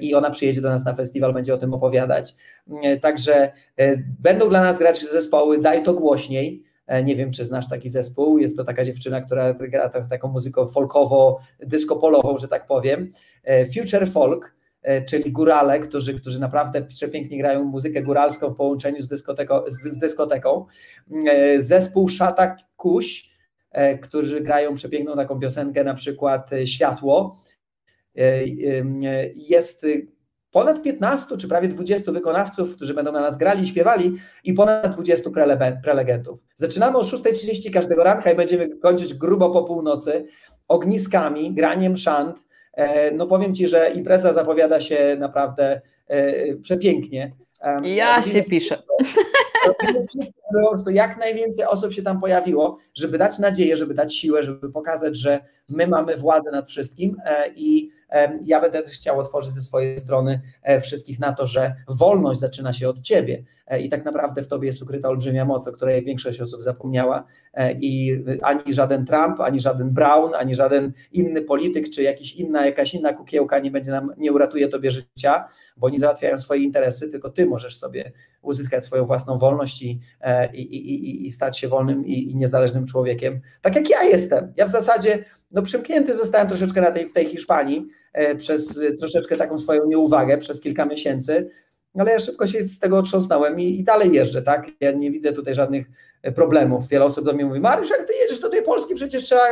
i 0.00 0.14
ona 0.14 0.30
przyjedzie 0.30 0.60
do 0.60 0.68
nas 0.68 0.84
na 0.84 0.94
festiwal, 0.94 1.32
będzie 1.32 1.54
o 1.54 1.58
tym 1.58 1.74
opowiadać. 1.74 2.34
Także 3.02 3.52
będą 4.20 4.48
dla 4.48 4.60
nas 4.60 4.78
grać 4.78 5.02
zespoły 5.02 5.58
Daj 5.58 5.82
to 5.82 5.94
głośniej. 5.94 6.64
E, 6.86 7.04
nie 7.04 7.16
wiem, 7.16 7.30
czy 7.30 7.44
znasz 7.44 7.68
taki 7.68 7.88
zespół. 7.88 8.38
Jest 8.38 8.56
to 8.56 8.64
taka 8.64 8.84
dziewczyna, 8.84 9.20
która 9.20 9.54
gra 9.54 9.88
taką 9.88 10.28
muzykę 10.28 10.60
folkowo-dyskopolową, 10.60 12.38
że 12.38 12.48
tak 12.48 12.66
powiem. 12.66 13.10
E, 13.44 13.66
Future 13.66 14.08
Folk, 14.08 14.54
e, 14.82 15.02
czyli 15.02 15.32
górale, 15.32 15.78
którzy, 15.78 16.14
którzy 16.14 16.40
naprawdę 16.40 16.82
przepięknie 16.82 17.38
grają 17.38 17.64
muzykę 17.64 18.02
góralską 18.02 18.50
w 18.50 18.56
połączeniu 18.56 19.02
z, 19.02 19.08
dyskoteko, 19.08 19.64
z, 19.66 19.94
z 19.94 19.98
dyskoteką. 19.98 20.66
Zespół 21.58 22.08
Szata 22.08 22.56
Kuś, 22.76 23.34
którzy 24.02 24.40
grają 24.40 24.74
przepiękną 24.74 25.16
taką 25.16 25.40
piosenkę, 25.40 25.84
na 25.84 25.94
przykład 25.94 26.50
Światło. 26.64 27.36
Jest 29.34 29.86
ponad 30.54 30.82
15 30.82 31.36
czy 31.36 31.48
prawie 31.48 31.68
20 31.68 32.12
wykonawców, 32.12 32.76
którzy 32.76 32.94
będą 32.94 33.12
na 33.12 33.20
nas 33.20 33.38
grali, 33.38 33.66
śpiewali 33.66 34.16
i 34.44 34.52
ponad 34.52 34.94
20 34.94 35.30
prelegentów. 35.82 36.38
Zaczynamy 36.56 36.98
o 36.98 37.02
6.30 37.02 37.72
każdego 37.72 38.04
ranka 38.04 38.32
i 38.32 38.36
będziemy 38.36 38.78
kończyć 38.78 39.14
grubo 39.14 39.50
po 39.50 39.64
północy 39.64 40.26
ogniskami, 40.68 41.54
graniem 41.54 41.96
szant. 41.96 42.38
E, 42.72 43.10
no 43.10 43.26
powiem 43.26 43.54
Ci, 43.54 43.68
że 43.68 43.90
impreza 43.90 44.32
zapowiada 44.32 44.80
się 44.80 45.16
naprawdę 45.18 45.80
e, 46.06 46.56
przepięknie. 46.56 47.32
Ja 47.82 48.22
się 48.22 48.42
piszę. 48.42 48.82
Jak 50.92 51.18
najwięcej 51.18 51.66
osób 51.66 51.92
się 51.92 52.02
tam 52.02 52.20
pojawiło, 52.20 52.78
żeby 52.94 53.18
dać 53.18 53.38
nadzieję, 53.38 53.76
żeby 53.76 53.94
dać 53.94 54.16
siłę, 54.16 54.42
żeby 54.42 54.72
pokazać, 54.72 55.16
że 55.16 55.40
my 55.68 55.86
mamy 55.86 56.16
władzę 56.16 56.50
nad 56.50 56.68
wszystkim 56.68 57.16
e, 57.24 57.48
i 57.56 57.90
ja 58.44 58.60
będę 58.60 58.82
też 58.82 58.94
chciał 58.94 59.18
otworzyć 59.18 59.50
ze 59.50 59.62
swojej 59.62 59.98
strony 59.98 60.40
e, 60.62 60.80
wszystkich 60.80 61.18
na 61.18 61.32
to, 61.32 61.46
że 61.46 61.74
wolność 61.88 62.40
zaczyna 62.40 62.72
się 62.72 62.88
od 62.88 63.00
ciebie. 63.00 63.44
E, 63.66 63.80
i 63.80 63.88
tak 63.88 64.04
naprawdę 64.04 64.42
w 64.42 64.48
tobie 64.48 64.66
jest 64.66 64.82
ukryta 64.82 65.08
olbrzymia 65.08 65.44
moc, 65.44 65.68
o 65.68 65.72
której 65.72 66.04
większość 66.04 66.40
osób 66.40 66.62
zapomniała. 66.62 67.24
I 67.80 68.22
ani 68.42 68.74
żaden 68.74 69.06
Trump, 69.06 69.40
ani 69.40 69.60
żaden 69.60 69.90
Brown, 69.90 70.34
ani 70.34 70.54
żaden 70.54 70.92
inny 71.12 71.42
polityk, 71.42 71.90
czy 71.90 72.02
jakaś 72.02 72.34
inna, 72.34 72.66
jakaś 72.66 72.94
inna 72.94 73.12
kukiełka 73.12 73.58
nie 73.58 73.70
będzie 73.70 73.90
nam, 73.90 74.12
nie 74.18 74.32
uratuje 74.32 74.68
tobie 74.68 74.90
życia, 74.90 75.48
bo 75.76 75.86
oni 75.86 75.98
załatwiają 75.98 76.38
swoje 76.38 76.62
interesy, 76.62 77.10
tylko 77.10 77.30
ty 77.30 77.46
możesz 77.46 77.76
sobie 77.76 78.12
uzyskać 78.42 78.84
swoją 78.84 79.04
własną 79.04 79.38
wolność 79.38 79.82
i, 79.82 80.00
i, 80.52 80.60
i, 80.60 81.26
i 81.26 81.30
stać 81.30 81.58
się 81.58 81.68
wolnym 81.68 82.06
i, 82.06 82.30
i 82.30 82.36
niezależnym 82.36 82.86
człowiekiem, 82.86 83.40
tak 83.62 83.76
jak 83.76 83.90
ja 83.90 84.02
jestem. 84.02 84.52
Ja 84.56 84.66
w 84.66 84.70
zasadzie 84.70 85.24
no 85.54 85.62
przymknięty 85.62 86.14
zostałem 86.14 86.48
troszeczkę 86.48 86.80
na 86.80 86.90
tej, 86.90 87.06
w 87.06 87.12
tej 87.12 87.26
Hiszpanii 87.26 87.86
e, 88.12 88.34
przez 88.34 88.80
troszeczkę 88.98 89.36
taką 89.36 89.58
swoją 89.58 89.86
nieuwagę 89.86 90.38
przez 90.38 90.60
kilka 90.60 90.84
miesięcy, 90.84 91.50
ale 91.98 92.12
ja 92.12 92.18
szybko 92.18 92.46
się 92.46 92.62
z 92.62 92.78
tego 92.78 92.98
otrząsnąłem 92.98 93.60
i, 93.60 93.78
i 93.78 93.84
dalej 93.84 94.12
jeżdżę, 94.12 94.42
tak? 94.42 94.70
Ja 94.80 94.92
nie 94.92 95.10
widzę 95.10 95.32
tutaj 95.32 95.54
żadnych 95.54 95.86
e, 96.22 96.32
problemów. 96.32 96.88
Wiele 96.88 97.04
osób 97.04 97.24
do 97.24 97.32
mnie 97.32 97.44
mówi, 97.44 97.60
Mariusz, 97.60 97.90
jak 97.90 98.04
ty 98.04 98.12
jedziesz 98.22 98.38
do 98.38 98.48
tej 98.48 98.62
Polski, 98.62 98.94
przecież 98.94 99.24
trzeba 99.24 99.42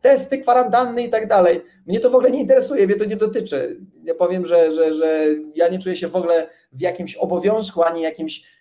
testy, 0.00 0.38
kwarantanny 0.38 1.02
i 1.02 1.08
tak 1.08 1.28
dalej. 1.28 1.60
Mnie 1.86 2.00
to 2.00 2.10
w 2.10 2.14
ogóle 2.14 2.30
nie 2.30 2.40
interesuje, 2.40 2.86
mnie 2.86 2.96
to 2.96 3.04
nie 3.04 3.16
dotyczy. 3.16 3.80
Ja 4.04 4.14
powiem, 4.14 4.46
że, 4.46 4.74
że, 4.74 4.94
że 4.94 5.26
ja 5.54 5.68
nie 5.68 5.78
czuję 5.78 5.96
się 5.96 6.08
w 6.08 6.16
ogóle 6.16 6.48
w 6.72 6.80
jakimś 6.80 7.16
obowiązku, 7.16 7.82
ani 7.82 8.02
jakimś 8.02 8.52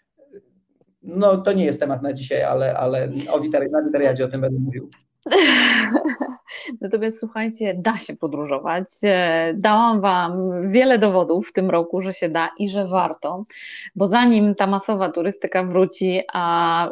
no 1.03 1.37
to 1.37 1.53
nie 1.53 1.65
jest 1.65 1.79
temat 1.79 2.01
na 2.01 2.13
dzisiaj, 2.13 2.43
ale, 2.43 2.77
ale 2.77 3.09
o 3.31 3.39
witariadzie 3.39 4.25
o 4.25 4.27
tym 4.27 4.41
będę 4.41 4.59
mówił. 4.59 4.89
Natomiast 6.81 7.19
słuchajcie, 7.19 7.73
da 7.77 7.97
się 7.97 8.15
podróżować. 8.15 8.85
E, 9.03 9.53
dałam 9.55 10.01
Wam 10.01 10.51
wiele 10.71 10.99
dowodów 10.99 11.49
w 11.49 11.53
tym 11.53 11.69
roku, 11.69 12.01
że 12.01 12.13
się 12.13 12.29
da 12.29 12.49
i 12.57 12.69
że 12.69 12.87
warto, 12.87 13.45
bo 13.95 14.07
zanim 14.07 14.55
ta 14.55 14.67
masowa 14.67 15.09
turystyka 15.09 15.63
wróci, 15.63 16.21
a 16.33 16.89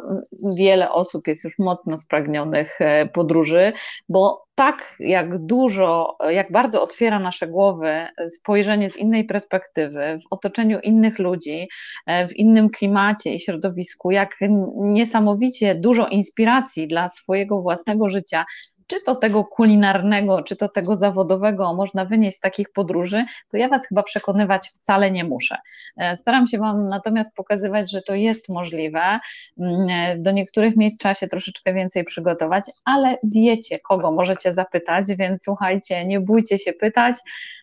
wiele 0.56 0.92
osób 0.92 1.26
jest 1.26 1.44
już 1.44 1.58
mocno 1.58 1.96
spragnionych 1.96 2.80
e, 2.80 3.06
podróży, 3.06 3.72
bo 4.08 4.49
tak 4.60 4.96
jak 4.98 5.38
dużo, 5.38 6.16
jak 6.30 6.52
bardzo 6.52 6.82
otwiera 6.82 7.18
nasze 7.18 7.46
głowy 7.46 8.06
spojrzenie 8.28 8.90
z 8.90 8.96
innej 8.96 9.24
perspektywy, 9.24 10.18
w 10.22 10.32
otoczeniu 10.32 10.80
innych 10.80 11.18
ludzi, 11.18 11.68
e, 12.06 12.28
w 12.28 12.36
innym 12.36 12.68
klimacie 12.68 13.34
i 13.34 13.40
środowisku, 13.40 14.10
jak 14.10 14.30
niesamowicie 14.76 15.74
dużo 15.74 16.08
inspiracji 16.08 16.88
dla 16.88 17.08
swojego 17.08 17.62
własnego 17.62 18.08
życia 18.08 18.44
czy 18.90 19.02
to 19.06 19.14
tego 19.14 19.44
kulinarnego, 19.44 20.42
czy 20.42 20.56
to 20.56 20.68
tego 20.68 20.96
zawodowego 20.96 21.74
można 21.74 22.04
wynieść 22.04 22.36
z 22.36 22.40
takich 22.40 22.72
podróży, 22.72 23.24
to 23.50 23.56
ja 23.56 23.68
Was 23.68 23.86
chyba 23.86 24.02
przekonywać 24.02 24.68
wcale 24.68 25.10
nie 25.10 25.24
muszę. 25.24 25.56
E, 25.96 26.16
staram 26.16 26.46
się 26.46 26.58
Wam 26.58 26.88
natomiast 26.88 27.36
pokazywać, 27.36 27.90
że 27.90 28.02
to 28.02 28.14
jest 28.14 28.48
możliwe. 28.48 29.18
Mm, 29.58 29.88
e, 29.90 30.18
do 30.18 30.32
niektórych 30.32 30.76
miejsc 30.76 30.98
trzeba 30.98 31.14
się 31.14 31.28
troszeczkę 31.28 31.74
więcej 31.74 32.04
przygotować, 32.04 32.64
ale 32.84 33.16
wiecie, 33.34 33.78
kogo 33.78 34.12
możecie 34.12 34.52
zapytać, 34.52 35.06
więc 35.18 35.42
słuchajcie, 35.44 36.04
nie 36.04 36.20
bójcie 36.20 36.58
się 36.58 36.72
pytać, 36.72 37.16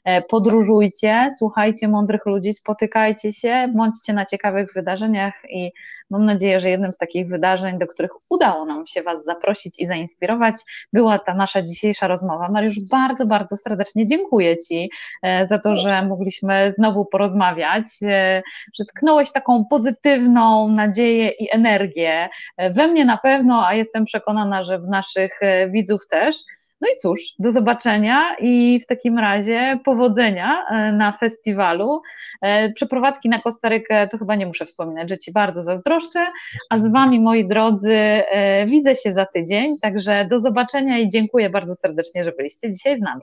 e, 0.05 0.21
podróżujcie, 0.21 1.29
słuchajcie 1.37 1.87
mądrych 1.87 2.25
ludzi, 2.25 2.53
spotykajcie 2.53 3.33
się, 3.33 3.73
bądźcie 3.75 4.13
na 4.13 4.25
ciekawych 4.25 4.73
wydarzeniach 4.73 5.33
i 5.49 5.71
mam 6.09 6.25
nadzieję, 6.25 6.59
że 6.59 6.69
jednym 6.69 6.93
z 6.93 6.97
takich 6.97 7.27
wydarzeń, 7.27 7.79
do 7.79 7.87
których 7.87 8.11
udało 8.29 8.65
nam 8.65 8.87
się 8.87 9.03
Was 9.03 9.25
zaprosić 9.25 9.79
i 9.79 9.85
zainspirować, 9.85 10.55
była 10.93 11.16
ta 11.19 11.33
nasza 11.33 11.61
dzisiejsza 11.61 12.07
rozmowa. 12.07 12.49
Mariusz, 12.49 12.79
bardzo, 12.91 13.25
bardzo 13.25 13.57
serdecznie 13.57 14.05
dziękuję 14.05 14.57
Ci 14.57 14.89
e, 15.23 15.45
za 15.45 15.59
to, 15.59 15.75
że 15.75 16.05
mogliśmy 16.05 16.71
znowu 16.71 17.05
porozmawiać, 17.05 17.85
e, 18.03 18.43
że 18.79 18.85
tknąłeś 18.85 19.31
taką 19.31 19.65
pozytywną 19.65 20.67
nadzieję 20.67 21.29
i 21.29 21.55
energię 21.55 22.29
e, 22.57 22.73
we 22.73 22.87
mnie 22.87 23.05
na 23.05 23.17
pewno, 23.17 23.67
a 23.67 23.73
jestem 23.73 24.05
przekonana, 24.05 24.63
że 24.63 24.79
w 24.79 24.87
naszych 24.87 25.39
widzów 25.69 26.07
też. 26.07 26.35
No 26.81 26.87
i 26.87 26.97
cóż, 26.97 27.19
do 27.39 27.51
zobaczenia 27.51 28.35
i 28.39 28.79
w 28.83 28.85
takim 28.85 29.19
razie 29.19 29.79
powodzenia 29.85 30.65
e, 30.69 30.91
na 30.91 31.11
festiwalu. 31.11 32.01
E, 32.41 32.71
przeprowadzki 32.73 33.29
na 33.29 33.41
Kostarykę 33.41 34.07
to 34.07 34.17
chyba 34.17 34.35
nie 34.35 34.45
muszę 34.45 34.65
wspominać, 34.65 35.09
że 35.09 35.17
Ci 35.17 35.31
bardzo 35.31 35.63
zazdroszczę, 35.63 36.27
a 36.69 36.79
z 36.79 36.91
Wami, 36.91 37.19
moi 37.19 37.47
drodzy, 37.47 37.93
e, 37.93 38.65
widzę 38.65 38.95
się 38.95 39.13
za 39.13 39.25
tydzień, 39.25 39.79
także 39.81 40.27
do 40.29 40.39
zobaczenia 40.39 40.99
i 40.99 41.07
dziękuję 41.07 41.49
bardzo 41.49 41.75
serdecznie, 41.75 42.23
że 42.23 42.31
byliście 42.31 42.71
dzisiaj 42.73 42.97
z 42.97 43.01
nami. 43.01 43.21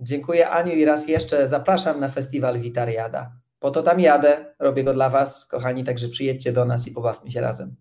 Dziękuję 0.00 0.48
Aniu 0.48 0.72
i 0.72 0.84
raz 0.84 1.08
jeszcze 1.08 1.48
zapraszam 1.48 2.00
na 2.00 2.08
festiwal 2.08 2.60
Witariada. 2.60 3.32
Po 3.58 3.70
to 3.70 3.82
tam 3.82 4.00
jadę, 4.00 4.54
robię 4.58 4.84
go 4.84 4.94
dla 4.94 5.10
Was, 5.10 5.46
kochani, 5.46 5.84
także 5.84 6.08
przyjedźcie 6.08 6.52
do 6.52 6.64
nas 6.64 6.88
i 6.88 6.92
pobawmy 6.92 7.30
się 7.30 7.40
razem. 7.40 7.76